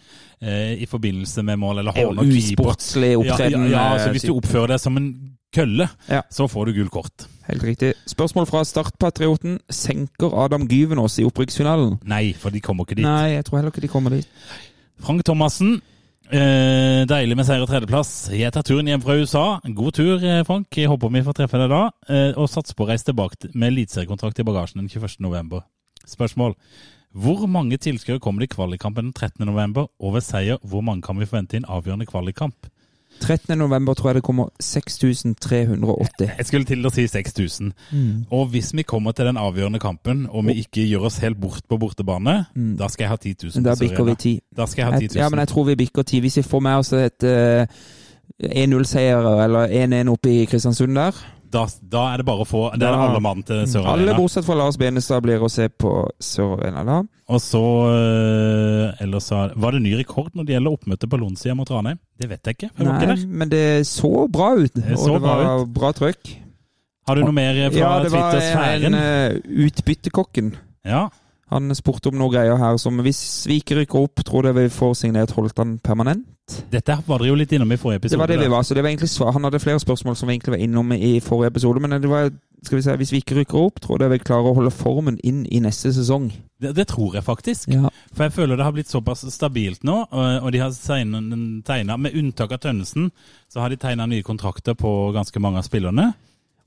[0.41, 3.65] eh, i forbindelse med mål eller er hånd og keeper usportslig opptreden.
[3.65, 5.09] Ja, ja, ja, eh, altså hvis du oppfører deg som en
[5.53, 6.23] kølle, Ja.
[6.31, 7.27] så får du gult kort.
[7.49, 7.95] Helt riktig.
[8.07, 9.59] Spørsmål fra Startpatrioten.
[9.71, 11.99] Senker Adam Gyvenås i opprykksfinalen?
[12.05, 13.03] Nei, for de kommer ikke dit.
[13.05, 14.27] Nei, jeg tror heller ikke de kommer dit.
[15.01, 15.81] Frank Thomassen.
[16.29, 18.29] Eh, deilig med seier og tredjeplass.
[18.37, 19.61] Jeg tar turen hjem fra USA.
[19.65, 20.69] God tur, eh, Frank.
[20.77, 21.91] Jeg håper vi får treffe deg da.
[22.07, 25.21] Eh, og satser på å reise tilbake med eliteseriekontrakt i bagasjen den 21.
[25.21, 25.65] november.
[26.05, 26.55] Spørsmål.
[27.17, 29.47] Hvor mange tilskuere kommer det i kvalikkampen den 13.
[29.47, 29.89] november?
[30.01, 32.69] Og ved seier, hvor mange kan vi forvente i en avgjørende kvalikkamp?
[33.21, 33.59] 13.
[33.59, 36.31] november tror jeg det kommer 6380.
[36.39, 37.73] Jeg skulle til å si 6000.
[37.93, 38.25] Mm.
[38.31, 41.63] Og hvis vi kommer til den avgjørende kampen, og vi ikke gjør oss helt bort
[41.69, 42.77] på bortebane, Mm.
[42.79, 43.65] da skal jeg ha 10 000.
[43.65, 44.41] Da bikker vi 10.
[44.57, 45.23] Da skal jeg ha 10 000.
[45.23, 46.21] ja, men jeg tror vi bikker 10.
[46.21, 47.67] Hvis vi får med oss et uh,
[48.45, 51.13] 1-0-seier eller 1-1 oppe i Kristiansund der.
[51.53, 54.17] Da, da er det bare å få Det er det alle mann til Sør Alle
[54.17, 55.93] bortsett fra Lars Benestad blir å se på
[56.23, 56.99] Sør Arena da.
[57.29, 57.63] Og så
[57.93, 62.01] eller Ellers så Var det ny rekord når det gjelder oppmøte på Lonsia mot Ranheim?
[62.19, 62.71] Det vet jeg ikke.
[62.73, 64.75] Jeg Nei, men det så bra ut.
[64.75, 66.35] Det og det bra var bra trøkk.
[67.09, 68.95] Har du noe mer fra Ja, det var Twitter-sfæren?
[68.95, 70.51] en uh, utbyttekokken.
[70.85, 71.07] Ja.
[71.53, 74.73] Han spurte om noen greier her som hvis vi ikke rykker opp, tror dere vi
[74.73, 76.27] får signert Holtan permanent.
[76.73, 78.17] Dette var dere jo litt innom i forrige episode.
[78.17, 78.63] Det var det vi var.
[78.63, 79.33] så det var egentlig svar.
[79.37, 81.83] Han hadde flere spørsmål som vi egentlig var innom i forrige episode.
[81.85, 82.31] Men det var,
[82.63, 85.19] skal vi si, hvis vi ikke rykker opp, tror jeg vi klarer å holde formen
[85.27, 86.31] inn i neste sesong.
[86.61, 87.69] Det, det tror jeg faktisk.
[87.73, 87.93] Ja.
[88.15, 92.53] For jeg føler det har blitt såpass stabilt nå, og de har tegna Med unntak
[92.57, 93.11] av Tønnesen,
[93.53, 96.13] så har de tegna nye kontrakter på ganske mange av spillerne.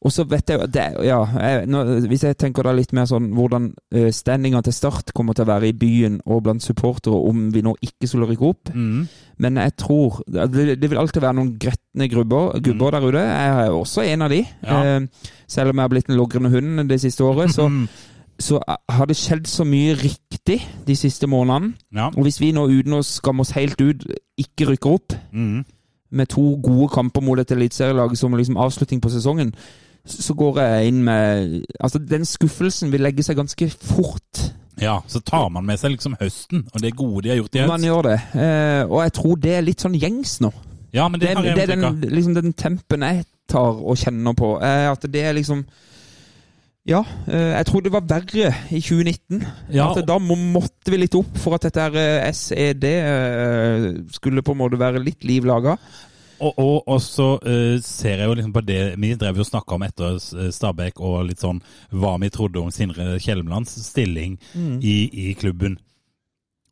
[0.01, 3.05] Og så vet jeg jo det, ja, jeg, nå, Hvis jeg tenker da litt mer
[3.05, 7.13] sånn hvordan uh, standinga til Start kommer til å være i byen og blant supportere
[7.29, 9.07] om vi nå ikke skulle rykke opp Mm.
[9.41, 12.79] Men jeg tror Det, det vil alltid være noen gretne gubber, mm.
[12.79, 13.23] der ute.
[13.25, 14.39] Jeg er også en av de.
[14.63, 14.79] Ja.
[15.01, 17.67] Uh, selv om jeg har blitt en logrende hund det siste året, så,
[18.47, 21.73] så har det skjedd så mye riktig de siste månedene.
[21.93, 22.09] Ja.
[22.15, 24.05] Og hvis vi nå uten å skamme oss helt ut
[24.37, 25.63] ikke rykker opp, Mm.
[26.11, 29.53] med to gode kamper mot et eliteserielag som liksom avslutning på sesongen,
[30.05, 34.41] så går jeg inn med Altså, den skuffelsen vil legge seg ganske fort.
[34.81, 37.67] ja, så tar man med seg liksom høsten, og det gode de har gjort i
[37.69, 38.17] Man gjør det.
[38.33, 40.49] Eh, og jeg tror det er litt sånn gjengs nå.
[40.93, 44.55] Ja, men det, Det, det er den, liksom den tempen jeg tar og kjenner på.
[44.63, 45.61] Eh, at det er liksom
[46.89, 49.43] Ja, eh, jeg tror det var verre i 2019.
[49.69, 53.83] Ja, at da må, måtte vi litt opp for at dette her eh, SED eh,
[54.11, 55.75] skulle på en måte være litt liv laga.
[56.41, 59.49] Og, og, og så uh, ser jeg jo liksom på det Vi drev jo og
[59.49, 61.61] snakka om etter eh, Stabæk og litt sånn
[61.93, 64.37] hva vi trodde om Sindre Kjelmelands stilling
[64.81, 64.95] i,
[65.29, 65.77] i klubben.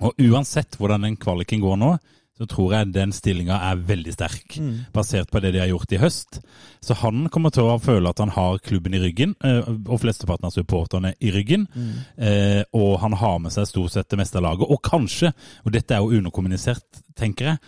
[0.04, 1.92] Og uansett hvordan den kvaliken går nå,
[2.40, 4.56] så tror jeg den stillinga er veldig sterk,
[4.96, 6.40] basert på det de har gjort i høst.
[6.80, 10.48] Så han kommer til å føle at han har klubben i ryggen, eh, og flesteparten
[10.48, 11.68] av supporterne i ryggen.
[12.16, 14.72] Eh, og han har med seg stort sett det meste av laget.
[14.72, 15.34] Og kanskje,
[15.66, 17.60] og dette er jo underkommunisert, tenker jeg,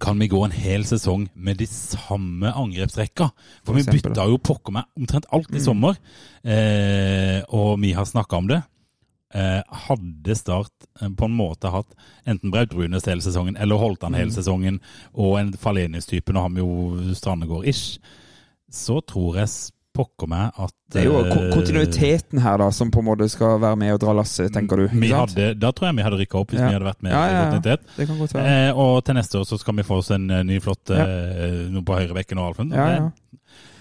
[0.00, 3.30] kan vi gå en hel sesong med de samme angrepsrekka?
[3.64, 4.10] For vi eksempel.
[4.10, 5.98] bytta jo pokker meg omtrent alt i sommer,
[6.44, 8.62] eh, og vi har snakka om det.
[9.34, 11.92] Eh, hadde Start eh, på en måte hatt
[12.26, 14.80] enten Braut Runes hele sesongen eller holdt han hele sesongen,
[15.14, 18.00] og en Falenius-type, nå har vi jo Strandegård-ish,
[18.70, 19.52] så tror jeg
[19.96, 23.58] pokker meg at Det er jo eh, kontinuiteten her da, som på en måte skal
[23.62, 24.84] være med og dra lasset, tenker du.
[24.88, 26.68] hadde, Da tror jeg vi hadde rykka opp hvis Ja.
[26.68, 27.76] vi hadde vært med Ja, i ja, ja.
[27.96, 28.46] Det kan godt være.
[28.70, 31.04] Eh, og til neste år så skal vi få oss en eh, ny flott Ja.
[31.06, 32.70] eh, noe på høyrebekken og Alfen.
[32.72, 33.10] Ja, ja.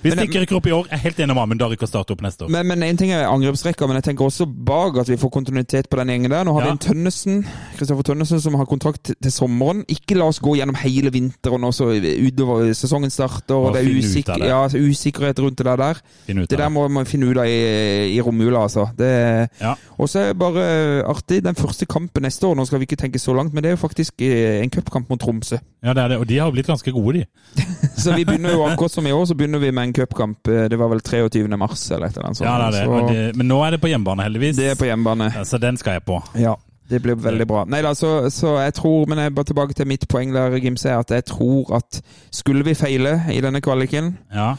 [0.01, 2.11] Hvis Men- ikke rykker opp i år, er helt enig med Amund, da rykker Start
[2.11, 2.49] opp neste år.
[2.49, 5.89] Men, men en ting er angrepsrekka, men jeg tenker også bak at vi får kontinuitet
[5.89, 6.43] på den gjengen der.
[6.45, 6.65] Nå har Ja.
[6.67, 7.45] vi en Tønnesen,
[7.77, 9.84] Kristoffer Tønnesen som har kontrakt til- sommeren.
[9.89, 13.89] Ikke la oss gå gjennom hele vinteren og så utover sesongen starter, og det er
[13.99, 14.39] usik det.
[14.47, 15.76] ja, usikkerhet rundt det der.
[15.76, 15.93] der.
[16.27, 18.89] Det der må man finne ut av i, i romjula, altså.
[18.97, 19.76] Det, Ja.
[19.99, 22.95] Og så er det bare artig, den første kampen neste år, nå skal vi ikke
[22.97, 25.57] tenke så langt, men det er jo faktisk eh, en cupkamp mot Tromsø.
[25.84, 26.17] Ja, det er det.
[26.19, 27.26] Og de har jo blitt ganske gode, de.
[27.99, 30.48] Så vi begynner jo akkurat som i år, så begynner vi med en cupkamp.
[30.48, 31.48] eh, Det var vel 23.
[31.57, 32.48] mars eller et eller annet sånt.
[32.49, 32.86] Ja, det er det.
[32.86, 34.56] Så Men, det, men nå er det på hjemmebane, heldigvis.
[34.57, 35.32] det er på hjemmebane.
[35.36, 36.22] Ja, Så den skal jeg på.
[36.40, 36.56] Ja,
[36.90, 37.66] det blir veldig bra.
[37.70, 40.90] Nei da, så, så jeg tror Men jeg bare tilbake til mitt poeng der, Gimse,
[40.98, 42.02] at jeg tror at
[42.32, 44.56] skulle vi feile i denne kvaliken, Ja.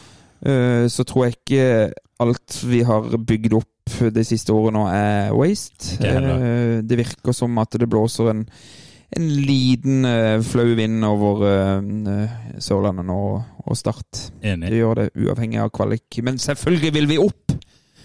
[0.47, 3.67] eh, så tror jeg ikke alt vi har bygd opp
[4.15, 5.97] de siste årene nå er waste.
[6.05, 8.45] Eh, Det virker som at det blåser en,
[9.17, 13.21] en liten uh, flau vind over uh, Sørlandet nå,
[13.67, 14.31] og Start.
[14.43, 14.71] Enig.
[14.71, 16.21] Det gjør det uavhengig av kvalik.
[16.27, 17.57] Men selvfølgelig vil vi opp!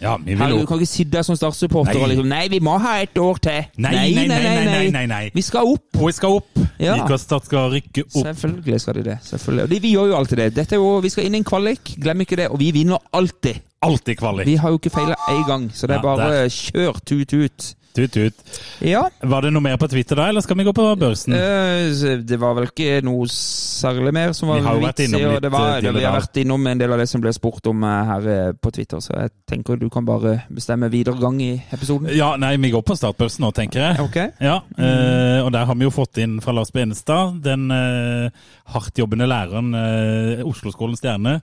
[0.02, 2.60] Ja, vi vil Herregud, du kan ikke sitte der som Start-supporter og liksom Nei, vi
[2.64, 3.70] må ha et år til!
[3.80, 5.22] Nei, nei, nei, nei, nei, nei, nei.
[5.34, 5.88] Vi skal opp!
[5.96, 6.60] Og vi skal opp.
[6.82, 6.98] Ja.
[7.06, 8.18] Skal Start skal rykke opp.
[8.18, 9.18] Selvfølgelig skal de det.
[9.24, 9.64] selvfølgelig.
[9.64, 10.50] Og de, Vi gjør jo alltid det.
[10.58, 12.50] Dette er jo, Vi skal inn i en kvalik, glem ikke det.
[12.52, 13.64] Og vi vinner alltid.
[13.86, 14.50] Alltid kvalik.
[14.50, 17.72] Vi har jo ikke feila én gang, så det er Ja, bare kjør tut-tut.
[17.96, 18.58] Tut, tut.
[18.84, 19.06] Ja.
[19.24, 21.32] Var det noe mer på Twitter da, eller skal vi gå på børsen?
[21.38, 25.46] eh, det var vel ikke noe særlig mer som var Vi har vært innom litt,
[25.46, 27.70] det var, eh, det, vi har vært innom en del av det som ble spurt
[27.72, 31.40] om eh, her eh, på Twitter, så jeg tenker du kan bare bestemme videre gang
[31.44, 32.12] i episoden.
[32.16, 34.04] Ja, nei, vi går på startbørsen nå, tenker jeg.
[34.04, 34.20] Ok?
[34.44, 38.28] Ja, eh, og der har vi jo fått inn fra Lars Benestad, den eh,
[38.76, 41.40] hardtjobbende læreren, eh, Oslo-skolens stjerne.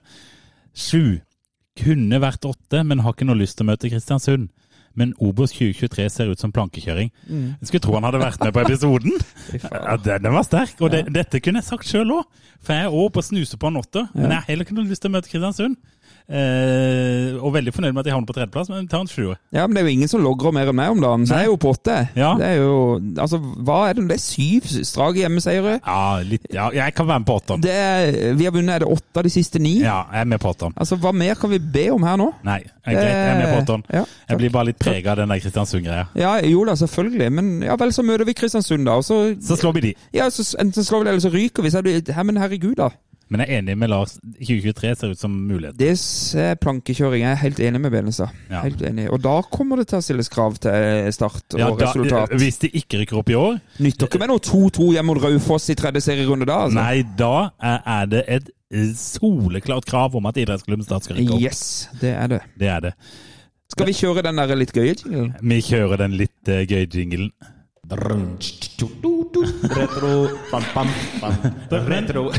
[0.73, 1.21] Sju.
[1.73, 4.51] Kunne vært åtte, men har ikke noe lyst til å møte Kristiansund.
[4.99, 7.09] Men Obos 2023 ser ut som plankekjøring.
[7.29, 9.15] Jeg skulle tro han hadde vært med på episoden.
[9.63, 10.75] Ja, den, var sterk.
[10.81, 12.27] Og det, dette kunne jeg sagt sjøl òg.
[12.63, 14.05] For jeg er òg på å snuse på en åtter.
[14.13, 15.77] Men jeg har heller ikke noe lyst til å møte Kristiansund.
[16.29, 19.35] Eh, og veldig fornøyd med at de havner på tredjeplass, men tar en sjuer.
[19.53, 21.47] Ja, men det er jo ingen som logrer mer enn meg om dagen, så jeg
[21.47, 21.97] er jo på åtte.
[22.17, 22.33] Ja.
[22.39, 22.73] Det er jo
[23.23, 24.05] Altså, hva er det?
[24.09, 25.75] Det er syv strake hjemmeseiere.
[25.85, 27.63] Ja, litt, ja, jeg kan være med på åtteren.
[27.63, 29.75] Det er, vi har vunnet er det åtte av de siste ni.
[29.83, 30.73] Ja, jeg er med på åtteren.
[30.79, 32.29] Altså, Hva mer kan vi be om her nå?
[32.47, 33.85] Nei, jeg, greit, jeg er med på åtteren.
[33.93, 36.07] Ja, Jeg blir bare litt prega av den der Kristiansund-greia.
[36.19, 37.31] ja, jo da, selvfølgelig.
[37.31, 38.97] Men ja vel, så møter vi Kristiansund, da.
[38.99, 39.93] Og så, Så slår vi de.
[40.13, 41.69] ja, så enten slår vi de, eller så ryker vi.
[41.73, 42.89] Så er det, her, men herregud, da.
[43.33, 44.11] Men jeg er enig med Lars.
[44.37, 45.77] 2023 ser ut som mulighet.
[45.79, 45.89] Det
[46.43, 47.23] er plankekjøring.
[47.25, 48.35] Jeg er helt enig med Benestad.
[48.51, 48.61] Ja.
[48.61, 49.07] Helt enig.
[49.09, 52.35] Og da kommer det til å stilles krav til start og Ja, da, resultat.
[52.37, 55.71] hvis de ikke rykker opp i år, Nytter ikke med noe 2-2 hjemme mot Raufoss
[55.73, 56.77] i tredje serierunde da, altså.
[56.77, 61.37] nei, da er er det et eh, soleklart krav om at idrettsklubben Start skal rykke
[61.37, 61.41] opp.
[61.41, 62.41] Yes, det er det.
[62.59, 62.93] Det er det.
[63.73, 65.33] Skal vi kjøre den der litt gøye jinglen?
[65.41, 67.31] Vi kjører den litt uh, gøye jinglen.
[69.73, 70.11] Retro
[70.51, 70.91] pam, pam,
[71.21, 71.33] pam.
[71.89, 72.29] Retro.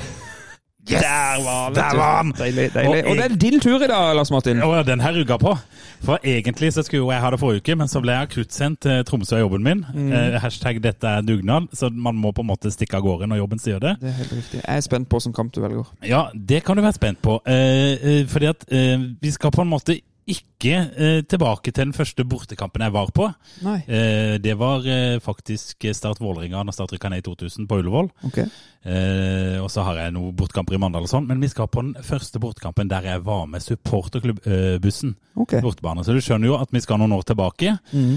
[0.89, 1.75] Der var han!
[1.75, 2.33] Der var han!
[2.39, 3.05] Deilig, deilig.
[3.05, 4.63] Og Og det er din tur i dag, Lars Martin.
[4.63, 5.57] Og den her rugga på.
[6.05, 9.05] For egentlig så skulle jeg ha det forrige uke, men så ble jeg akuttsendt til
[9.09, 9.85] Tromsø av jobben min.
[9.95, 10.13] Mm.
[10.13, 13.37] Eh, hashtag 'dette er dugnad', så man må på en måte stikke av gårde når
[13.37, 13.97] jobben sier det.
[14.01, 14.61] Det er helt riktig.
[14.67, 15.85] Jeg er spent på hvilken kamp du velger.
[16.07, 17.41] Ja, det kan du være spent på.
[17.47, 20.01] Eh, eh, fordi at eh, vi skal på en måte
[20.31, 23.27] ikke eh, tilbake til den første bortekampen jeg var på.
[23.65, 23.77] Nei.
[23.85, 28.09] Eh, det var eh, faktisk Start Vålerenga når Start rykka ned i 2000 på Ullevål.
[28.31, 28.49] Okay.
[28.85, 31.29] Eh, og så har jeg noen bortekamper i Mandal og sånn.
[31.29, 35.15] Men vi skal på den første bortekampen der jeg var med supporterklubbbussen.
[35.45, 35.59] Ok.
[35.65, 36.07] Bortebane.
[36.07, 37.77] Så du skjønner jo at vi skal noen år tilbake.
[37.93, 38.17] Mm.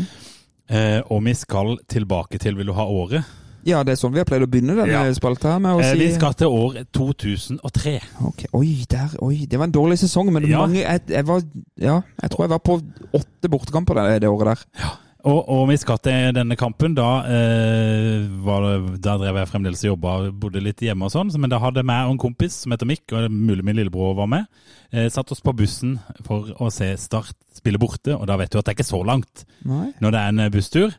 [0.68, 3.36] Eh, og vi skal tilbake til, vil du ha året?
[3.68, 5.02] Ja, det er sånn vi har pleid å begynne denne Ja.
[5.18, 7.98] spalta med å Eh, si vi skal til år 2003.
[8.30, 8.48] Okay.
[8.56, 10.62] Oi, der, oi, det var en dårlig sesong, men Ja.
[10.64, 11.42] mange jeg, jeg var
[11.78, 12.82] Ja, jeg tror jeg var på
[13.14, 14.88] åtte bortekamper det, det året der.
[15.26, 16.96] og, og vi skal til denne kampen.
[16.96, 21.34] Da, eh, var det, da drev jeg fremdeles og jobba bodde litt hjemme og sånn.
[21.38, 24.28] Men da hadde jeg og en kompis som heter Mikk, og mulig min lillebror var
[24.28, 24.46] med,
[24.94, 28.16] eh, satt oss på bussen for å se Start spille borte.
[28.18, 29.92] Og da vet du at det er ikke så langt Nei.
[30.00, 30.94] når det er en busstur.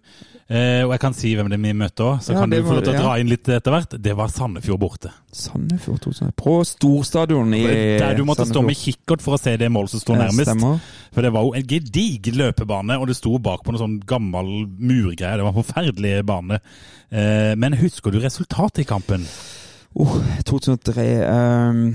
[0.49, 2.57] Eh, og jeg kan si hvem det er vi møtte òg, så Ja, kan du
[2.65, 3.97] få lov til å dra inn litt etter hvert.
[4.01, 5.11] Det var Sandefjord borte.
[5.31, 6.33] Sandefjord 2000.
[6.41, 7.67] På storstadion i
[8.01, 10.49] Der du måtte stå med kikkert for å se det målet som sto nærmest.
[10.49, 10.81] Stemmer.
[11.13, 14.65] For det var jo en gedigen løpebane, og det sto bak på noen sånn gammel
[14.79, 15.37] murgreie.
[15.37, 16.61] Det var en forferdelig bane.
[17.13, 19.29] Eh, men husker du resultatet i kampen?
[19.99, 21.95] Oh, 2003 um,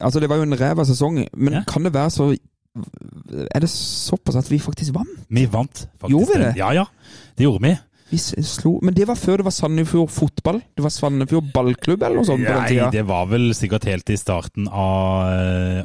[0.00, 1.60] Altså, det var jo en ræva sesong, men Ja.
[1.66, 2.36] kan det være så
[3.50, 5.16] Er det såpass at vi faktisk vant?
[5.28, 6.12] Vi vant, faktisk.
[6.14, 6.50] Gjorde vi det?
[6.60, 6.84] Ja, ja.
[7.36, 7.72] Det gjorde vi.
[8.10, 10.56] Vi slo Men det var før det var Sandefjord fotball?
[10.74, 12.88] Det var Sandefjord ballklubb eller noe sånt på den Nei, tida?
[12.90, 15.28] det var vel sikkert helt i starten av,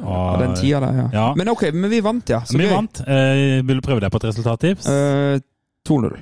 [0.02, 1.08] av Ja, den tida der, ja.
[1.14, 1.26] Ja.
[1.38, 2.40] Men ok, men vi vant, ja.
[2.46, 2.72] Så Vi gøy.
[2.74, 3.02] vant.
[3.06, 4.88] Eh, vil du prøve deg på et resultattips?
[4.90, 5.38] Eh,
[5.86, 6.16] 2-0.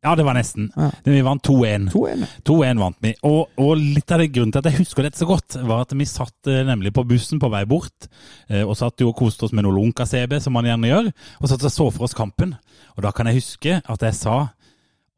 [0.00, 0.70] Ja, det var nesten.
[0.76, 0.88] Ja.
[1.04, 1.90] Vi vant 2-1.
[1.92, 2.24] 2-1.
[2.48, 3.12] 2-1 vant vi.
[3.28, 5.92] Og, og litt av det grunnen til at jeg husker dette så godt, var at
[5.96, 8.08] vi satt eh, nemlig på bussen på vei bort,
[8.48, 11.52] eh, og satt jo og koste oss med noe lunka-CB, som man gjerne gjør, og
[11.52, 12.56] satt og så for oss kampen.
[12.96, 14.38] Og da kan jeg huske at jeg sa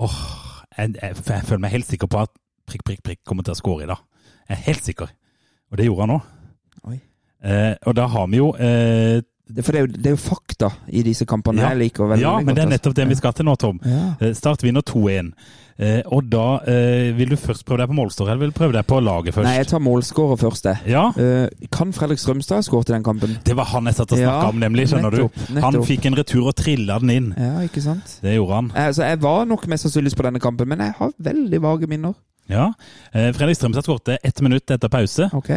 [0.02, 0.20] åh,
[0.76, 2.34] jeg, jeg, jeg føler meg helt sikker på at
[2.66, 4.02] prikk, prikk, prikk kommer til å skåre i dag.
[4.48, 5.14] Jeg er helt sikker.
[5.70, 6.30] Og det gjorde han òg.
[7.42, 9.18] Eh, og da har vi jo eh,
[9.60, 11.68] for det er, jo, det er jo fakta i disse kampene Ja.
[11.74, 12.44] jeg liker veldig Ja, godt.
[12.46, 12.78] men det er altså.
[12.78, 13.80] nettopp det vi skal til nå, Tom.
[13.84, 14.14] Ja.
[14.20, 15.32] Eh, Start vinner 2-1.
[15.78, 18.72] Eh, og da eh, vil du først prøve deg på målstår, eller vil du prøve
[18.76, 19.48] deg på laget først?
[19.48, 20.78] Nei, jeg tar målskårer først, jeg.
[20.92, 23.38] Ja, Eh, kan Fredrik Strømstad ha skåret i den kampen?
[23.44, 24.88] det var han jeg satt og snakka Ja, om, nemlig.
[24.88, 25.60] skjønner nettopp, du?
[25.60, 25.86] Han nettopp.
[25.88, 27.34] fikk en retur og trilla den inn.
[27.36, 28.18] Ja, ikke sant?
[28.22, 28.70] Det gjorde han.
[28.74, 32.14] Altså, jeg var nok mest sannsynlig på denne kampen, men jeg har veldig vage minner.
[32.48, 32.72] Ja.
[33.14, 35.50] Eh, Fredrik Strømstad skåret ett minutt etter pause, Ok.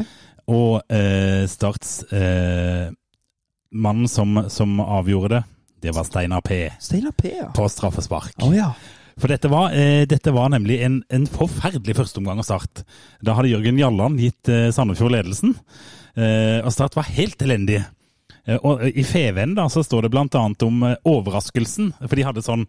[0.47, 2.89] og eh, Starts eh,
[3.71, 5.43] Mannen som, som avgjorde det,
[5.85, 6.71] det var Steinar P.
[6.79, 7.49] Steinar P, ja.
[7.53, 8.37] på straffespark.
[8.41, 8.71] Å ja.
[9.21, 12.81] For dette var, eh, dette var nemlig en, en forferdelig førsteomgang av Start.
[13.23, 15.53] Da hadde Jørgen Jalland gitt eh, Sandefjord ledelsen,
[16.17, 17.85] eh, og Start var helt elendige.
[18.47, 22.25] Eh, og eh, I Feven da, så står det annet om eh, overraskelsen, for de
[22.27, 22.65] hadde sånn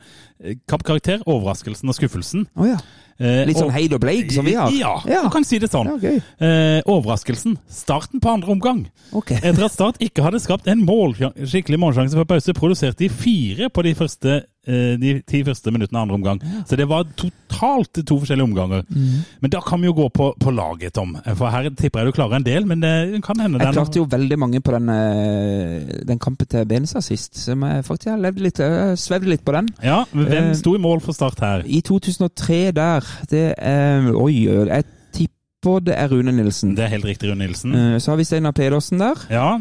[0.69, 2.47] kappkarakter, overraskelsen og skuffelsen.
[2.57, 2.79] Oh, ja.
[3.17, 4.69] Litt sånn Heid og Blake som vi har?
[4.77, 5.23] Ja, Ja.
[5.25, 5.89] du kan si det sånn.
[6.03, 6.11] Ja.
[6.37, 8.83] Eh, overraskelsen, starten på andre omgang.
[9.17, 9.39] Okay.
[9.41, 13.71] Etter at Start ikke hadde skapt en mål, skikkelig målsjanse før pause, produserte de fire
[13.73, 16.41] på de, første, de ti første minuttene av andre omgang.
[16.67, 18.83] Så det var totalt to forskjellige omganger.
[18.91, 19.21] Mm.
[19.41, 21.17] Men da kan vi jo gå på, på laget, Tom.
[21.37, 24.07] For her tipper jeg du klarer en del, men det kan hende Jeg klarte jo
[24.11, 28.43] veldig mange på den, eh, den kampen til Benestad sist, som jeg faktisk har levd
[28.43, 28.61] litt,
[28.99, 29.69] svevd litt på den.
[29.83, 31.63] Ja, Hvem Eh, sto i mål for Start her?
[31.67, 36.75] I 2003 der, det er Oi, jeg tipper det er Rune Nilsen.
[36.77, 37.75] Det er helt riktig, Rune Nilsen.
[37.75, 39.15] Eh, Så har vi Steinar Pedersen der.
[39.31, 39.59] Ja,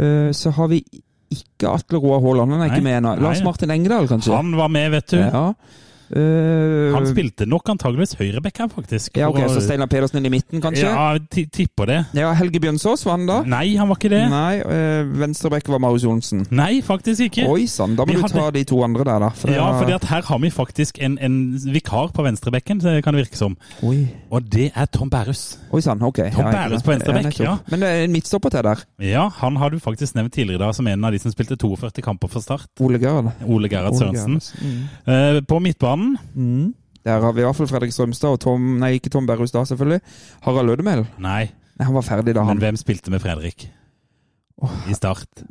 [0.00, 0.82] Eh, Så har vi
[1.34, 2.74] ikke Atle Roar Haaland, han er Nei.
[2.76, 3.14] ikke med ennå.
[3.24, 4.34] Lars Martin Engdahl, kanskje?
[4.34, 5.18] han var med, vet du.
[5.22, 5.44] Ja.
[6.14, 9.16] Eh, Han spilte nok antageligvis høyreback her, faktisk.
[9.18, 10.86] Ja, ok, Så Steinar Pedersen inn i midten, kanskje?
[10.86, 11.98] Ja, Ja, ti- tipper det.
[12.14, 13.42] Helge Bjønsås var han da?
[13.42, 14.22] Nei, han var ikke det.
[14.30, 16.46] Nei, eh, Venstreback var Marius Johnsen.
[16.50, 17.48] Nei, faktisk ikke.
[17.50, 19.28] Oi sann, da må Vi du hadde- ta de to andre der, da.
[19.30, 23.36] For Ja, for her har vi faktisk en, en vikar på venstrebekken, kan det virke
[23.36, 23.56] som.
[23.82, 25.58] Oi, Og det er Tom Bærus.
[25.72, 26.16] Oi sann, ok.
[26.32, 27.58] Tom Ja, Bærus på venstrebekk, ja.
[27.70, 28.84] Men det er en midtstopper til der.
[29.00, 31.56] Ja, han har du faktisk nevnt tidligere i dag som en av de som spilte
[31.56, 32.66] 42 kamper for Start.
[32.80, 33.32] Ole Gerhard.
[33.46, 34.40] Ole Gerhard Sørensen.
[34.62, 34.88] Mm.
[35.08, 36.03] Uh, på midtbanen
[36.34, 36.72] Mm.
[37.04, 39.64] Der har vi i hvert fall Fredrik Strømstad og Tom Nei, ikke Tom Berrus da,
[39.68, 40.00] selvfølgelig.
[40.46, 41.04] Harald Lødemel.
[41.20, 43.66] Nei, Nei, han var ferdig da, men hvem spilte med Fredrik?
[44.88, 45.42] I Start.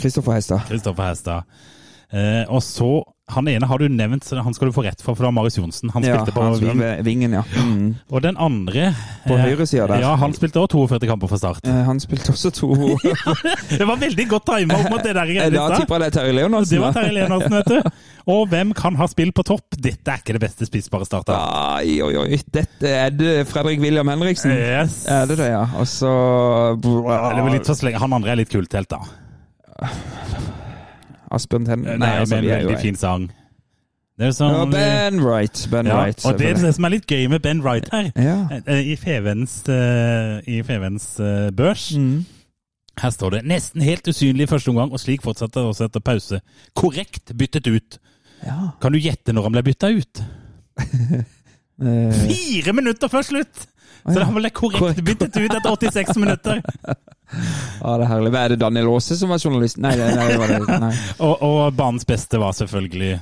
[0.00, 0.64] Kristoffer Hestad.
[0.70, 1.42] Kristoffer Hestad.
[2.12, 3.02] Eh, og så
[3.32, 5.32] Han ene har du nevnt, så han skal du få rett for, for det var
[5.32, 5.88] Marius Johnsen.
[5.94, 6.80] Han Ja, spilte på han ving.
[6.82, 7.40] ved vingen, ja.
[7.56, 7.94] Mm.
[8.12, 8.90] Og den andre
[9.24, 10.02] På eh, høyresida der.
[10.04, 11.62] Ja, han spilte også 42 kamper fra Start.
[11.64, 12.68] Eh, Han spilte også to
[13.78, 15.32] Det var veldig godt tima opp mot det der.
[15.32, 16.76] Eh, Da tipper jeg det er Terje Leonardsen.
[16.76, 16.92] Det var.
[16.98, 17.90] Terje Leonardsen, vet du.
[18.36, 19.80] Og hvem kan ha spill på topp?
[19.80, 21.32] Dette er ikke det beste spissbare starter.
[21.80, 22.40] Oi, oi, oi.
[22.52, 24.52] Dette er det Fredrik William Henriksen.
[24.52, 25.06] Yes.
[25.08, 25.64] Er det det, ja?
[25.80, 26.12] Og så
[26.76, 27.96] Ja, litt for sleng.
[28.02, 29.00] Han andre er litt kult helt, da.
[31.32, 31.82] Asbjørn Ten...
[31.86, 33.30] Nei, Nei, altså, men en veldig fin sang.
[34.20, 35.62] Det er sånn Ja, Ben Wright.
[35.72, 36.20] Ben Ja, Wright.
[36.28, 38.10] og det er det som er litt gøy med Ben Wright her.
[38.20, 38.36] Ja.
[38.66, 42.24] Eh, I Fevens, eh, i Fevens eh, børs Mm.
[43.00, 46.40] Her står det 'nesten helt usynlig i første omgang', og slik fortsetter også etter pause.
[46.76, 47.98] Korrekt byttet ut.
[48.44, 48.68] ja.
[48.82, 50.22] Kan du gjette når han ble bytta ut?
[51.82, 53.66] Eh, Fire minutter før slutt!
[54.06, 56.62] Så da ble korrekt byttet ut etter 86 minutter.
[56.62, 58.32] ja, det er herlig.
[58.34, 59.78] Er det Daniel Aase som var journalist?
[59.82, 60.80] Nei, det, nei, det var det.
[60.82, 60.94] Nei.
[61.26, 63.18] Og, og banens beste var selvfølgelig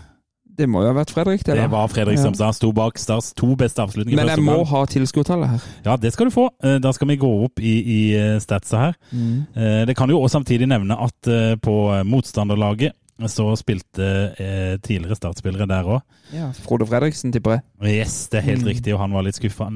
[0.61, 1.55] det må jo ha vært Fredrik, det.
[1.55, 1.63] da.
[1.63, 2.21] Det var Fredrik Ja.
[2.27, 2.57] Strømstad.
[2.59, 4.19] Sto bak Stars to beste avslutninger.
[4.19, 5.63] Men jeg må ha tilskuertallet her.
[5.87, 6.51] Ja, det skal du få.
[6.61, 8.99] Eh, Da skal vi gå opp i, i eh, statsa her.
[9.09, 9.39] Mm.
[9.57, 11.31] Eh, Det kan jo også samtidig nevne at
[11.65, 12.93] på motstanderlaget
[13.29, 14.07] så spilte
[14.39, 16.01] eh, tidligere startspillere der òg.
[16.33, 17.63] Ja, Frode Fredriksen, tipper jeg.
[18.07, 18.69] Yes, det er helt Mm.
[18.71, 19.67] riktig, og han var litt skuffa.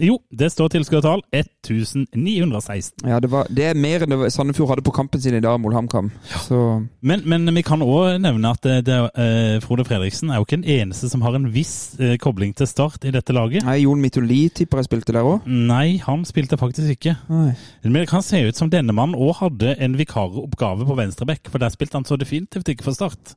[0.00, 3.08] Jo, det står tilskuertall 1916.
[3.08, 5.58] Ja, det, var, det er mer enn det Sandefjord hadde på kampen sin i dag
[5.60, 6.10] mot HamKam.
[6.50, 6.66] Ja.
[7.00, 10.58] Men, men vi kan òg nevne at det, det, eh, Frode Fredriksen er jo ikke
[10.60, 13.64] den eneste som har en viss eh, kobling til Start i dette laget.
[13.66, 15.46] Nei, Jon Mitoli tipper jeg spilte der òg.
[15.46, 17.16] Nei, han spilte faktisk ikke.
[17.30, 17.52] Nei.
[17.84, 21.62] Men det kan se ut som denne mannen òg hadde en vikaroppgave på venstrebekk, for
[21.62, 22.18] der spilte han så
[22.58, 23.36] definitivt ikke for Start.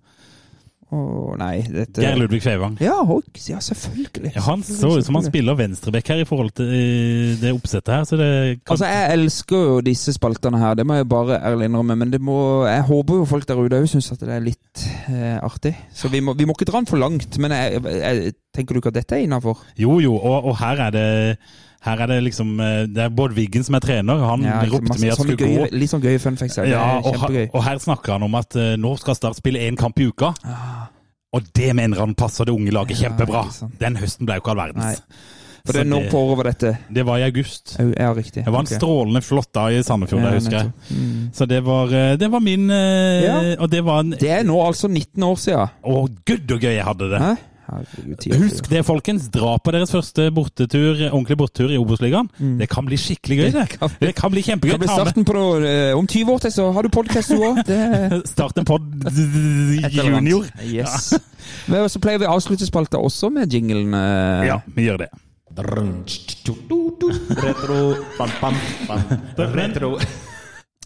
[0.91, 2.73] Å nei, dette Geir Ludvig Feivang.
[2.84, 2.98] Ja,
[3.48, 4.34] ja selvfølgelig.
[4.35, 8.03] Ja, han så ut som han spiller venstrebekk her i forhold til det oppsettet her,
[8.10, 8.27] så det
[8.60, 11.95] kan Altså, Jeg elsker jo disse spaltene her, det må jeg bare ærlig innrømme.
[11.95, 14.85] Men det må, jeg håper jo folk der ute òg syns at det er litt
[15.07, 15.77] eh, artig.
[15.95, 17.39] Så vi må, vi må ikke dra den for langt.
[17.39, 19.64] Men jeg, jeg, tenker du ikke at dette er innafor?
[19.80, 21.10] Jo, jo, og, og her er det
[21.82, 24.22] her er det liksom eh, Det er Bård Wiggen som er trener.
[24.30, 25.80] Han Ja, ropte masse med at skulle skulle gå.
[25.82, 26.60] litt sånn gøy fun facts.
[26.70, 29.78] Ja, og, her- og her snakker han om at uh, nå skal Start spille én
[29.80, 30.34] kamp i uka.
[31.34, 33.45] Og det mener han passer det unge laget Ja, kjempebra.
[33.80, 34.99] Den høsten ble jo ikke all verdens.
[35.02, 35.40] Nei.
[35.62, 36.70] For det er når på året var dette?
[36.90, 37.76] Det var i august.
[37.78, 38.41] Ja, riktig.
[38.45, 38.80] Det var en okay.
[38.80, 40.72] strålende flott dag i Sandefjord, Ja, jeg husker jeg.
[40.90, 41.28] Mm.
[41.38, 43.38] Så det var, eh, det var min Ja.
[43.60, 45.70] Og det var en Det er nå altså 19 år siden.
[45.86, 47.22] Å, gud og gøy jeg hadde det!
[47.22, 47.36] Hæ?
[47.72, 49.30] Herregud, Husk det, folkens.
[49.31, 52.27] Dra på deres første bortetur, ordentlig bortetur i Obos-ligaen.
[52.60, 53.64] Det kan bli skikkelig gøy, det.
[53.64, 53.77] Mm.
[53.80, 54.72] kan bli- Det kan bli kjempegøy.
[54.76, 57.38] Det blir Ta starten på eh, Om 20 år til så har du podkast du
[57.39, 58.27] òg.
[58.27, 58.81] Start en pod
[59.91, 60.45] junior.
[60.68, 61.14] Yes.
[61.68, 63.93] Men så pleier vi å avslutte spalta også med jinglen.
[63.93, 65.10] eh, Ja, vi gjør det.
[67.41, 67.95] Retro.
[68.18, 68.56] Bam, bam,
[68.88, 69.02] bam.
[69.56, 69.98] Retro.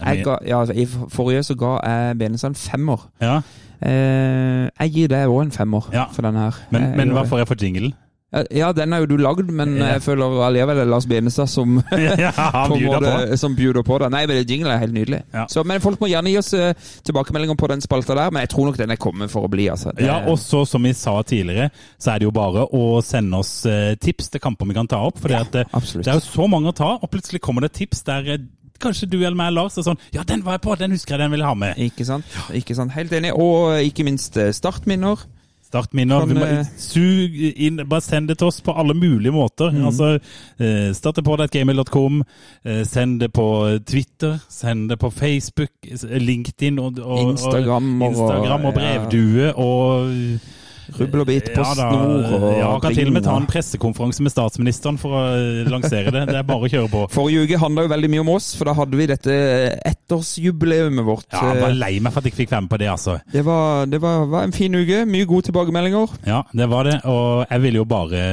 [0.01, 3.07] Jeg ga, ja, altså, I forrige så ga jeg Benestad en femmer.
[3.21, 3.41] Ja,
[3.85, 6.05] Eh, jeg gir deg òg en femmer Ja.
[6.11, 6.55] for denne her.
[6.71, 7.93] Men, Jeg men hva får jeg for jinglen?
[8.33, 9.85] Ja, Ja, den er jo du lagd, men Ja.
[9.93, 12.31] jeg føler allikevel det er Lars Benestad som Ja,
[12.71, 13.37] måte-.
[13.37, 14.09] Som bjuder på det.
[14.11, 15.21] Nei, men jingle er helt nydelig.
[15.33, 15.45] Ja.
[15.47, 16.73] Så, men folk må gjerne gi oss uh,
[17.03, 19.67] tilbakemeldinger på den spalta der, men jeg tror nok den er kommet for å bli.
[19.69, 19.91] altså.
[19.95, 21.69] Det- Ja, og så som vi sa tidligere,
[21.99, 24.97] så er det jo bare å sende oss uh, tips til kamper vi kan ta
[25.05, 25.19] opp.
[25.19, 28.03] For det, det, det er jo så mange å ta, og plutselig kommer det tips
[28.03, 28.37] der eh,
[28.79, 31.23] kanskje du eller meg, Lars, er sånn Ja, den var jeg på, den husker jeg,
[31.25, 31.77] den vil jeg ha med.
[31.77, 32.25] Ikke sant?
[32.53, 32.91] Ikke sant?
[32.95, 33.33] Helt enig.
[33.33, 35.25] Og ikke minst eh, startminner.
[35.65, 36.23] Startminner.
[36.27, 39.71] Kan, må, eh, sug inn, bare send det til oss på alle mulige måter.
[39.73, 39.85] Mm.
[39.89, 40.11] Altså,
[40.59, 42.21] eh, Start det på gmail.com,
[42.63, 43.47] eh, send det på
[43.85, 50.39] Twitter, send det på Facebook, LinkedIn og, og, Instagram og- og, Instagram og brevdue og
[50.93, 54.25] Rubbel og bit på ja, snor og Ja, kan til og med ta en pressekonferanse
[54.25, 56.25] med statsministeren for å eh, lansere det.
[56.29, 57.03] Det er bare å kjøre på.
[57.15, 59.37] Forrige uke handla jo veldig mye om oss, for da hadde vi dette
[59.91, 61.27] ettårsjubileet vårt.
[61.33, 63.17] Ja, jeg var lei meg for at jeg fikk være med på det, altså.
[63.33, 65.03] Det, var, det var, var en fin uke.
[65.09, 66.17] Mye gode tilbakemeldinger.
[66.29, 66.99] Ja, det var det.
[67.09, 68.25] Og jeg ville jo bare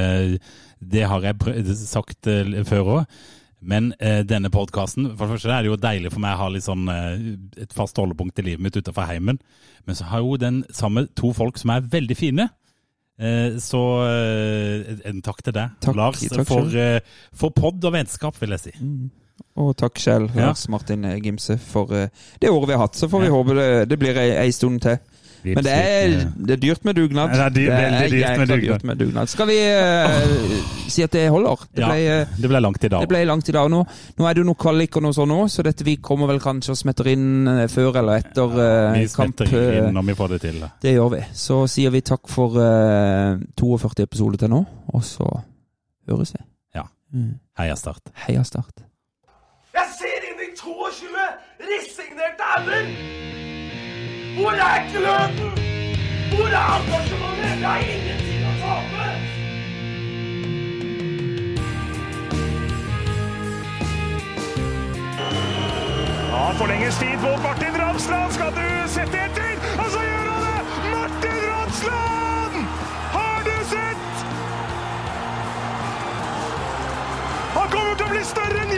[0.83, 3.23] Det har jeg sagt eh, før òg.
[3.63, 6.49] Men eh, denne podkasten For det første er det jo deilig for meg å ha
[6.51, 9.39] litt sånn eh, et fast holdepunkt i livet mitt utenfor heimen.
[9.87, 12.49] Men så har jo den samme to folk som er veldig fine.
[13.23, 17.01] Eh, så eh, en takk til deg, Takk, Lars, takk for, eh,
[17.39, 18.75] for pod og vennskap, vil jeg si.
[19.63, 20.49] Og takk selv, Ja.
[20.51, 22.09] Lars Martin Gimse, for eh,
[22.41, 22.99] det året vi har hatt.
[22.99, 23.37] Så får vi Ja.
[23.37, 24.99] håpe det, det blir ei, ei stund til.
[25.45, 26.13] Men det er,
[26.47, 27.33] det er dyrt med dugnad.
[27.35, 28.63] Ja, det er veldig dyrt med dugnad.
[28.69, 29.31] dyrt med dugnad.
[29.33, 31.65] Skal vi uh, si at det holder?
[31.75, 33.01] Det Ja, ble, eh, det ble langt i dag.
[33.03, 33.81] det ble langt i dag nå.
[34.19, 36.39] Nå er det jo noe kvalik og noe sånn nå, så dette vi kommer vel
[36.45, 39.35] kanskje og smetter inn eh, før eller etter eh, Vi kamp.
[39.43, 40.63] smetter eh, inn når vi får det til.
[40.87, 41.23] Det gjør vi.
[41.35, 44.63] Så sier vi takk for uh, 42 episoder til nå,
[44.95, 45.27] og så
[46.09, 46.45] høres vi.
[46.79, 46.87] Ja.
[47.13, 47.35] Mm.
[47.59, 48.15] Heia Start.
[48.29, 48.87] Heia Start.
[49.75, 51.31] Jeg ser inn i 22
[51.67, 53.42] resignerte ender!
[54.37, 55.51] Hvor er gløden?
[56.37, 57.61] Hvor er engasjementet?
[57.61, 59.07] Jeg har ingenting å tape!
[66.31, 68.33] Ja, forlenges tid på Martin Ramsland.
[68.33, 69.53] Skal du sette etter?
[69.83, 70.61] Og så gjør han det!
[70.95, 72.57] Martin Ramsland!
[73.17, 74.25] Har du sett?
[77.59, 78.72] Han kommer til å bli større enn